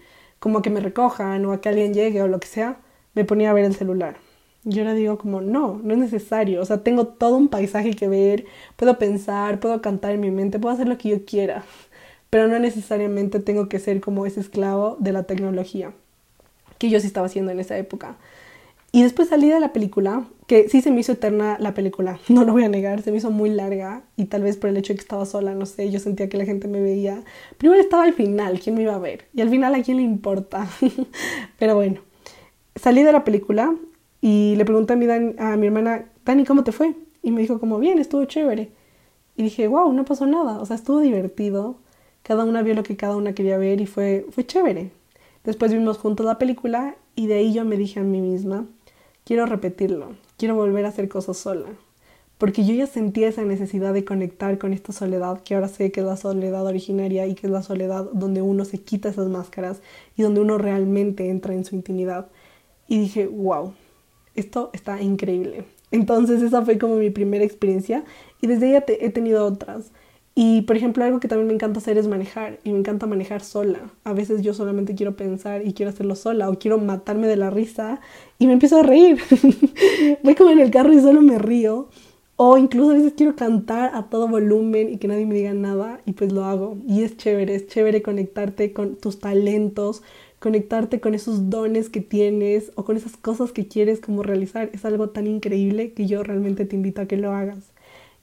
como 0.42 0.60
que 0.60 0.70
me 0.70 0.80
recojan 0.80 1.46
o 1.46 1.52
a 1.52 1.60
que 1.60 1.68
alguien 1.68 1.94
llegue 1.94 2.20
o 2.20 2.26
lo 2.26 2.40
que 2.40 2.48
sea, 2.48 2.80
me 3.14 3.24
ponía 3.24 3.50
a 3.50 3.52
ver 3.52 3.64
el 3.64 3.76
celular. 3.76 4.16
Yo 4.64 4.82
le 4.82 4.92
digo 4.94 5.16
como, 5.16 5.40
no, 5.40 5.80
no 5.84 5.94
es 5.94 6.00
necesario. 6.00 6.60
O 6.60 6.64
sea, 6.64 6.82
tengo 6.82 7.06
todo 7.06 7.36
un 7.36 7.46
paisaje 7.46 7.94
que 7.94 8.08
ver, 8.08 8.44
puedo 8.74 8.98
pensar, 8.98 9.60
puedo 9.60 9.80
cantar 9.80 10.10
en 10.10 10.20
mi 10.20 10.32
mente, 10.32 10.58
puedo 10.58 10.74
hacer 10.74 10.88
lo 10.88 10.98
que 10.98 11.10
yo 11.10 11.24
quiera, 11.24 11.62
pero 12.28 12.48
no 12.48 12.58
necesariamente 12.58 13.38
tengo 13.38 13.68
que 13.68 13.78
ser 13.78 14.00
como 14.00 14.26
ese 14.26 14.40
esclavo 14.40 14.96
de 14.98 15.12
la 15.12 15.22
tecnología, 15.22 15.92
que 16.78 16.90
yo 16.90 16.98
sí 16.98 17.06
estaba 17.06 17.26
haciendo 17.28 17.52
en 17.52 17.60
esa 17.60 17.78
época. 17.78 18.16
Y 18.94 19.02
después 19.02 19.30
salí 19.30 19.48
de 19.48 19.58
la 19.58 19.72
película, 19.72 20.26
que 20.46 20.68
sí 20.68 20.82
se 20.82 20.90
me 20.90 21.00
hizo 21.00 21.12
eterna 21.12 21.56
la 21.58 21.72
película, 21.72 22.20
no 22.28 22.44
lo 22.44 22.52
voy 22.52 22.64
a 22.64 22.68
negar, 22.68 23.00
se 23.00 23.10
me 23.10 23.16
hizo 23.16 23.30
muy 23.30 23.48
larga 23.48 24.04
y 24.16 24.26
tal 24.26 24.42
vez 24.42 24.58
por 24.58 24.68
el 24.68 24.76
hecho 24.76 24.92
de 24.92 24.98
que 24.98 25.02
estaba 25.02 25.24
sola, 25.24 25.54
no 25.54 25.64
sé, 25.64 25.90
yo 25.90 25.98
sentía 25.98 26.28
que 26.28 26.36
la 26.36 26.44
gente 26.44 26.68
me 26.68 26.82
veía. 26.82 27.24
Primero 27.56 27.80
estaba 27.80 28.02
al 28.04 28.12
final, 28.12 28.60
¿quién 28.60 28.76
me 28.76 28.82
iba 28.82 28.94
a 28.94 28.98
ver? 28.98 29.28
Y 29.32 29.40
al 29.40 29.48
final, 29.48 29.74
¿a 29.74 29.82
quién 29.82 29.96
le 29.96 30.02
importa? 30.02 30.68
pero 31.58 31.74
bueno, 31.74 32.02
salí 32.76 33.02
de 33.02 33.12
la 33.12 33.24
película 33.24 33.74
y 34.20 34.54
le 34.56 34.64
pregunté 34.66 34.92
a 34.92 34.96
mi, 34.96 35.06
a 35.38 35.56
mi 35.56 35.66
hermana, 35.66 36.04
Dani, 36.26 36.44
¿cómo 36.44 36.62
te 36.62 36.72
fue? 36.72 36.94
Y 37.22 37.30
me 37.30 37.40
dijo 37.40 37.58
como, 37.58 37.78
bien, 37.78 37.98
estuvo 37.98 38.24
chévere. 38.26 38.72
Y 39.36 39.44
dije, 39.44 39.68
wow, 39.68 39.90
no 39.92 40.04
pasó 40.04 40.26
nada, 40.26 40.60
o 40.60 40.66
sea, 40.66 40.76
estuvo 40.76 41.00
divertido. 41.00 41.78
Cada 42.22 42.44
una 42.44 42.62
vio 42.62 42.74
lo 42.74 42.82
que 42.82 42.96
cada 42.96 43.16
una 43.16 43.34
quería 43.34 43.56
ver 43.56 43.80
y 43.80 43.86
fue, 43.86 44.26
fue 44.30 44.44
chévere. 44.44 44.90
Después 45.44 45.72
vimos 45.72 45.96
juntos 45.96 46.26
la 46.26 46.38
película 46.38 46.96
y 47.16 47.26
de 47.26 47.34
ahí 47.34 47.52
yo 47.52 47.64
me 47.64 47.76
dije 47.76 48.00
a 48.00 48.04
mí 48.04 48.20
misma, 48.20 48.66
quiero 49.24 49.46
repetirlo, 49.46 50.12
quiero 50.36 50.54
volver 50.54 50.84
a 50.84 50.88
hacer 50.88 51.08
cosas 51.08 51.36
sola. 51.36 51.66
Porque 52.38 52.64
yo 52.64 52.74
ya 52.74 52.88
sentía 52.88 53.28
esa 53.28 53.44
necesidad 53.44 53.94
de 53.94 54.04
conectar 54.04 54.58
con 54.58 54.72
esta 54.72 54.92
soledad, 54.92 55.42
que 55.42 55.54
ahora 55.54 55.68
sé 55.68 55.92
que 55.92 56.00
es 56.00 56.06
la 56.06 56.16
soledad 56.16 56.66
originaria 56.66 57.26
y 57.26 57.34
que 57.34 57.46
es 57.46 57.52
la 57.52 57.62
soledad 57.62 58.08
donde 58.12 58.42
uno 58.42 58.64
se 58.64 58.78
quita 58.78 59.08
esas 59.08 59.28
máscaras 59.28 59.80
y 60.16 60.22
donde 60.22 60.40
uno 60.40 60.58
realmente 60.58 61.30
entra 61.30 61.54
en 61.54 61.64
su 61.64 61.76
intimidad. 61.76 62.26
Y 62.88 62.98
dije, 62.98 63.28
wow, 63.28 63.74
esto 64.34 64.70
está 64.72 65.00
increíble. 65.00 65.66
Entonces 65.92 66.42
esa 66.42 66.64
fue 66.64 66.78
como 66.78 66.96
mi 66.96 67.10
primera 67.10 67.44
experiencia 67.44 68.04
y 68.40 68.48
desde 68.48 68.70
ella 68.70 68.84
he 68.88 69.10
tenido 69.10 69.46
otras. 69.46 69.92
Y 70.34 70.62
por 70.62 70.76
ejemplo 70.76 71.04
algo 71.04 71.20
que 71.20 71.28
también 71.28 71.48
me 71.48 71.54
encanta 71.54 71.78
hacer 71.78 71.98
es 71.98 72.08
manejar 72.08 72.58
y 72.64 72.72
me 72.72 72.78
encanta 72.78 73.06
manejar 73.06 73.42
sola. 73.42 73.90
A 74.04 74.14
veces 74.14 74.42
yo 74.42 74.54
solamente 74.54 74.94
quiero 74.94 75.14
pensar 75.14 75.66
y 75.66 75.74
quiero 75.74 75.90
hacerlo 75.90 76.14
sola 76.14 76.48
o 76.48 76.58
quiero 76.58 76.78
matarme 76.78 77.26
de 77.26 77.36
la 77.36 77.50
risa 77.50 78.00
y 78.38 78.46
me 78.46 78.54
empiezo 78.54 78.80
a 78.80 78.82
reír. 78.82 79.18
Voy 80.22 80.34
como 80.34 80.50
en 80.50 80.60
el 80.60 80.70
carro 80.70 80.92
y 80.92 81.00
solo 81.00 81.20
me 81.20 81.38
río. 81.38 81.88
O 82.36 82.56
incluso 82.56 82.90
a 82.90 82.94
veces 82.94 83.12
quiero 83.14 83.36
cantar 83.36 83.94
a 83.94 84.08
todo 84.08 84.26
volumen 84.26 84.88
y 84.88 84.96
que 84.96 85.06
nadie 85.06 85.26
me 85.26 85.34
diga 85.34 85.52
nada 85.52 86.00
y 86.06 86.12
pues 86.12 86.32
lo 86.32 86.44
hago. 86.44 86.78
Y 86.88 87.02
es 87.02 87.16
chévere, 87.16 87.54
es 87.54 87.68
chévere 87.68 88.02
conectarte 88.02 88.72
con 88.72 88.96
tus 88.96 89.20
talentos, 89.20 90.02
conectarte 90.38 90.98
con 90.98 91.14
esos 91.14 91.50
dones 91.50 91.90
que 91.90 92.00
tienes 92.00 92.72
o 92.74 92.84
con 92.84 92.96
esas 92.96 93.16
cosas 93.18 93.52
que 93.52 93.68
quieres 93.68 94.00
como 94.00 94.22
realizar. 94.22 94.70
Es 94.72 94.84
algo 94.86 95.10
tan 95.10 95.26
increíble 95.26 95.92
que 95.92 96.06
yo 96.06 96.22
realmente 96.22 96.64
te 96.64 96.74
invito 96.74 97.02
a 97.02 97.06
que 97.06 97.18
lo 97.18 97.32
hagas. 97.32 97.70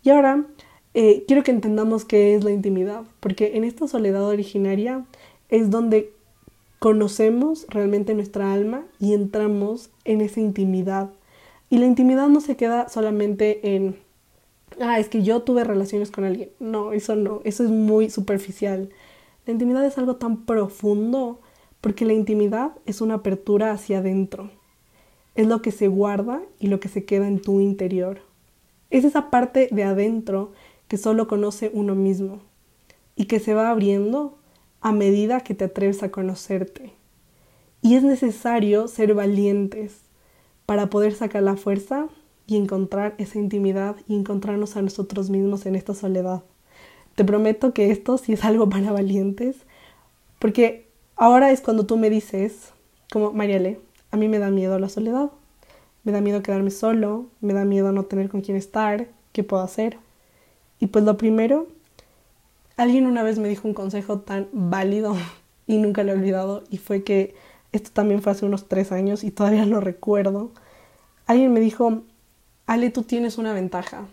Y 0.04 0.10
ahora 0.10 0.48
eh, 0.94 1.24
quiero 1.28 1.44
que 1.44 1.52
entendamos 1.52 2.06
qué 2.06 2.36
es 2.36 2.44
la 2.44 2.52
intimidad, 2.52 3.04
porque 3.20 3.58
en 3.58 3.64
esta 3.64 3.88
soledad 3.88 4.26
originaria 4.26 5.06
es 5.50 5.70
donde 5.70 6.14
conocemos 6.80 7.66
realmente 7.70 8.14
nuestra 8.14 8.54
alma 8.54 8.86
y 9.00 9.14
entramos 9.14 9.92
en 10.06 10.22
esa 10.22 10.40
intimidad. 10.40 11.12
Y 11.70 11.78
la 11.78 11.86
intimidad 11.86 12.28
no 12.30 12.42
se 12.42 12.56
queda 12.56 12.90
solamente 12.90 13.76
en, 13.76 13.98
ah, 14.82 15.00
es 15.00 15.10
que 15.10 15.22
yo 15.22 15.42
tuve 15.44 15.64
relaciones 15.64 16.10
con 16.10 16.24
alguien. 16.24 16.50
No, 16.60 16.94
eso 16.94 17.16
no, 17.16 17.42
eso 17.44 17.64
es 17.64 17.70
muy 17.70 18.10
superficial. 18.10 18.90
La 19.46 19.54
intimidad 19.54 19.86
es 19.86 19.98
algo 19.98 20.16
tan 20.16 20.46
profundo 20.46 21.42
porque 21.82 22.06
la 22.06 22.14
intimidad 22.14 22.72
es 22.86 23.02
una 23.02 23.16
apertura 23.16 23.72
hacia 23.72 24.00
adentro. 24.00 24.50
Es 25.36 25.48
lo 25.48 25.62
que 25.62 25.72
se 25.72 25.88
guarda 25.88 26.42
y 26.60 26.68
lo 26.68 26.80
que 26.80 26.90
se 26.90 27.06
queda 27.06 27.28
en 27.28 27.42
tu 27.42 27.60
interior. 27.60 28.22
Es 28.90 29.06
esa 29.06 29.30
parte 29.30 29.70
de 29.72 29.84
adentro 29.84 30.52
que 30.90 30.98
solo 30.98 31.30
conoce 31.30 31.72
uno 31.74 31.96
mismo 31.96 32.42
y 33.16 33.26
que 33.26 33.40
se 33.40 33.54
va 33.54 33.70
abriendo 33.70 34.38
a 34.82 34.92
medida 34.92 35.42
que 35.42 35.54
te 35.54 35.66
atreves 35.66 36.04
a 36.04 36.12
conocerte. 36.12 36.92
Y 37.82 37.96
es 37.96 38.04
necesario 38.04 38.88
ser 38.90 39.14
valientes 39.14 40.02
para 40.66 40.90
poder 40.90 41.14
sacar 41.14 41.44
la 41.44 41.56
fuerza 41.56 42.08
y 42.48 42.58
encontrar 42.58 43.14
esa 43.20 43.38
intimidad 43.38 43.96
y 44.08 44.16
encontrarnos 44.16 44.76
a 44.76 44.82
nosotros 44.82 45.30
mismos 45.30 45.66
en 45.66 45.76
esta 45.76 45.94
soledad. 45.94 46.44
te 47.16 47.26
prometo 47.26 47.74
que 47.74 47.92
esto 47.92 48.18
sí 48.18 48.34
es 48.34 48.46
algo 48.46 48.70
para 48.70 48.92
valientes, 48.94 49.58
porque 50.40 50.88
ahora 51.18 51.52
es 51.52 51.60
cuando 51.60 51.86
tú 51.86 51.98
me 51.98 52.10
dices, 52.10 52.72
como 53.12 53.34
Mariale, 53.34 53.80
a 54.12 54.18
mí 54.18 54.30
me 54.30 54.40
da 54.40 54.50
miedo 54.50 54.80
la 54.80 54.88
soledad, 54.88 55.30
me 56.04 56.14
da 56.14 56.22
miedo 56.22 56.42
quedarme 56.42 56.72
solo, 56.72 57.26
me 57.42 57.54
da 57.54 57.66
miedo 57.66 57.92
no 57.92 58.06
tener 58.06 58.30
con 58.30 58.40
quién 58.40 58.56
estar, 58.56 59.10
¿qué 59.34 59.44
puedo 59.44 59.62
hacer? 59.62 59.98
Y 60.80 60.88
pues 60.88 61.04
lo 61.06 61.18
primero, 61.18 61.68
alguien 62.78 63.06
una 63.06 63.24
vez 63.24 63.40
me 63.40 63.50
dijo 63.50 63.68
un 63.68 63.74
consejo 63.74 64.20
tan 64.20 64.48
válido 64.52 65.16
y 65.68 65.78
nunca 65.78 66.04
lo 66.04 66.12
he 66.12 66.16
olvidado, 66.16 66.64
y 66.70 66.78
fue 66.78 67.04
que 67.04 67.36
esto 67.72 67.92
también 67.94 68.22
fue 68.22 68.32
hace 68.32 68.46
unos 68.46 68.68
tres 68.68 68.92
años 68.92 69.24
y 69.24 69.32
todavía 69.32 69.66
lo 69.66 69.80
recuerdo. 69.80 70.52
Alguien 71.28 71.54
me 71.54 71.60
dijo, 71.60 72.02
Ale, 72.66 72.90
tú 72.90 73.04
tienes 73.04 73.38
una 73.38 73.54
ventaja. 73.54 74.06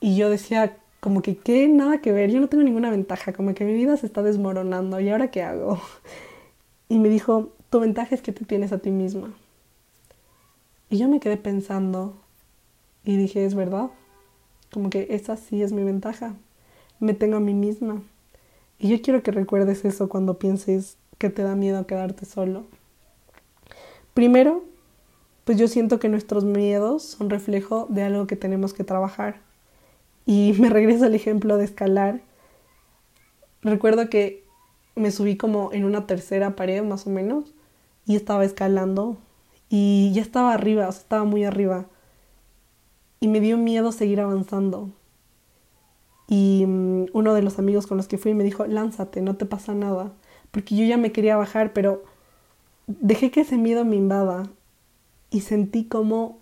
Y 0.00 0.16
yo 0.16 0.30
decía, 0.30 0.76
como 1.00 1.20
que, 1.20 1.36
¿qué? 1.36 1.68
Nada 1.68 2.00
que 2.00 2.12
ver, 2.12 2.30
yo 2.30 2.40
no 2.40 2.48
tengo 2.48 2.64
ninguna 2.64 2.90
ventaja, 2.90 3.32
como 3.32 3.54
que 3.54 3.64
mi 3.64 3.74
vida 3.74 3.96
se 3.96 4.06
está 4.06 4.22
desmoronando, 4.22 5.00
¿y 5.00 5.10
ahora 5.10 5.30
qué 5.30 5.42
hago? 5.42 5.80
Y 6.88 6.98
me 6.98 7.08
dijo, 7.08 7.50
tu 7.70 7.80
ventaja 7.80 8.14
es 8.14 8.22
que 8.22 8.32
te 8.32 8.44
tienes 8.44 8.72
a 8.72 8.78
ti 8.78 8.90
misma. 8.90 9.32
Y 10.90 10.98
yo 10.98 11.08
me 11.08 11.20
quedé 11.20 11.36
pensando 11.38 12.14
y 13.04 13.16
dije, 13.16 13.44
es 13.44 13.54
verdad, 13.54 13.88
como 14.72 14.90
que 14.90 15.08
esa 15.10 15.36
sí 15.36 15.62
es 15.62 15.72
mi 15.72 15.84
ventaja, 15.84 16.34
me 16.98 17.14
tengo 17.14 17.36
a 17.36 17.40
mí 17.40 17.54
misma. 17.54 18.02
Y 18.78 18.88
yo 18.88 19.00
quiero 19.02 19.22
que 19.22 19.30
recuerdes 19.30 19.84
eso 19.84 20.08
cuando 20.08 20.38
pienses 20.38 20.96
que 21.18 21.30
te 21.30 21.42
da 21.42 21.54
miedo 21.54 21.86
quedarte 21.86 22.24
solo. 22.26 22.64
Primero, 24.14 24.64
pues 25.44 25.58
yo 25.58 25.68
siento 25.68 25.98
que 25.98 26.08
nuestros 26.08 26.44
miedos 26.44 27.02
son 27.02 27.30
reflejo 27.30 27.86
de 27.90 28.02
algo 28.02 28.26
que 28.26 28.36
tenemos 28.36 28.72
que 28.72 28.84
trabajar. 28.84 29.40
Y 30.26 30.54
me 30.58 30.70
regreso 30.70 31.04
al 31.04 31.14
ejemplo 31.14 31.58
de 31.58 31.64
escalar. 31.64 32.20
Recuerdo 33.62 34.08
que 34.08 34.42
me 34.94 35.10
subí 35.10 35.36
como 35.36 35.72
en 35.72 35.84
una 35.84 36.06
tercera 36.06 36.56
pared 36.56 36.82
más 36.82 37.06
o 37.06 37.10
menos 37.10 37.54
y 38.06 38.16
estaba 38.16 38.44
escalando 38.44 39.16
y 39.68 40.12
ya 40.12 40.22
estaba 40.22 40.52
arriba, 40.52 40.88
o 40.88 40.92
sea, 40.92 41.02
estaba 41.02 41.24
muy 41.24 41.44
arriba. 41.44 41.86
Y 43.22 43.28
me 43.28 43.38
dio 43.38 43.56
miedo 43.56 43.92
seguir 43.92 44.20
avanzando. 44.20 44.90
Y 46.26 46.64
mm, 46.66 47.06
uno 47.12 47.34
de 47.34 47.42
los 47.42 47.60
amigos 47.60 47.86
con 47.86 47.96
los 47.96 48.08
que 48.08 48.18
fui 48.18 48.34
me 48.34 48.42
dijo, 48.42 48.66
lánzate, 48.66 49.20
no 49.22 49.36
te 49.36 49.46
pasa 49.46 49.74
nada. 49.74 50.12
Porque 50.50 50.74
yo 50.74 50.84
ya 50.84 50.96
me 50.96 51.12
quería 51.12 51.36
bajar, 51.36 51.72
pero 51.72 52.02
dejé 52.88 53.30
que 53.30 53.42
ese 53.42 53.58
miedo 53.58 53.84
me 53.84 53.94
invada. 53.94 54.50
Y 55.30 55.42
sentí 55.42 55.84
como 55.84 56.40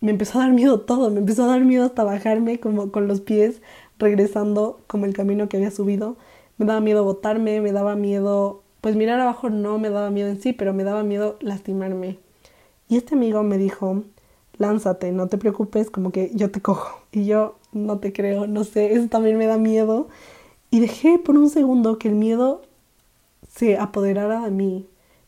me 0.00 0.10
empezó 0.10 0.38
a 0.38 0.42
dar 0.42 0.52
miedo 0.52 0.80
todo, 0.80 1.10
me 1.10 1.20
empezó 1.20 1.44
a 1.44 1.46
dar 1.46 1.64
miedo 1.64 1.84
hasta 1.86 2.02
bajarme 2.02 2.58
como 2.58 2.90
con 2.90 3.06
los 3.06 3.20
pies 3.20 3.62
regresando 3.98 4.80
como 4.88 5.06
el 5.06 5.14
camino 5.14 5.48
que 5.48 5.58
había 5.58 5.70
subido. 5.70 6.16
Me 6.58 6.66
daba 6.66 6.80
miedo 6.80 7.04
botarme, 7.04 7.60
me 7.60 7.70
daba 7.70 7.94
miedo, 7.94 8.64
pues 8.80 8.96
mirar 8.96 9.20
abajo 9.20 9.48
no 9.48 9.78
me 9.78 9.90
daba 9.90 10.10
miedo 10.10 10.28
en 10.28 10.42
sí, 10.42 10.52
pero 10.52 10.74
me 10.74 10.82
daba 10.82 11.04
miedo 11.04 11.36
lastimarme. 11.40 12.18
Y 12.88 12.96
este 12.96 13.14
amigo 13.14 13.44
me 13.44 13.58
dijo, 13.58 14.02
lánzate, 14.58 15.12
no 15.12 15.28
te 15.28 15.38
preocupes, 15.38 15.90
como 15.90 16.12
que 16.12 16.30
yo 16.34 16.50
te 16.50 16.60
cojo. 16.60 17.02
Y 17.12 17.26
yo 17.26 17.56
no 17.72 17.98
te 17.98 18.12
creo, 18.12 18.46
no 18.46 18.64
sé, 18.64 18.94
eso 18.94 19.08
también 19.08 19.38
me 19.38 19.46
da 19.46 19.58
miedo. 19.58 20.08
Y 20.70 20.80
dejé 20.80 21.18
por 21.18 21.36
un 21.36 21.50
segundo 21.50 21.98
que 21.98 22.08
el 22.08 22.14
miedo 22.14 22.62
se 23.48 23.78
apoderara 23.78 24.40
de 24.44 24.50
mí 24.50 24.86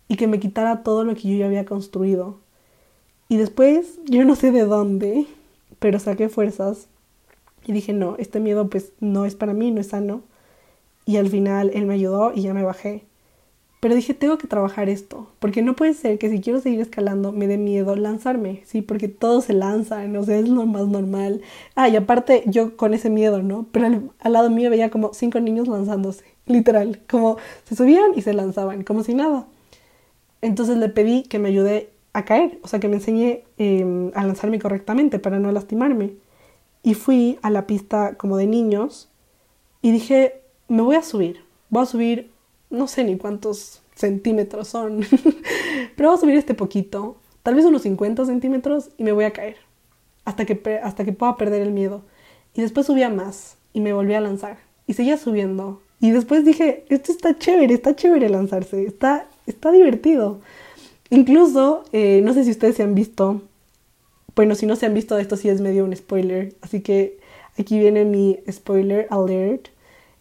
y 0.09 0.17
que 0.17 0.27
me 0.27 0.41
quitara 0.41 0.83
todo 0.83 1.05
lo 1.05 1.15
que 1.15 1.29
yo 1.29 1.37
ya 1.37 1.47
había 1.47 1.65
construido. 1.65 2.39
Y 3.29 3.37
después, 3.37 3.99
yo 4.05 4.25
no 4.25 4.37
sé 4.37 4.53
de 4.53 4.65
dónde, 4.65 5.27
pero 5.79 5.99
saqué 5.99 6.29
fuerzas 6.29 6.89
y 7.67 7.73
dije, 7.73 7.93
no, 7.93 8.17
este 8.19 8.41
miedo 8.41 8.69
pues 8.71 8.93
no 9.01 9.27
es 9.27 9.35
para 9.35 9.53
mí, 9.53 9.71
no 9.73 9.81
es 9.81 9.89
sano. 9.89 10.23
Y 11.05 11.17
al 11.17 11.29
final 11.29 11.71
él 11.75 11.87
me 11.87 11.95
ayudó 11.95 12.33
y 12.35 12.43
ya 12.43 12.55
me 12.55 12.63
bajé. 12.63 13.05
Pero 13.81 13.95
dije, 13.95 14.15
tengo 14.15 14.39
que 14.39 14.47
trabajar 14.47 14.89
esto, 14.89 15.29
porque 15.39 15.63
no 15.63 15.77
puede 15.77 15.93
ser 15.93 16.19
que 16.19 16.31
si 16.31 16.41
quiero 16.41 16.61
seguir 16.61 16.81
escalando 16.81 17.33
me 17.33 17.47
dé 17.47 17.59
miedo 17.59 17.95
lanzarme, 17.95 18.63
¿sí? 18.65 18.81
Porque 18.81 19.09
todos 19.09 19.45
se 19.45 19.53
lanzan, 19.53 20.13
no 20.13 20.25
sé, 20.25 20.39
es 20.39 20.49
lo 20.49 20.65
más 20.67 20.87
normal. 20.87 21.43
Ah, 21.75 21.89
y 21.89 21.97
aparte 21.97 22.43
yo 22.47 22.77
con 22.77 22.95
ese 22.95 23.11
miedo, 23.11 23.43
¿no? 23.43 23.67
Pero 23.73 23.87
al, 23.87 24.33
lado 24.33 24.51
mío 24.51 24.71
veía 24.71 24.91
como 24.91 25.13
cinco 25.13 25.41
niños 25.41 25.69
lanzándose, 25.69 26.25
literal, 26.47 27.01
como 27.09 27.37
se 27.65 27.77
subían 27.77 28.13
y 28.17 28.23
se 28.23 28.33
lanzaban, 28.33 28.83
como 28.83 29.05
si 29.05 29.15
nada. 29.15 29.47
Entonces 30.41 30.79
le 30.79 30.89
pedí 30.89 31.25
que 31.25 31.39
me 31.39 31.49
ayude 31.49 31.91
a 32.15 32.25
caer, 32.25 32.59
o 32.63 32.69
sea, 32.69 32.81
que 32.81 32.89
me 32.89 32.97
enseñé 32.97 33.45
em, 33.59 34.11
a 34.15 34.25
lanzarme 34.25 34.59
correctamente 34.59 35.19
para 35.19 35.39
no 35.39 35.53
lastimarme. 35.53 36.15
Y 36.83 36.95
fui 36.95 37.39
a 37.43 37.51
la 37.51 37.67
pista 37.67 38.15
como 38.17 38.37
de 38.39 38.47
niños 38.47 39.11
y 39.83 39.93
dije, 39.93 40.41
me 40.69 40.83
voy 40.83 40.97
a 40.97 41.03
subir, 41.03 41.45
voy 41.69 41.83
a 41.83 41.87
subir, 41.87 42.31
no 42.71 42.89
sé 42.89 43.05
ni 43.05 43.17
cuántos 43.17 43.83
centímetros 43.95 44.69
son, 44.69 45.01
pero 45.97 46.11
voy 46.11 46.19
a 46.19 46.21
subir 46.21 46.37
este 46.37 46.55
poquito, 46.55 47.17
tal 47.43 47.55
vez 47.55 47.65
unos 47.65 47.83
50 47.83 48.27
centímetros 48.27 48.91
y 48.99 49.05
me 49.05 49.13
voy 49.13 49.25
a 49.25 49.33
caer 49.33 49.57
hasta 50.25 50.45
que, 50.45 50.81
hasta 50.83 51.05
que 51.05 51.13
pueda 51.13 51.37
perder 51.37 51.63
el 51.63 51.73
miedo. 51.73 52.03
Y 52.55 52.63
después 52.63 52.87
subía 52.87 53.09
más 53.09 53.57
y 53.73 53.81
me 53.81 53.93
volví 53.93 54.15
a 54.15 54.21
lanzar 54.21 54.59
y 54.87 54.95
seguía 54.95 55.17
subiendo. 55.17 55.83
Y 56.01 56.11
después 56.11 56.45
dije, 56.45 56.85
esto 56.89 57.13
está 57.13 57.39
chévere, 57.39 57.73
está 57.73 57.97
chévere 57.97 58.29
lanzarse, 58.29 58.85
está, 58.85 59.27
está 59.47 59.71
divertido. 59.73 60.41
Incluso, 61.11 61.85
eh, 61.93 62.21
no 62.23 62.35
sé 62.35 62.45
si 62.45 62.51
ustedes 62.51 62.77
se 62.77 62.83
han 62.83 62.95
visto, 62.95 63.43
bueno, 64.35 64.55
si 64.55 64.67
no 64.67 64.77
se 64.77 64.87
han 64.87 64.95
visto, 64.95 65.19
esto 65.19 65.37
sí 65.37 65.49
es 65.49 65.61
medio 65.61 65.85
un 65.85 65.97
spoiler, 65.97 66.55
así 66.61 66.81
que 66.83 67.19
aquí 67.59 67.79
viene 67.79 68.05
mi 68.05 68.39
spoiler 68.51 69.07
alert. 69.11 69.69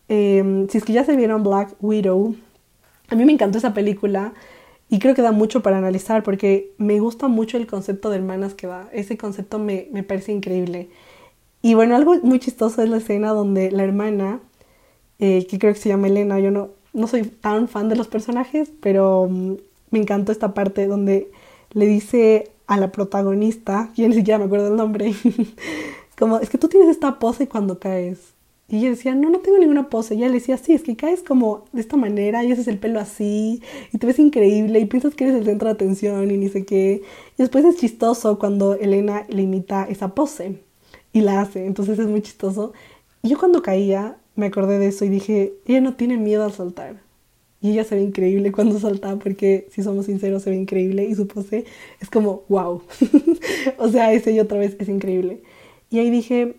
Em, 0.07 0.67
si 0.69 0.77
es 0.77 0.85
que 0.85 0.93
ya 0.93 1.03
se 1.03 1.15
vieron 1.15 1.43
Black 1.43 1.75
Widow, 1.81 2.35
a 3.09 3.15
mí 3.15 3.25
me 3.25 3.31
encantó 3.31 3.57
esa 3.57 3.73
película 3.73 4.33
y 4.89 4.99
creo 4.99 5.15
que 5.15 5.21
da 5.21 5.31
mucho 5.31 5.61
para 5.61 5.77
analizar 5.77 6.23
porque 6.23 6.73
me 6.77 6.99
gusta 6.99 7.27
mucho 7.27 7.57
el 7.57 7.67
concepto 7.67 8.09
de 8.09 8.17
hermanas 8.17 8.53
que 8.53 8.67
da. 8.67 8.89
Ese 8.93 9.17
concepto 9.17 9.59
me, 9.59 9.87
me 9.91 10.03
parece 10.03 10.31
increíble. 10.31 10.89
Y 11.65 11.73
bueno, 11.73 11.95
algo 11.95 12.13
muy 12.21 12.39
chistoso 12.39 12.83
es 12.83 12.89
la 12.89 12.97
escena 12.97 13.31
donde 13.31 13.71
la 13.71 13.83
hermana, 13.83 14.39
eh, 15.17 15.47
que 15.49 15.57
creo 15.57 15.73
que 15.73 15.79
se 15.79 15.89
llama 15.89 16.05
Elena, 16.05 16.39
yo 16.39 16.51
no, 16.51 16.69
no 16.93 17.07
soy 17.07 17.23
tan 17.23 17.67
fan 17.67 17.89
de 17.89 17.95
los 17.95 18.07
personajes, 18.07 18.71
pero 18.81 19.27
mm, 19.27 19.53
me 19.89 19.97
encantó 19.97 20.31
esta 20.31 20.53
parte 20.53 20.85
donde 20.85 21.31
le 21.71 21.87
dice 21.87 22.51
a 22.67 22.77
la 22.77 22.91
protagonista, 22.91 23.89
yo 23.95 24.07
ni 24.07 24.13
siquiera 24.13 24.37
me 24.37 24.45
acuerdo 24.45 24.67
el 24.67 24.75
nombre, 24.75 25.15
como, 26.19 26.37
es 26.37 26.51
que 26.51 26.59
tú 26.59 26.67
tienes 26.67 26.89
esta 26.89 27.17
pose 27.17 27.47
cuando 27.47 27.79
caes. 27.79 28.34
Y 28.67 28.77
ella 28.77 28.89
decía, 28.89 29.13
no, 29.13 29.29
no 29.29 29.39
tengo 29.39 29.59
ninguna 29.59 29.89
pose. 29.89 30.15
Y 30.15 30.19
ella 30.19 30.27
le 30.27 30.35
decía, 30.35 30.57
sí, 30.57 30.73
es 30.73 30.83
que 30.83 30.95
caes 30.95 31.21
como 31.21 31.65
de 31.71 31.81
esta 31.81 31.97
manera 31.97 32.43
y 32.43 32.51
haces 32.51 32.67
el 32.67 32.79
pelo 32.79 32.99
así 32.99 33.61
y 33.93 33.97
te 33.97 34.07
ves 34.07 34.17
increíble 34.19 34.79
y 34.79 34.85
piensas 34.85 35.13
que 35.13 35.25
eres 35.25 35.37
el 35.37 35.45
centro 35.45 35.67
de 35.67 35.73
atención 35.75 36.31
y 36.31 36.37
ni 36.37 36.49
sé 36.49 36.65
qué. 36.65 37.03
Y 37.37 37.41
después 37.41 37.63
es 37.65 37.77
chistoso 37.77 38.39
cuando 38.39 38.73
Elena 38.73 39.25
le 39.29 39.43
imita 39.43 39.83
esa 39.85 40.15
pose 40.15 40.61
y 41.13 41.21
la 41.21 41.41
hace. 41.41 41.65
Entonces 41.65 41.99
es 41.99 42.07
muy 42.07 42.21
chistoso. 42.21 42.73
Y 43.21 43.29
yo 43.29 43.39
cuando 43.39 43.61
caía 43.61 44.17
me 44.35 44.47
acordé 44.47 44.79
de 44.79 44.87
eso 44.87 45.05
y 45.05 45.09
dije, 45.09 45.53
ella 45.65 45.81
no 45.81 45.95
tiene 45.95 46.17
miedo 46.17 46.43
al 46.43 46.53
saltar. 46.53 47.01
Y 47.61 47.71
ella 47.71 47.83
se 47.83 47.95
ve 47.95 48.01
increíble 48.01 48.51
cuando 48.51 48.79
salta 48.79 49.15
porque, 49.17 49.67
si 49.71 49.81
somos 49.81 50.05
sinceros, 50.05 50.43
se 50.43 50.49
ve 50.51 50.55
increíble 50.55 51.05
y 51.05 51.15
su 51.15 51.27
pose 51.27 51.65
es 51.99 52.09
como, 52.09 52.43
wow. 52.49 52.83
o 53.77 53.89
sea, 53.89 54.13
ese 54.13 54.31
y 54.33 54.39
otra 54.39 54.59
vez 54.59 54.75
es 54.79 54.89
increíble. 54.89 55.41
Y 55.89 55.99
ahí 55.99 56.09
dije, 56.09 56.57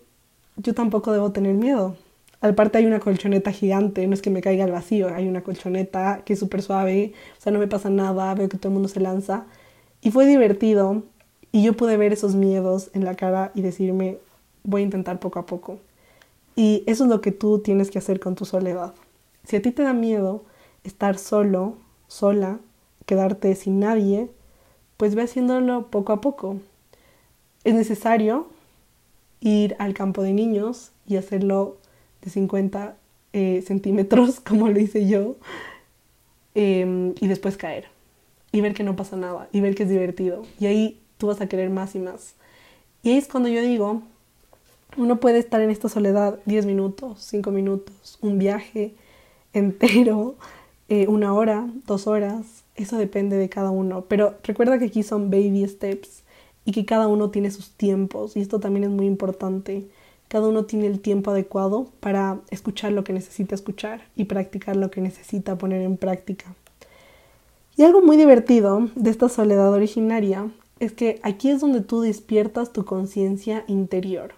yo 0.56 0.74
tampoco 0.74 1.12
debo 1.12 1.32
tener 1.32 1.54
miedo. 1.54 1.96
Aparte 2.40 2.78
hay 2.78 2.86
una 2.86 3.00
colchoneta 3.00 3.50
gigante, 3.50 4.06
no 4.06 4.14
es 4.14 4.22
que 4.22 4.30
me 4.30 4.42
caiga 4.42 4.64
al 4.64 4.72
vacío, 4.72 5.08
hay 5.14 5.26
una 5.26 5.42
colchoneta 5.42 6.22
que 6.24 6.34
es 6.34 6.38
súper 6.38 6.62
suave, 6.62 7.14
o 7.38 7.40
sea, 7.40 7.52
no 7.52 7.58
me 7.58 7.66
pasa 7.66 7.90
nada, 7.90 8.34
veo 8.34 8.48
que 8.48 8.58
todo 8.58 8.68
el 8.68 8.74
mundo 8.74 8.88
se 8.88 9.00
lanza. 9.00 9.46
Y 10.02 10.10
fue 10.10 10.26
divertido 10.26 11.02
y 11.52 11.62
yo 11.62 11.74
pude 11.74 11.96
ver 11.96 12.12
esos 12.12 12.34
miedos 12.34 12.90
en 12.92 13.04
la 13.04 13.14
cara 13.14 13.52
y 13.54 13.62
decirme, 13.62 14.18
voy 14.64 14.82
a 14.82 14.84
intentar 14.84 15.18
poco 15.18 15.38
a 15.38 15.46
poco. 15.46 15.78
Y 16.54 16.84
eso 16.86 17.04
es 17.04 17.10
lo 17.10 17.20
que 17.20 17.32
tú 17.32 17.60
tienes 17.60 17.90
que 17.90 17.98
hacer 17.98 18.20
con 18.20 18.34
tu 18.34 18.44
soledad. 18.44 18.94
Si 19.44 19.56
a 19.56 19.62
ti 19.62 19.70
te 19.72 19.82
da 19.82 19.92
miedo, 19.92 20.44
estar 20.84 21.18
solo, 21.18 21.76
sola, 22.08 22.58
quedarte 23.06 23.54
sin 23.54 23.80
nadie, 23.80 24.30
pues 24.96 25.14
ve 25.14 25.22
haciéndolo 25.22 25.86
poco 25.90 26.12
a 26.12 26.20
poco. 26.20 26.58
Es 27.64 27.74
necesario 27.74 28.48
ir 29.40 29.77
al 29.79 29.94
campo 29.94 30.22
de 30.22 30.33
niños 30.33 30.92
y 31.07 31.16
hacerlo 31.16 31.79
de 32.22 32.31
50 32.31 32.96
eh, 33.33 33.62
centímetros, 33.66 34.40
como 34.46 34.68
lo 34.68 34.81
hice 34.81 35.07
yo, 35.07 35.37
em, 36.55 37.14
y 37.20 37.29
después 37.29 37.57
caer. 37.57 37.87
Y 38.53 38.61
ver 38.61 38.75
que 38.75 38.83
no 38.83 38.96
pasa 38.96 39.16
nada, 39.16 39.49
y 39.53 39.61
ver 39.61 39.75
que 39.75 39.83
es 39.83 39.88
divertido. 39.88 40.42
Y 40.59 40.66
ahí 40.66 41.01
tú 41.18 41.27
vas 41.27 41.40
a 41.40 41.49
querer 41.49 41.70
más 41.70 41.94
y 41.94 41.99
más. 41.99 42.35
Y 43.03 43.11
ahí 43.11 43.18
es 43.18 43.29
cuando 43.29 43.49
yo 43.49 43.61
digo, 43.61 44.03
uno 44.96 45.20
puede 45.20 45.38
estar 45.38 45.61
en 45.61 45.70
esta 45.70 45.88
soledad 45.88 46.38
10 46.46 46.66
minutos, 46.66 47.22
5 47.22 47.51
minutos, 47.51 48.18
un 48.22 48.38
viaje 48.38 48.94
entero, 49.53 50.37
eh, 50.88 51.07
una 51.09 51.35
hora, 51.35 51.68
dos 51.87 52.07
horas, 52.07 52.64
eso 52.75 52.96
depende 52.96 53.37
de 53.37 53.49
cada 53.49 53.70
uno. 53.70 54.05
Pero 54.09 54.37
recuerda 54.44 54.79
que 54.79 54.87
aquí 54.87 55.03
son 55.03 55.31
baby 55.31 55.66
steps 55.68 56.22
y 56.66 56.72
que 56.72 56.85
cada 56.85 57.07
uno 57.07 57.31
tiene 57.31 57.50
sus 57.50 57.70
tiempos 57.70 58.37
y 58.37 58.40
esto 58.40 58.61
también 58.61 58.85
es 58.85 58.90
muy 58.90 59.07
importante. 59.07 59.87
cada 60.29 60.48
uno 60.48 60.64
tiene 60.64 60.88
el 60.88 61.00
tiempo 61.00 61.31
adecuado 61.31 61.87
para 62.00 62.40
escuchar 62.50 62.90
lo 62.90 63.05
que 63.05 63.12
necesita 63.12 63.55
escuchar 63.55 64.02
y 64.16 64.24
practicar 64.24 64.74
lo 64.76 64.90
que 64.90 65.00
necesita 65.00 65.57
poner 65.57 65.83
en 65.83 65.96
práctica. 65.96 66.52
Y 67.76 67.85
algo 67.85 68.02
muy 68.02 68.16
divertido 68.16 68.88
de 68.96 69.11
esta 69.11 69.29
soledad 69.29 69.72
originaria 69.72 70.50
es 70.81 70.92
que 70.92 71.20
aquí 71.22 71.50
es 71.50 71.61
donde 71.61 71.81
tú 71.81 72.00
despiertas 72.00 72.72
tu 72.72 72.85
conciencia 72.85 73.64
interior. 73.68 74.35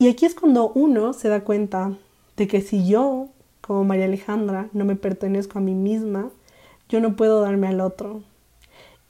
Y 0.00 0.08
aquí 0.08 0.26
es 0.26 0.34
cuando 0.34 0.70
uno 0.70 1.12
se 1.12 1.28
da 1.28 1.44
cuenta 1.44 1.96
de 2.36 2.48
que 2.48 2.60
si 2.60 2.88
yo, 2.88 3.28
como 3.60 3.84
María 3.84 4.06
Alejandra, 4.06 4.68
no 4.72 4.84
me 4.84 4.96
pertenezco 4.96 5.58
a 5.58 5.62
mí 5.62 5.74
misma, 5.74 6.30
yo 6.88 7.00
no 7.00 7.14
puedo 7.14 7.42
darme 7.42 7.68
al 7.68 7.80
otro. 7.80 8.22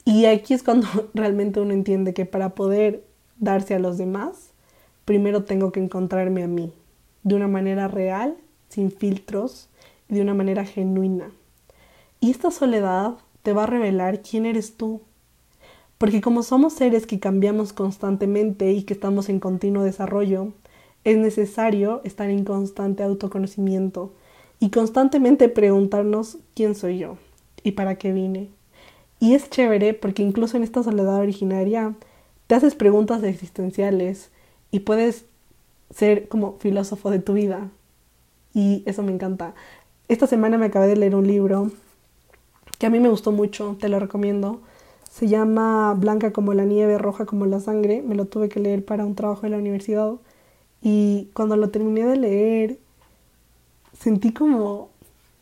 Y 0.05 0.25
aquí 0.27 0.55
es 0.55 0.63
cuando 0.63 0.87
realmente 1.15 1.61
uno 1.61 1.73
entiende 1.73 2.15
que 2.15 2.27
para 2.27 2.51
poder 2.51 3.05
darse 3.39 3.75
a 3.75 3.79
los 3.79 3.99
demás, 3.99 4.51
primero 5.05 5.45
tengo 5.45 5.73
que 5.73 5.81
encontrarme 5.81 6.43
a 6.43 6.49
mí, 6.49 6.73
de 7.23 7.35
una 7.35 7.49
manera 7.49 7.89
real, 7.89 8.37
sin 8.69 8.91
filtros 8.91 9.69
y 10.09 10.15
de 10.15 10.23
una 10.23 10.35
manera 10.35 10.65
genuina. 10.65 11.31
Y 12.21 12.31
esta 12.31 12.51
soledad 12.51 13.17
te 13.43 13.53
va 13.53 13.65
a 13.65 13.67
revelar 13.67 14.23
quién 14.23 14.47
eres 14.47 14.77
tú. 14.77 15.01
Porque 15.99 16.21
como 16.21 16.43
somos 16.43 16.75
seres 16.75 17.07
que 17.07 17.21
cambiamos 17.21 17.73
constantemente 17.73 18.73
y 18.73 18.85
que 18.85 18.95
estamos 18.95 19.29
en 19.29 19.41
continuo 19.41 19.83
desarrollo, 19.83 20.53
es 21.05 21.17
necesario 21.17 22.01
estar 22.05 22.31
en 22.31 22.45
constante 22.45 23.03
autoconocimiento 23.03 24.13
y 24.61 24.71
constantemente 24.71 25.49
preguntarnos 25.49 26.39
quién 26.55 26.75
soy 26.75 26.99
yo 26.99 27.17
y 27.63 27.73
para 27.73 27.97
qué 27.97 28.13
vine. 28.13 28.49
Y 29.21 29.35
es 29.35 29.51
chévere 29.51 29.95
porque 29.95 30.23
incluso 30.23 30.57
en 30.57 30.65
esta 30.65 30.83
soledad 30.83 31.17
originaria 31.17 31.95
te 32.47 32.55
haces 32.55 32.75
preguntas 32.75 33.23
existenciales 33.23 34.31
y 34.71 34.81
puedes 34.81 35.27
ser 35.95 36.27
como 36.29 36.57
filósofo 36.59 37.11
de 37.11 37.21
tu 37.21 37.35
vida. 37.35 37.69
Y 38.55 38.83
eso 38.87 39.03
me 39.03 39.13
encanta. 39.13 39.55
Esta 40.09 40.27
semana 40.27 40.59
me 40.59 40.67
acabé 40.67 40.89
de 40.89 40.97
leer 40.97 41.15
un 41.15 41.27
libro 41.27 41.71
que 42.79 42.87
a 42.87 42.91
mí 42.91 42.99
me 42.99 43.11
gustó 43.11 43.31
mucho, 43.31 43.77
te 43.79 43.89
lo 43.89 44.01
recomiendo. 44.01 44.61
Se 45.11 45.29
llama 45.29 45.95
Blanca 45.95 46.33
como 46.33 46.55
la 46.55 46.65
nieve, 46.65 46.97
roja 46.99 47.27
como 47.27 47.45
la 47.45 47.61
sangre. 47.61 48.03
Me 48.03 48.15
lo 48.15 48.25
tuve 48.25 48.49
que 48.49 48.59
leer 48.59 48.85
para 48.85 49.05
un 49.05 49.15
trabajo 49.15 49.43
de 49.43 49.51
la 49.51 49.59
universidad. 49.59 50.15
Y 50.83 51.29
cuando 51.35 51.57
lo 51.57 51.69
terminé 51.69 52.07
de 52.07 52.17
leer, 52.17 52.79
sentí 53.99 54.33
como... 54.33 54.89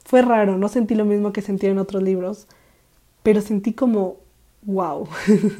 Fue 0.05 0.23
raro, 0.23 0.57
no 0.59 0.69
sentí 0.69 0.95
lo 0.95 1.05
mismo 1.05 1.33
que 1.33 1.43
sentí 1.43 1.67
en 1.67 1.79
otros 1.79 2.03
libros, 2.03 2.49
pero 3.23 3.41
sentí 3.41 3.73
como, 3.73 4.17
wow, 4.63 5.09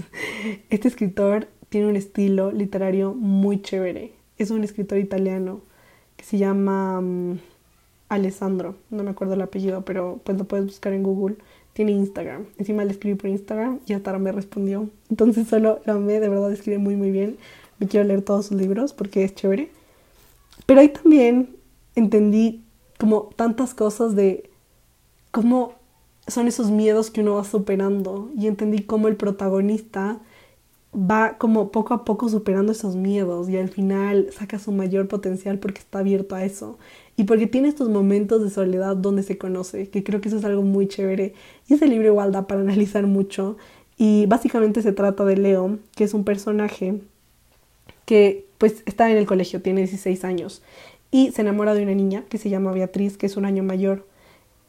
este 0.71 0.89
escritor 0.89 1.49
tiene 1.69 1.89
un 1.89 1.97
estilo 1.97 2.53
literario 2.53 3.15
muy 3.15 3.61
chévere. 3.63 4.13
Es 4.39 4.51
un 4.51 4.65
escritor 4.65 4.99
italiano 4.99 5.61
que 6.17 6.25
se 6.25 6.39
llama 6.39 6.99
um, 6.99 7.39
Alessandro, 8.09 8.77
no 8.91 9.03
me 9.03 9.11
acuerdo 9.11 9.35
el 9.35 9.43
apellido, 9.43 9.85
pero 9.85 10.21
pues 10.25 10.39
lo 10.39 10.45
puedes 10.45 10.67
buscar 10.67 10.93
en 10.93 11.03
Google. 11.03 11.37
Tiene 11.75 11.93
Instagram. 11.93 12.47
Encima 12.59 12.85
le 12.85 12.91
escribí 12.91 13.15
por 13.15 13.31
Instagram 13.31 13.81
y 13.87 13.93
hasta 13.93 14.11
ahora 14.11 14.19
me 14.19 14.33
respondió. 14.33 14.89
Entonces 15.11 15.47
solo 15.47 15.81
lo 15.85 15.93
amé, 15.93 16.19
de 16.19 16.29
verdad 16.29 16.53
escribe 16.53 16.79
muy 16.79 16.97
muy 16.97 17.11
bien. 17.11 17.37
Me 17.79 17.87
quiero 17.87 18.07
leer 18.07 18.23
todos 18.23 18.47
sus 18.47 18.57
libros 18.57 18.93
porque 18.93 19.23
es 19.23 19.35
chévere. 19.35 19.71
Pero 20.67 20.81
ahí 20.81 20.89
también 20.89 21.57
entendí 21.95 22.65
como 22.99 23.31
tantas 23.37 23.75
cosas 23.75 24.17
de 24.17 24.51
cómo 25.31 25.78
son 26.29 26.49
esos 26.49 26.71
miedos 26.71 27.11
que 27.11 27.21
uno 27.21 27.35
va 27.35 27.45
superando. 27.45 28.31
Y 28.37 28.47
entendí 28.47 28.81
cómo 28.83 29.09
el 29.09 29.17
protagonista 29.17 30.21
va 30.95 31.37
como 31.39 31.71
poco 31.71 31.95
a 31.95 32.05
poco 32.05 32.29
superando 32.29 32.73
esos 32.73 32.97
miedos 32.97 33.49
y 33.51 33.59
al 33.59 33.69
final 33.69 34.29
saca 34.33 34.59
su 34.59 34.73
mayor 34.73 35.07
potencial 35.07 35.59
porque 35.59 35.81
está 35.81 35.99
abierto 35.99 36.35
a 36.35 36.45
eso. 36.45 36.79
Y 37.17 37.25
porque 37.25 37.47
tiene 37.47 37.69
estos 37.69 37.89
momentos 37.89 38.43
de 38.43 38.51
soledad 38.51 38.97
donde 38.97 39.23
se 39.23 39.39
conoce, 39.39 39.91
que 39.91 40.05
creo 40.05 40.21
que 40.21 40.29
eso 40.29 40.39
es 40.39 40.45
algo 40.45 40.63
muy 40.63 40.87
chévere. 40.89 41.35
Y 41.67 41.75
ese 41.75 41.87
libro 41.89 42.07
igual 42.07 42.33
da 42.33 42.47
para 42.47 42.61
analizar 42.61 43.07
mucho. 43.07 43.57
Y 43.97 44.27
básicamente 44.27 44.83
se 44.83 44.93
trata 44.93 45.25
de 45.25 45.37
Leo, 45.37 45.79
que 45.97 46.05
es 46.05 46.15
un 46.15 46.25
personaje 46.25 47.01
que 48.07 48.47
pues 48.59 48.83
está 48.87 49.11
en 49.11 49.17
el 49.17 49.27
colegio, 49.27 49.61
tiene 49.61 49.81
16 49.83 50.25
años. 50.25 50.63
Y 51.11 51.33
se 51.33 51.43
enamora 51.43 51.75
de 51.75 51.83
una 51.83 51.95
niña 51.95 52.25
que 52.29 52.39
se 52.39 52.51
llama 52.51 52.73
Beatriz, 52.73 53.17
que 53.17 53.27
es 53.27 53.37
un 53.37 53.45
año 53.45 53.63
mayor. 53.63 54.07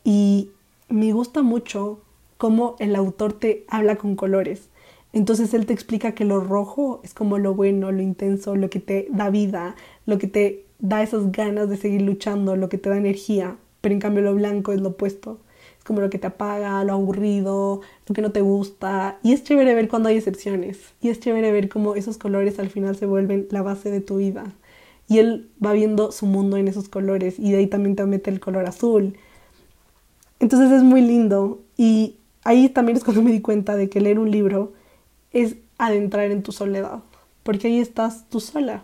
Y 0.04 0.50
me 0.90 1.12
gusta 1.14 1.42
mucho 1.42 2.02
cómo 2.38 2.76
el 2.80 2.96
autor 2.96 3.34
te 3.34 3.66
habla 3.68 3.96
con 3.96 4.16
colores. 4.16 4.70
Entonces 5.12 5.54
él 5.54 5.66
te 5.66 5.74
explica 5.74 6.14
que 6.14 6.26
lo 6.26 6.40
rojo 6.40 7.02
es 7.04 7.14
como 7.14 7.38
lo 7.38 7.54
bueno, 7.54 7.92
lo 7.92 8.02
intenso, 8.02 8.56
lo 8.56 8.70
que 8.70 8.80
te 8.80 9.08
da 9.12 9.30
vida, 9.30 9.76
lo 10.06 10.18
que 10.18 10.28
te 10.28 10.66
da 10.80 11.02
esas 11.02 11.32
ganas 11.32 11.70
de 11.70 11.78
seguir 11.78 12.02
luchando, 12.02 12.56
lo 12.56 12.70
que 12.70 12.78
te 12.78 12.90
da 12.90 12.98
energía, 12.98 13.58
pero 13.82 13.94
en 13.94 14.02
cambio 14.02 14.24
lo 14.24 14.36
blanco 14.36 14.72
es 14.72 14.82
lo 14.82 14.90
opuesto. 14.90 15.40
Es 15.78 15.84
como 15.84 16.02
lo 16.02 16.10
que 16.10 16.20
te 16.20 16.28
apaga, 16.28 16.84
lo 16.84 16.94
aburrido, 16.94 17.82
lo 18.08 18.16
que 18.16 18.22
no 18.22 18.32
te 18.32 18.42
gusta. 18.42 19.20
Y 19.24 19.34
es 19.34 19.44
chévere 19.44 19.74
ver 19.76 19.88
cuando 19.88 20.10
hay 20.10 20.18
excepciones. 20.18 20.94
Y 21.02 21.10
es 21.10 21.20
chévere 21.20 21.52
ver 21.52 21.70
cómo 21.70 21.96
esos 21.96 22.18
colores 22.18 22.60
al 22.60 22.70
final 22.70 22.96
se 22.96 23.06
vuelven 23.06 23.48
la 23.50 23.62
base 23.62 23.90
de 23.90 24.02
tu 24.02 24.18
vida. 24.18 24.54
Y 25.08 25.20
él 25.20 25.50
va 25.64 25.74
viendo 25.74 26.12
su 26.12 26.26
mundo 26.28 26.58
en 26.58 26.68
esos 26.68 26.90
colores 26.90 27.40
y 27.40 27.52
de 27.52 27.58
ahí 27.60 27.68
también 27.68 27.96
te 27.96 28.06
mete 28.06 28.30
el 28.30 28.40
color 28.40 28.66
azul. 28.68 29.18
Entonces 30.40 30.72
es 30.72 30.84
muy 30.84 31.02
lindo 31.02 31.62
y 31.78 32.16
ahí 32.44 32.70
también 32.70 32.98
es 32.98 33.04
cuando 33.04 33.22
me 33.22 33.32
di 33.32 33.42
cuenta 33.42 33.76
de 33.76 33.90
que 33.90 34.02
leer 34.02 34.20
un 34.20 34.32
libro 34.32 34.74
es 35.32 35.58
adentrar 35.78 36.32
en 36.32 36.44
tu 36.44 36.52
soledad, 36.52 37.00
porque 37.44 37.68
ahí 37.68 37.80
estás 37.80 38.30
tú 38.30 38.40
sola. 38.40 38.84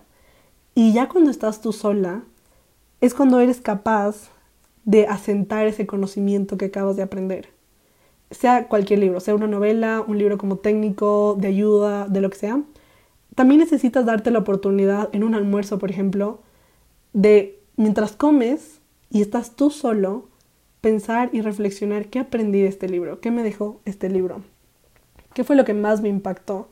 Y 0.75 0.93
ya 0.93 1.07
cuando 1.07 1.31
estás 1.31 1.61
tú 1.61 1.71
sola, 1.71 2.23
es 3.01 3.13
cuando 3.13 3.39
eres 3.39 3.61
capaz 3.61 4.29
de 4.83 5.07
asentar 5.07 5.67
ese 5.67 5.87
conocimiento 5.87 6.57
que 6.57 6.65
acabas 6.65 6.95
de 6.95 7.03
aprender. 7.03 7.49
Sea 8.31 8.67
cualquier 8.67 8.99
libro, 8.99 9.19
sea 9.19 9.35
una 9.35 9.47
novela, 9.47 10.03
un 10.05 10.17
libro 10.17 10.37
como 10.37 10.57
técnico, 10.57 11.37
de 11.39 11.47
ayuda, 11.47 12.07
de 12.07 12.21
lo 12.21 12.29
que 12.29 12.37
sea. 12.37 12.61
También 13.35 13.59
necesitas 13.59 14.05
darte 14.05 14.31
la 14.31 14.39
oportunidad 14.39 15.09
en 15.13 15.23
un 15.23 15.35
almuerzo, 15.35 15.79
por 15.79 15.91
ejemplo, 15.91 16.39
de 17.13 17.59
mientras 17.77 18.13
comes 18.13 18.79
y 19.09 19.21
estás 19.21 19.55
tú 19.55 19.69
solo, 19.69 20.27
pensar 20.86 21.32
y 21.34 21.41
reflexionar 21.41 22.10
qué 22.10 22.19
aprendí 22.19 22.62
de 22.62 22.67
este 22.67 22.88
libro, 22.88 23.19
qué 23.19 23.32
me 23.32 23.41
dejó 23.41 23.82
este 23.86 24.08
libro, 24.08 24.43
qué 25.34 25.43
fue 25.43 25.56
lo 25.56 25.65
que 25.65 25.74
más 25.74 26.04
me 26.04 26.10
impactó, 26.10 26.67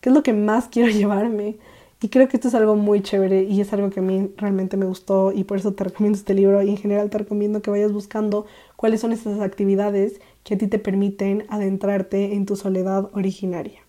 qué 0.00 0.08
es 0.08 0.14
lo 0.14 0.22
que 0.22 0.32
más 0.32 0.68
quiero 0.72 0.88
llevarme. 0.88 1.58
Y 2.00 2.08
creo 2.08 2.28
que 2.28 2.38
esto 2.38 2.48
es 2.48 2.54
algo 2.54 2.76
muy 2.76 3.02
chévere 3.02 3.42
y 3.42 3.60
es 3.60 3.70
algo 3.74 3.90
que 3.90 4.00
a 4.00 4.02
mí 4.02 4.30
realmente 4.38 4.78
me 4.78 4.86
gustó 4.86 5.32
y 5.32 5.44
por 5.44 5.58
eso 5.58 5.74
te 5.74 5.84
recomiendo 5.84 6.16
este 6.16 6.32
libro 6.32 6.62
y 6.62 6.70
en 6.70 6.78
general 6.78 7.10
te 7.10 7.18
recomiendo 7.18 7.60
que 7.60 7.70
vayas 7.70 7.92
buscando 7.92 8.46
cuáles 8.76 9.02
son 9.02 9.12
esas 9.12 9.38
actividades 9.38 10.18
que 10.44 10.54
a 10.54 10.58
ti 10.58 10.66
te 10.66 10.78
permiten 10.78 11.44
adentrarte 11.50 12.32
en 12.32 12.46
tu 12.46 12.56
soledad 12.56 13.10
originaria. 13.12 13.82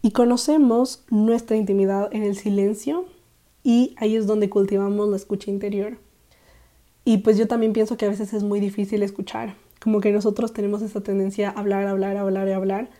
Y 0.00 0.12
conocemos 0.12 1.04
nuestra 1.10 1.58
intimidad 1.58 2.08
en 2.14 2.22
el 2.22 2.34
silencio 2.34 3.04
y 3.62 3.94
ahí 3.98 4.16
es 4.16 4.26
donde 4.26 4.48
cultivamos 4.48 5.06
la 5.10 5.16
escucha 5.16 5.50
interior. 5.50 5.98
Y 7.04 7.18
pues 7.18 7.38
yo 7.38 7.48
también 7.48 7.72
pienso 7.72 7.96
que 7.96 8.06
a 8.06 8.10
veces 8.10 8.32
es 8.32 8.42
muy 8.42 8.60
difícil 8.60 9.02
escuchar, 9.02 9.54
como 9.80 10.00
que 10.00 10.12
nosotros 10.12 10.52
tenemos 10.52 10.82
esa 10.82 11.00
tendencia 11.00 11.50
a 11.50 11.60
hablar, 11.60 11.86
hablar, 11.86 12.16
hablar 12.16 12.48
y 12.48 12.52
hablar, 12.52 12.90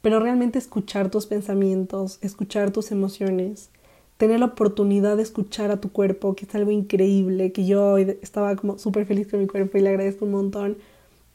pero 0.00 0.20
realmente 0.20 0.58
escuchar 0.58 1.10
tus 1.10 1.26
pensamientos, 1.26 2.18
escuchar 2.22 2.72
tus 2.72 2.90
emociones, 2.90 3.70
tener 4.16 4.40
la 4.40 4.46
oportunidad 4.46 5.16
de 5.16 5.22
escuchar 5.22 5.70
a 5.70 5.80
tu 5.80 5.92
cuerpo, 5.92 6.34
que 6.34 6.46
es 6.46 6.54
algo 6.54 6.70
increíble, 6.70 7.52
que 7.52 7.66
yo 7.66 7.98
estaba 7.98 8.56
como 8.56 8.78
súper 8.78 9.06
feliz 9.06 9.28
con 9.28 9.40
mi 9.40 9.46
cuerpo 9.46 9.78
y 9.78 9.82
le 9.82 9.90
agradezco 9.90 10.24
un 10.24 10.32
montón 10.32 10.78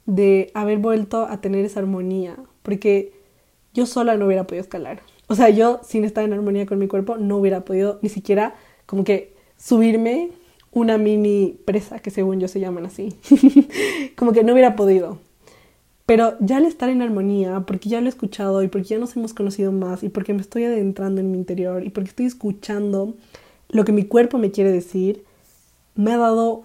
de 0.06 0.52
haber 0.54 0.80
vuelto 0.80 1.26
a 1.26 1.40
tener 1.42 1.66
esa 1.66 1.82
armonía, 1.82 2.38
porque 2.64 3.14
yo 3.74 3.86
sola 3.86 4.18
no 4.18 4.26
hubiera 4.26 4.48
podido 4.48 4.62
escalar. 4.64 5.02
O 5.28 5.36
sea, 5.36 5.50
yo 5.50 5.82
sin 5.84 6.06
estar 6.06 6.24
en 6.24 6.34
armonía 6.34 6.66
con 6.66 6.80
mi 6.80 6.88
cuerpo 6.88 7.18
no 7.18 7.38
hubiera 7.38 7.66
podido 7.66 8.00
ni 8.02 8.10
siquiera 8.10 8.56
como 8.86 9.04
que 9.04 9.36
subirme 9.58 10.32
una 10.72 10.98
mini 10.98 11.58
presa, 11.66 12.00
que 12.00 12.12
según 12.12 12.40
yo 12.40 12.48
se 12.48 12.60
llaman 12.60 12.86
así. 12.86 13.16
como 14.16 14.34
que 14.34 14.44
no 14.44 14.54
hubiera 14.54 14.76
podido. 14.76 15.20
Pero 16.06 16.36
ya 16.40 16.58
al 16.58 16.66
estar 16.66 16.90
en 16.90 17.02
armonía, 17.02 17.66
porque 17.68 17.90
ya 17.90 18.00
lo 18.00 18.08
he 18.08 18.10
escuchado 18.10 18.64
y 18.64 18.70
porque 18.70 18.88
ya 18.88 18.98
nos 18.98 19.16
hemos 19.18 19.34
conocido 19.34 19.74
más 19.74 20.04
y 20.04 20.10
porque 20.10 20.34
me 20.34 20.42
estoy 20.42 20.64
adentrando 20.64 21.20
en 21.20 21.32
mi 21.32 21.38
interior 21.38 21.84
y 21.84 21.90
porque 21.90 22.10
estoy 22.10 22.26
escuchando 22.26 23.14
lo 23.70 23.84
que 23.84 23.92
mi 23.92 24.06
cuerpo 24.06 24.38
me 24.38 24.52
quiere 24.52 24.72
decir, 24.72 25.26
me 25.96 26.14
ha 26.14 26.18
dado 26.18 26.64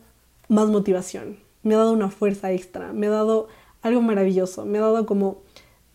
más 0.48 0.68
motivación, 0.68 1.38
me 1.64 1.74
ha 1.74 1.78
dado 1.78 1.92
una 1.92 2.10
fuerza 2.10 2.52
extra, 2.52 2.92
me 2.92 3.08
ha 3.08 3.10
dado 3.10 3.48
algo 3.82 4.00
maravilloso, 4.00 4.64
me 4.64 4.78
ha 4.78 4.82
dado 4.82 5.06
como 5.06 5.41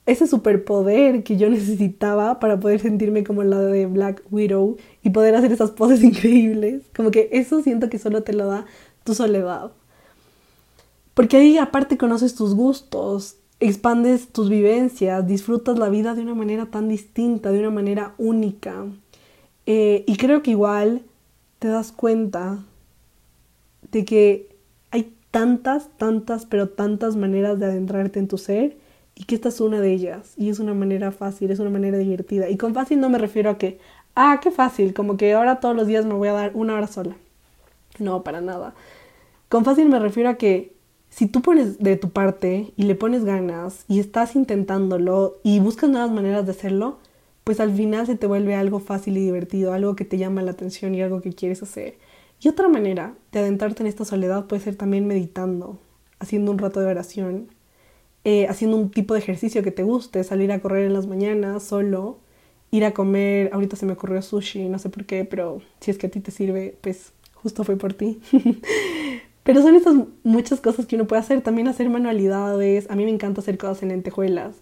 ese 0.08 0.26
superpoder 0.26 1.24
que 1.24 1.36
yo 1.36 1.50
necesitaba 1.50 2.40
para 2.40 2.60
poder 2.60 2.80
sentirme 2.80 3.26
como 3.26 3.44
la 3.44 3.60
de 3.60 3.86
Black 3.86 4.24
Widow 4.32 4.78
y 5.04 5.10
poder 5.10 5.36
hacer 5.36 5.52
esas 5.52 5.72
poses 5.72 6.02
increíbles. 6.04 6.84
Como 6.96 7.12
que 7.12 7.30
eso 7.34 7.62
siento 7.62 7.90
que 7.90 8.00
solo 8.00 8.24
te 8.24 8.34
lo 8.34 8.48
da 8.48 8.66
tu 9.04 9.14
soledad. 9.14 9.72
Porque 11.14 11.38
ahí 11.38 11.58
aparte 11.58 11.98
conoces 11.98 12.36
tus 12.36 12.56
gustos, 12.56 13.36
expandes 13.60 14.30
tus 14.30 14.50
vivencias, 14.50 15.28
disfrutas 15.28 15.78
la 15.78 15.90
vida 15.90 16.16
de 16.16 16.22
una 16.22 16.36
manera 16.36 16.68
tan 16.68 16.88
distinta, 16.88 17.52
de 17.52 17.60
una 17.60 17.72
manera 17.72 18.14
única. 18.18 18.86
Eh, 19.66 20.06
y 20.08 20.16
creo 20.16 20.42
que 20.42 20.52
igual 20.52 21.02
te 21.60 21.68
das 21.68 21.92
cuenta 21.92 22.64
de 23.92 24.06
que 24.06 24.56
hay 24.92 25.14
tantas, 25.32 25.90
tantas, 25.98 26.46
pero 26.46 26.70
tantas 26.70 27.18
maneras 27.18 27.60
de 27.60 27.66
adentrarte 27.66 28.20
en 28.20 28.30
tu 28.30 28.38
ser 28.38 28.78
y 29.18 29.24
que 29.24 29.34
esta 29.34 29.50
es 29.50 29.60
una 29.60 29.82
de 29.82 29.92
ellas. 29.92 30.34
Y 30.38 30.50
es 30.50 30.60
una 30.60 30.76
manera 30.76 31.12
fácil, 31.12 31.50
es 31.50 31.60
una 31.60 31.72
manera 31.72 31.98
divertida. 31.98 32.50
Y 32.50 32.58
con 32.58 32.76
fácil 32.76 33.00
no 33.00 33.10
me 33.10 33.18
refiero 33.18 33.50
a 33.50 33.58
que, 33.58 33.80
ah, 34.16 34.40
qué 34.42 34.52
fácil, 34.52 34.94
como 34.94 35.18
que 35.18 35.34
ahora 35.34 35.60
todos 35.60 35.76
los 35.76 35.88
días 35.88 36.06
me 36.06 36.14
voy 36.14 36.28
a 36.28 36.34
dar 36.34 36.52
una 36.54 36.76
hora 36.76 36.86
sola. 36.86 37.16
No, 37.98 38.24
para 38.24 38.42
nada. 38.42 38.76
Con 39.50 39.66
fácil 39.66 39.90
me 39.90 39.98
refiero 39.98 40.30
a 40.30 40.36
que 40.36 40.72
si 41.10 41.26
tú 41.26 41.42
pones 41.42 41.80
de 41.80 41.98
tu 41.98 42.12
parte 42.12 42.74
y 42.78 42.84
le 42.84 42.94
pones 42.94 43.26
ganas 43.26 43.86
y 43.88 44.00
estás 44.00 44.36
intentándolo 44.36 45.38
y 45.42 45.60
buscas 45.60 45.90
nuevas 45.90 46.12
maneras 46.12 46.46
de 46.46 46.52
hacerlo, 46.52 47.00
pues 47.44 47.60
al 47.60 47.74
final 47.74 48.06
se 48.06 48.18
te 48.18 48.28
vuelve 48.28 48.54
algo 48.54 48.80
fácil 48.80 49.18
y 49.18 49.22
divertido, 49.22 49.74
algo 49.74 49.96
que 49.96 50.06
te 50.06 50.20
llama 50.20 50.44
la 50.44 50.52
atención 50.52 50.94
y 50.94 51.02
algo 51.02 51.22
que 51.22 51.34
quieres 51.34 51.64
hacer. 51.64 51.98
Y 52.40 52.50
otra 52.50 52.68
manera 52.68 53.16
de 53.32 53.40
adentrarte 53.40 53.82
en 53.82 53.88
esta 53.88 54.06
soledad 54.06 54.46
puede 54.46 54.62
ser 54.62 54.76
también 54.76 55.08
meditando, 55.08 55.80
haciendo 56.20 56.52
un 56.52 56.60
rato 56.60 56.82
de 56.82 56.86
oración, 56.88 57.48
eh, 58.30 58.46
haciendo 58.50 58.76
un 58.76 58.92
tipo 58.92 59.14
de 59.14 59.22
ejercicio 59.22 59.64
que 59.64 59.72
te 59.72 59.84
guste, 59.84 60.22
salir 60.26 60.52
a 60.52 60.60
correr 60.60 60.86
en 60.86 60.92
las 60.92 61.08
mañanas 61.08 61.64
solo, 61.64 62.18
ir 62.72 62.84
a 62.84 62.94
comer, 62.94 63.50
ahorita 63.54 63.78
se 63.78 63.86
me 63.86 63.94
ocurrió 63.94 64.22
sushi, 64.22 64.68
no 64.68 64.80
sé 64.80 64.90
por 64.90 65.06
qué, 65.06 65.24
pero 65.24 65.62
si 65.80 65.92
es 65.92 65.98
que 65.98 66.08
a 66.08 66.12
ti 66.12 66.20
te 66.20 66.32
sirve, 66.32 66.78
pues 66.82 67.14
justo 67.36 67.64
fue 67.64 67.78
por 67.78 67.94
ti. 67.94 68.20
pero 69.44 69.62
son 69.62 69.76
estas 69.76 69.96
muchas 70.26 70.60
cosas 70.60 70.88
que 70.88 70.98
uno 70.98 71.08
puede 71.08 71.22
hacer, 71.22 71.40
también 71.40 71.70
hacer 71.70 71.90
manualidades, 71.90 72.90
a 72.90 72.98
mí 72.98 73.06
me 73.06 73.12
encanta 73.12 73.40
hacer 73.40 73.58
cosas 73.58 73.82
en 73.84 73.90
lentejuelas. 73.90 74.58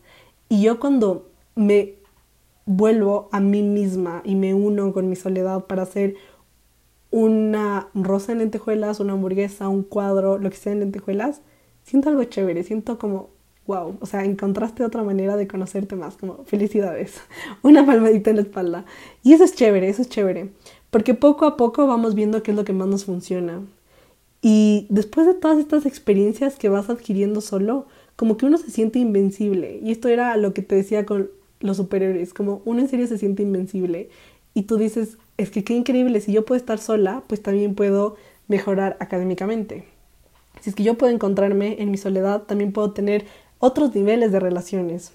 Y 0.48 0.62
yo 0.62 0.80
cuando 0.80 1.28
me 1.56 1.96
vuelvo 2.68 3.30
a 3.32 3.40
mí 3.40 3.64
misma 3.64 4.22
y 4.24 4.36
me 4.36 4.54
uno 4.54 4.94
con 4.94 5.10
mi 5.10 5.16
soledad 5.16 5.66
para 5.66 5.82
hacer 5.82 6.14
una 7.10 7.88
rosa 7.96 8.32
en 8.32 8.38
lentejuelas, 8.38 9.00
una 9.00 9.14
hamburguesa, 9.14 9.70
un 9.70 9.82
cuadro, 9.82 10.38
lo 10.38 10.52
que 10.52 10.58
sea 10.58 10.72
en 10.72 10.82
lentejuelas, 10.82 11.42
siento 11.82 12.10
algo 12.10 12.24
chévere, 12.26 12.62
siento 12.62 13.00
como, 13.00 13.34
wow, 13.68 13.98
o 14.00 14.06
sea, 14.06 14.24
encontraste 14.24 14.84
otra 14.84 15.04
manera 15.04 15.38
de 15.38 15.48
conocerte 15.48 15.96
más, 15.96 16.18
como 16.18 16.44
felicidades, 16.46 17.16
una 17.64 17.86
palmadita 17.86 18.30
en 18.30 18.36
la 18.38 18.42
espalda. 18.44 18.86
Y 19.24 19.34
eso 19.34 19.44
es 19.44 19.56
chévere, 19.56 19.90
eso 19.90 20.02
es 20.02 20.10
chévere, 20.10 20.52
porque 20.92 21.14
poco 21.14 21.46
a 21.46 21.58
poco 21.58 21.88
vamos 21.88 22.16
viendo 22.16 22.44
qué 22.44 22.52
es 22.52 22.58
lo 22.58 22.66
que 22.66 22.74
más 22.74 22.88
nos 22.88 23.06
funciona. 23.06 23.62
Y 24.42 24.86
después 24.90 25.26
de 25.26 25.34
todas 25.34 25.58
estas 25.58 25.86
experiencias 25.86 26.58
que 26.58 26.70
vas 26.70 26.90
adquiriendo 26.90 27.42
solo, 27.42 27.88
como 28.16 28.38
que 28.38 28.46
uno 28.46 28.58
se 28.58 28.70
siente 28.70 29.00
invencible. 29.00 29.80
Y 29.82 29.92
esto 29.92 30.08
era 30.08 30.38
lo 30.38 30.54
que 30.54 30.62
te 30.62 30.76
decía 30.76 31.06
con 31.06 31.30
los 31.60 31.78
superhéroes, 31.78 32.34
como 32.34 32.62
uno 32.66 32.82
en 32.82 32.88
serio 32.88 33.08
se 33.08 33.18
siente 33.18 33.42
invencible. 33.44 34.10
Y 34.54 34.64
tú 34.64 34.78
dices, 34.78 35.18
es 35.38 35.50
que 35.50 35.64
qué 35.64 35.74
increíble, 35.74 36.22
si 36.22 36.32
yo 36.32 36.46
puedo 36.46 36.58
estar 36.58 36.78
sola, 36.78 37.24
pues 37.28 37.42
también 37.42 37.76
puedo 37.76 38.16
mejorar 38.48 38.98
académicamente. 39.00 39.86
Si 40.62 40.70
es 40.70 40.76
que 40.76 40.84
yo 40.84 40.96
puedo 40.96 41.14
encontrarme 41.14 41.82
en 41.82 41.92
mi 41.92 41.98
soledad, 41.98 42.44
también 42.44 42.72
puedo 42.72 42.92
tener 42.92 43.26
otros 43.60 43.94
niveles 43.96 44.32
de 44.32 44.40
relaciones. 44.40 45.14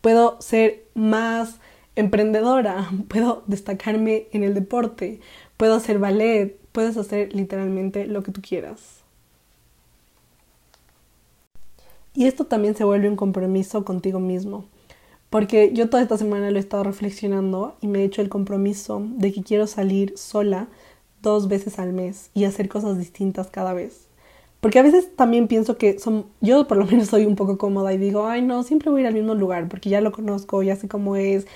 Puedo 0.00 0.40
ser 0.40 0.84
más 0.94 1.58
emprendedora, 1.96 2.90
puedo 3.08 3.42
destacarme 3.46 4.28
en 4.32 4.44
el 4.44 4.54
deporte, 4.54 5.20
puedo 5.56 5.74
hacer 5.74 5.98
ballet, 5.98 6.56
puedes 6.72 6.96
hacer 6.96 7.34
literalmente 7.34 8.06
lo 8.06 8.22
que 8.22 8.32
tú 8.32 8.40
quieras. 8.42 9.00
Y 12.14 12.26
esto 12.26 12.44
también 12.44 12.74
se 12.74 12.84
vuelve 12.84 13.08
un 13.08 13.16
compromiso 13.16 13.84
contigo 13.84 14.18
mismo. 14.18 14.64
Porque 15.30 15.70
yo 15.72 15.88
toda 15.88 16.02
esta 16.02 16.18
semana 16.18 16.50
lo 16.50 16.56
he 16.56 16.60
estado 16.60 16.82
reflexionando 16.82 17.76
y 17.80 17.86
me 17.86 18.00
he 18.00 18.04
hecho 18.04 18.20
el 18.20 18.28
compromiso 18.28 19.00
de 19.12 19.32
que 19.32 19.44
quiero 19.44 19.68
salir 19.68 20.14
sola 20.16 20.66
dos 21.22 21.46
veces 21.46 21.78
al 21.78 21.92
mes 21.92 22.30
y 22.34 22.44
hacer 22.44 22.68
cosas 22.68 22.98
distintas 22.98 23.46
cada 23.46 23.72
vez. 23.72 24.09
Porque 24.60 24.78
a 24.78 24.82
veces 24.82 25.16
también 25.16 25.48
pienso 25.48 25.78
que 25.78 25.98
son, 25.98 26.26
yo 26.40 26.66
por 26.66 26.76
lo 26.76 26.84
menos 26.86 27.08
soy 27.08 27.24
un 27.26 27.36
poco 27.36 27.58
cómoda 27.58 27.92
y 27.94 27.98
digo, 27.98 28.26
ay 28.26 28.42
no, 28.42 28.62
siempre 28.62 28.90
voy 28.90 29.00
a 29.00 29.02
ir 29.02 29.06
al 29.08 29.14
mismo 29.14 29.34
lugar 29.34 29.68
porque 29.68 29.88
ya 29.90 30.00
lo 30.00 30.12
conozco, 30.12 30.62
ya 30.62 30.76
sé 30.76 30.88
cómo 30.88 31.16
es, 31.16 31.46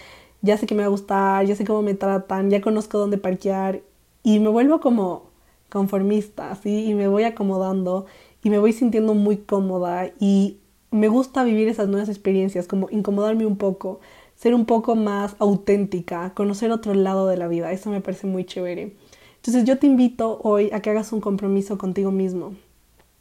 ya 0.42 0.56
sé 0.56 0.66
que 0.66 0.74
me 0.74 0.82
va 0.82 0.86
a 0.86 0.90
gustar, 0.90 1.46
ya 1.46 1.56
sé 1.56 1.64
cómo 1.64 1.82
me 1.82 1.94
tratan, 1.94 2.50
ya 2.50 2.60
conozco 2.60 2.98
dónde 2.98 3.18
parquear 3.18 3.82
y 4.22 4.38
me 4.40 4.48
vuelvo 4.48 4.80
como 4.80 5.30
conformista, 5.68 6.50
así, 6.50 6.86
y 6.86 6.94
me 6.94 7.08
voy 7.08 7.24
acomodando 7.24 8.06
y 8.42 8.50
me 8.50 8.58
voy 8.58 8.72
sintiendo 8.72 9.14
muy 9.14 9.38
cómoda 9.38 10.10
y 10.20 10.58
me 10.90 11.08
gusta 11.08 11.44
vivir 11.44 11.68
esas 11.68 11.88
nuevas 11.88 12.08
experiencias, 12.08 12.68
como 12.68 12.88
incomodarme 12.90 13.46
un 13.46 13.56
poco, 13.56 14.00
ser 14.36 14.54
un 14.54 14.66
poco 14.66 14.96
más 14.96 15.36
auténtica, 15.40 16.32
conocer 16.34 16.70
otro 16.70 16.94
lado 16.94 17.26
de 17.26 17.36
la 17.36 17.48
vida. 17.48 17.72
Eso 17.72 17.90
me 17.90 18.00
parece 18.00 18.26
muy 18.26 18.44
chévere. 18.44 18.96
Entonces 19.36 19.64
yo 19.64 19.78
te 19.78 19.86
invito 19.86 20.40
hoy 20.42 20.70
a 20.72 20.80
que 20.80 20.90
hagas 20.90 21.12
un 21.12 21.20
compromiso 21.20 21.76
contigo 21.78 22.10
mismo 22.12 22.54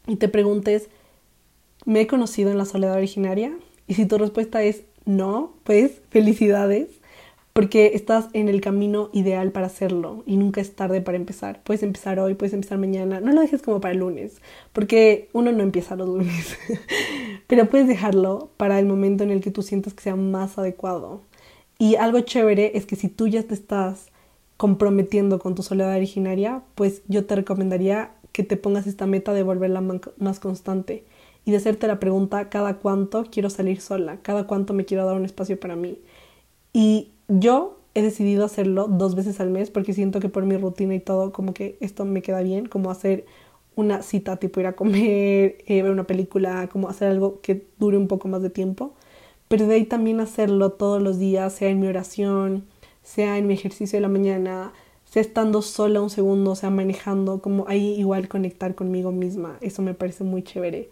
y 0.07 0.17
te 0.17 0.29
preguntes, 0.29 0.89
¿me 1.85 2.01
he 2.01 2.07
conocido 2.07 2.51
en 2.51 2.57
la 2.57 2.65
soledad 2.65 2.97
originaria? 2.97 3.53
Y 3.87 3.95
si 3.95 4.05
tu 4.05 4.17
respuesta 4.17 4.63
es 4.63 4.83
no, 5.05 5.53
pues 5.63 6.01
felicidades 6.09 6.87
porque 7.53 7.91
estás 7.93 8.29
en 8.33 8.49
el 8.49 8.61
camino 8.61 9.11
ideal 9.13 9.51
para 9.51 9.67
hacerlo 9.67 10.23
y 10.25 10.37
nunca 10.37 10.59
es 10.59 10.75
tarde 10.75 11.01
para 11.01 11.17
empezar. 11.17 11.61
Puedes 11.63 11.83
empezar 11.83 12.19
hoy, 12.19 12.33
puedes 12.33 12.53
empezar 12.53 12.79
mañana, 12.79 13.19
no 13.19 13.31
lo 13.31 13.41
dejes 13.41 13.61
como 13.61 13.79
para 13.79 13.93
el 13.93 13.99
lunes, 13.99 14.41
porque 14.73 15.29
uno 15.33 15.51
no 15.51 15.61
empieza 15.61 15.95
los 15.95 16.07
lunes, 16.07 16.57
pero 17.47 17.69
puedes 17.69 17.87
dejarlo 17.87 18.49
para 18.57 18.79
el 18.79 18.87
momento 18.87 19.23
en 19.23 19.29
el 19.29 19.39
que 19.39 19.51
tú 19.51 19.61
sientas 19.61 19.93
que 19.93 20.01
sea 20.01 20.15
más 20.15 20.57
adecuado. 20.57 21.21
Y 21.77 21.95
algo 21.95 22.21
chévere 22.21 22.71
es 22.75 22.87
que 22.87 22.95
si 22.95 23.07
tú 23.07 23.27
ya 23.27 23.43
te 23.43 23.53
estás 23.53 24.07
comprometiendo 24.57 25.37
con 25.39 25.53
tu 25.53 25.61
soledad 25.61 25.95
originaria, 25.95 26.63
pues 26.73 27.03
yo 27.07 27.25
te 27.25 27.35
recomendaría 27.35 28.11
que 28.33 28.43
te 28.43 28.57
pongas 28.57 28.87
esta 28.87 29.07
meta 29.07 29.31
de 29.31 29.43
volverla 29.43 29.81
más 30.17 30.39
constante 30.41 31.05
y 31.45 31.51
de 31.51 31.57
hacerte 31.57 31.87
la 31.87 31.99
pregunta 31.99 32.49
cada 32.49 32.79
cuánto 32.79 33.25
quiero 33.31 33.49
salir 33.49 33.79
sola, 33.79 34.17
cada 34.21 34.47
cuánto 34.47 34.73
me 34.73 34.85
quiero 34.85 35.05
dar 35.05 35.15
un 35.15 35.25
espacio 35.25 35.59
para 35.59 35.75
mí. 35.75 35.99
Y 36.73 37.11
yo 37.27 37.79
he 37.93 38.01
decidido 38.01 38.43
hacerlo 38.43 38.87
dos 38.87 39.15
veces 39.15 39.39
al 39.39 39.49
mes 39.49 39.69
porque 39.69 39.93
siento 39.93 40.19
que 40.19 40.29
por 40.29 40.45
mi 40.45 40.57
rutina 40.57 40.95
y 40.95 40.99
todo 40.99 41.31
como 41.31 41.53
que 41.53 41.77
esto 41.79 42.05
me 42.05 42.21
queda 42.21 42.41
bien, 42.41 42.65
como 42.65 42.91
hacer 42.91 43.25
una 43.75 44.01
cita 44.01 44.37
tipo 44.37 44.59
ir 44.59 44.67
a 44.67 44.73
comer, 44.73 45.57
eh, 45.67 45.81
ver 45.81 45.91
una 45.91 46.05
película, 46.05 46.67
como 46.71 46.89
hacer 46.89 47.09
algo 47.09 47.41
que 47.41 47.65
dure 47.79 47.97
un 47.97 48.07
poco 48.07 48.27
más 48.27 48.41
de 48.41 48.49
tiempo. 48.49 48.93
Pero 49.47 49.67
de 49.67 49.75
ahí 49.75 49.85
también 49.85 50.19
hacerlo 50.19 50.71
todos 50.71 51.01
los 51.01 51.19
días, 51.19 51.53
sea 51.53 51.69
en 51.69 51.79
mi 51.79 51.87
oración, 51.87 52.65
sea 53.03 53.37
en 53.37 53.47
mi 53.47 53.53
ejercicio 53.53 53.97
de 53.97 54.01
la 54.01 54.09
mañana, 54.09 54.73
sea 55.13 55.21
estando 55.21 55.61
sola 55.61 56.01
un 56.01 56.09
segundo, 56.09 56.55
sea 56.55 56.71
manejando, 56.71 57.39
como 57.39 57.67
ahí 57.67 57.93
igual 57.99 58.27
conectar 58.27 58.73
conmigo 58.73 59.11
misma. 59.11 59.59
Eso 59.61 59.83
me 59.83 59.93
parece 59.93 60.23
muy 60.23 60.41
chévere. 60.41 60.89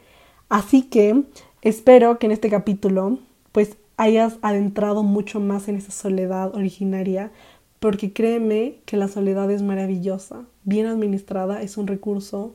Así 0.47 0.83
que 0.83 1.23
espero 1.63 2.19
que 2.19 2.27
en 2.27 2.31
este 2.31 2.47
capítulo 2.47 3.17
pues 3.51 3.77
hayas 3.97 4.37
adentrado 4.43 5.01
mucho 5.01 5.39
más 5.39 5.67
en 5.67 5.75
esa 5.75 5.89
soledad 5.89 6.55
originaria, 6.55 7.31
porque 7.79 8.13
créeme 8.13 8.75
que 8.85 8.95
la 8.95 9.07
soledad 9.07 9.49
es 9.49 9.63
maravillosa, 9.63 10.45
bien 10.65 10.85
administrada, 10.85 11.63
es 11.63 11.77
un 11.77 11.87
recurso 11.87 12.53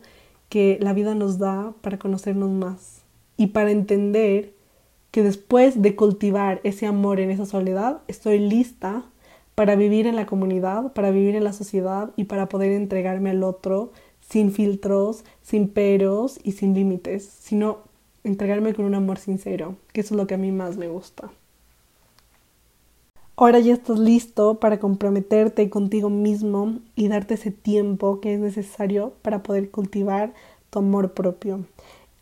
que 0.49 0.79
la 0.81 0.93
vida 0.93 1.17
nos 1.17 1.39
da 1.41 1.75
para 1.81 1.99
conocernos 1.99 2.51
más 2.51 3.03
y 3.37 3.49
para 3.49 3.73
entender 3.73 4.55
que 5.11 5.25
después 5.25 5.83
de 5.83 5.97
cultivar 5.97 6.61
ese 6.63 6.87
amor 6.87 7.19
en 7.19 7.33
esa 7.33 7.45
soledad, 7.45 8.03
estoy 8.07 8.39
lista 8.39 9.03
para 9.57 9.75
vivir 9.75 10.07
en 10.07 10.17
la 10.17 10.27
comunidad, 10.27 10.93
para 10.93 11.11
vivir 11.11 11.35
en 11.35 11.43
la 11.43 11.55
sociedad 11.55 12.13
y 12.15 12.25
para 12.25 12.49
poder 12.49 12.73
entregarme 12.73 13.31
al 13.31 13.43
otro 13.43 13.91
sin 14.21 14.53
filtros, 14.53 15.25
sin 15.43 15.69
peros 15.69 16.39
y 16.45 16.53
sin 16.53 16.75
límites, 16.75 17.25
sino 17.25 17.79
entregarme 18.23 18.75
con 18.75 18.85
un 18.85 18.95
amor 18.95 19.19
sincero, 19.19 19.77
que 19.95 20.03
eso 20.03 20.15
es 20.15 20.19
lo 20.19 20.27
que 20.27 20.35
a 20.35 20.39
mí 20.39 20.53
más 20.53 20.77
me 20.77 20.89
gusta. 20.89 21.31
Ahora 23.35 23.59
ya 23.59 23.73
estás 23.73 23.99
listo 23.99 24.61
para 24.61 24.79
comprometerte 24.79 25.71
contigo 25.71 26.11
mismo 26.11 26.79
y 26.95 27.09
darte 27.09 27.35
ese 27.35 27.51
tiempo 27.51 28.21
que 28.21 28.35
es 28.35 28.41
necesario 28.41 29.15
para 29.23 29.43
poder 29.43 29.71
cultivar 29.71 30.35
tu 30.69 30.81
amor 30.81 31.13
propio. 31.13 31.65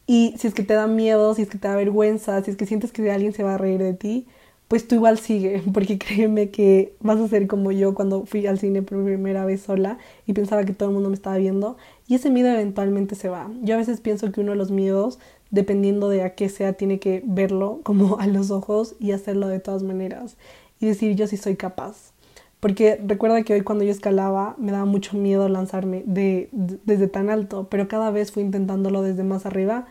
Y 0.07 0.35
si 0.38 0.47
es 0.47 0.55
que 0.55 0.62
te 0.62 0.75
da 0.75 0.87
miedo, 0.87 1.35
si 1.35 1.42
es 1.42 1.49
que 1.49 1.59
te 1.59 1.66
da 1.66 1.75
vergüenza, 1.75 2.42
si 2.44 2.53
es 2.53 2.57
que 2.57 2.66
sientes 2.66 2.92
que 2.92 3.11
alguien 3.11 3.33
se 3.33 3.42
va 3.42 3.55
a 3.55 3.59
reír 3.59 3.81
de 3.81 3.94
ti, 3.94 4.27
pues 4.74 4.88
tú 4.88 4.96
igual 4.96 5.18
sigue, 5.20 5.62
porque 5.72 5.98
créeme 5.98 6.50
que 6.50 6.96
vas 6.99 7.20
a 7.20 7.28
ser 7.28 7.46
como 7.46 7.70
yo 7.70 7.94
cuando 7.94 8.26
fui 8.26 8.44
al 8.49 8.59
cine 8.59 8.82
por 8.82 9.05
primera 9.05 9.44
vez 9.44 9.62
sola 9.62 9.99
y 10.26 10.32
pensaba 10.32 10.64
que 10.64 10.72
todo 10.72 10.88
el 10.88 10.94
mundo 10.96 11.11
me 11.11 11.14
estaba 11.14 11.36
viendo 11.36 11.76
y 12.09 12.16
ese 12.16 12.28
miedo 12.28 12.49
eventualmente 12.49 13.14
se 13.14 13.28
va. 13.28 13.49
Yo 13.62 13.76
a 13.76 13.78
veces 13.78 14.01
pienso 14.01 14.32
que 14.32 14.40
uno 14.40 14.51
de 14.51 14.57
los 14.57 14.72
miedos 14.72 15.20
dependiendo 15.53 16.09
de 16.09 16.24
a 16.24 16.34
qué 16.34 16.49
sea, 16.49 16.72
tiene 16.72 16.99
que 16.99 17.22
verlo 17.24 17.78
como 17.84 18.18
a 18.18 18.26
los 18.26 18.51
ojos 18.51 18.96
y 18.99 19.12
hacerlo 19.12 19.46
de 19.46 19.61
todas 19.61 19.84
maneras 19.84 20.36
y 20.80 20.86
decir 20.86 21.14
yo 21.14 21.28
sí 21.28 21.36
soy 21.36 21.55
capaz. 21.55 22.11
Porque 22.59 23.01
recuerda 23.07 23.44
que 23.44 23.55
hoy 23.55 23.61
cuando 23.61 23.84
yo 23.84 23.92
escalaba 23.92 24.57
me 24.59 24.72
daba 24.72 24.86
mucho 24.86 25.16
miedo 25.16 25.49
lanzarme 25.49 26.03
de, 26.05 26.49
desde 26.51 27.07
tan 27.07 27.30
alto, 27.30 27.68
pero 27.70 27.86
cada 27.86 28.11
vez 28.11 28.32
fui 28.32 28.42
intentándolo 28.42 29.03
desde 29.03 29.22
más 29.22 29.46
arriba 29.46 29.86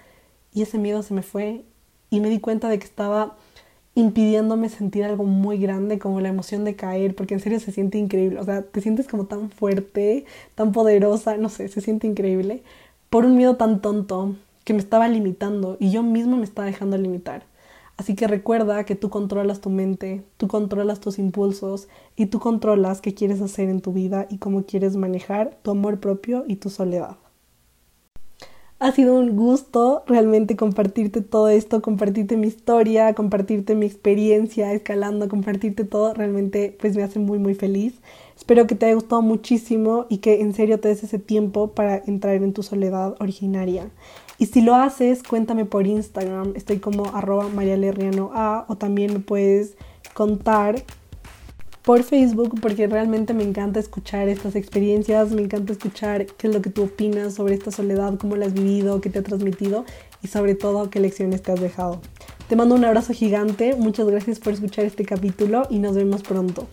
y 0.53 0.64
ese 0.64 0.78
miedo 0.78 1.03
se 1.03 1.14
me 1.14 1.22
fue 1.22 1.64
y 2.10 2.20
me 2.20 2.30
di 2.30 2.41
cuenta 2.41 2.68
de 2.68 2.80
que 2.80 2.86
estaba 2.86 3.38
impidiéndome 3.96 4.70
sentir 4.70 5.04
algo 5.04 5.24
muy 5.24 5.58
grande 5.58 6.00
como 6.00 6.22
la 6.22 6.30
emoción 6.30 6.64
de 6.66 6.76
caer, 6.76 7.16
porque 7.16 7.36
en 7.36 7.39
serio 7.39 7.60
se 7.60 7.72
siente 7.72 7.98
increíble, 7.98 8.39
o 8.39 8.44
sea, 8.44 8.64
te 8.64 8.82
sientes 8.82 9.08
como 9.08 9.26
tan 9.26 9.50
fuerte, 9.52 10.26
tan 10.56 10.72
poderosa, 10.72 11.38
no 11.38 11.50
sé, 11.50 11.68
se 11.68 11.82
siente 11.82 12.08
increíble, 12.08 12.64
por 13.10 13.26
un 13.26 13.36
miedo 13.38 13.56
tan 13.58 13.82
tonto 13.82 14.36
que 14.64 14.74
me 14.74 14.80
estaba 14.80 15.08
limitando 15.08 15.78
y 15.80 15.91
yo 15.91 16.04
mismo 16.04 16.38
me 16.38 16.44
estaba 16.44 16.66
dejando 16.68 16.98
limitar. 16.98 17.44
Así 17.98 18.16
que 18.16 18.28
recuerda 18.28 18.86
que 18.86 18.96
tú 18.96 19.10
controlas 19.10 19.62
tu 19.62 19.70
mente, 19.70 20.24
tú 20.38 20.48
controlas 20.48 21.00
tus 21.00 21.20
impulsos 21.20 21.88
y 22.16 22.26
tú 22.28 22.39
controlas 22.39 23.02
qué 23.02 23.14
quieres 23.14 23.41
hacer 23.41 23.70
en 23.70 23.82
tu 23.82 23.94
vida 23.94 24.26
y 24.30 24.39
cómo 24.39 24.64
quieres 24.64 24.96
manejar 24.96 25.58
tu 25.62 25.72
amor 25.72 26.00
propio 26.00 26.44
y 26.48 26.56
tu 26.56 26.70
soledad. 26.72 27.18
Ha 28.84 28.92
sido 28.92 29.16
un 29.16 29.38
gusto 29.38 30.04
realmente 30.08 30.58
compartirte 30.58 31.22
todo 31.22 31.48
esto, 31.48 31.82
compartirte 31.82 32.36
mi 32.36 32.48
historia, 32.48 33.14
compartirte 33.14 33.76
mi 33.76 33.86
experiencia 33.86 34.74
escalando, 34.74 35.30
compartirte 35.30 35.86
todo. 35.86 36.14
Realmente 36.14 36.76
pues 36.82 36.94
me 36.98 37.04
hace 37.04 37.18
muy 37.20 37.40
muy 37.40 37.56
feliz. 37.56 37.94
Espero 38.36 38.68
que 38.68 38.76
te 38.76 38.88
haya 38.88 38.96
gustado 38.96 39.22
muchísimo 39.22 40.06
y 40.10 40.18
que 40.18 40.42
en 40.42 40.54
serio 40.54 40.82
te 40.82 40.90
des 40.90 41.02
ese 41.02 41.18
tiempo 41.18 41.70
para 41.70 42.04
entrar 42.08 42.36
en 42.36 42.52
tu 42.52 42.62
soledad 42.62 43.16
originaria. 43.22 43.90
Y 44.38 44.48
si 44.48 44.60
lo 44.60 44.76
haces, 44.76 45.24
cuéntame 45.24 45.64
por 45.64 45.88
Instagram. 45.88 46.52
Estoy 46.58 46.80
como 46.80 47.06
arroba 47.16 47.48
A 48.34 48.66
o 48.68 48.76
también 48.76 49.14
me 49.14 49.20
puedes 49.20 49.78
contar 50.14 50.76
por 51.84 52.04
Facebook 52.04 52.60
porque 52.62 52.88
realmente 52.88 53.34
me 53.34 53.44
encanta 53.44 53.80
escuchar 53.80 54.30
estas 54.30 54.56
experiencias, 54.56 55.32
me 55.32 55.42
encanta 55.42 55.74
escuchar 55.74 56.26
qué 56.26 56.48
es 56.48 56.54
lo 56.54 56.62
que 56.62 56.70
tú 56.70 56.84
opinas 56.84 57.34
sobre 57.34 57.56
esta 57.56 57.72
soledad, 57.72 58.18
cómo 58.18 58.38
la 58.38 58.46
has 58.46 58.54
vivido, 58.54 59.02
qué 59.02 59.10
te 59.10 59.20
ha 59.20 59.24
transmitido 59.24 59.86
y 60.22 60.28
sobre 60.28 60.56
todo 60.56 60.90
qué 60.90 61.02
lecciones 61.02 61.42
te 61.42 61.52
has 61.52 61.60
dejado. 61.60 62.02
Te 62.48 62.56
mando 62.56 62.76
un 62.76 62.86
abrazo 62.86 63.14
gigante, 63.14 63.76
muchas 63.76 64.08
gracias 64.08 64.40
por 64.40 64.54
escuchar 64.54 64.86
este 64.86 65.04
capítulo 65.06 65.64
y 65.70 65.80
nos 65.80 65.96
vemos 65.96 66.24
pronto. 66.24 66.68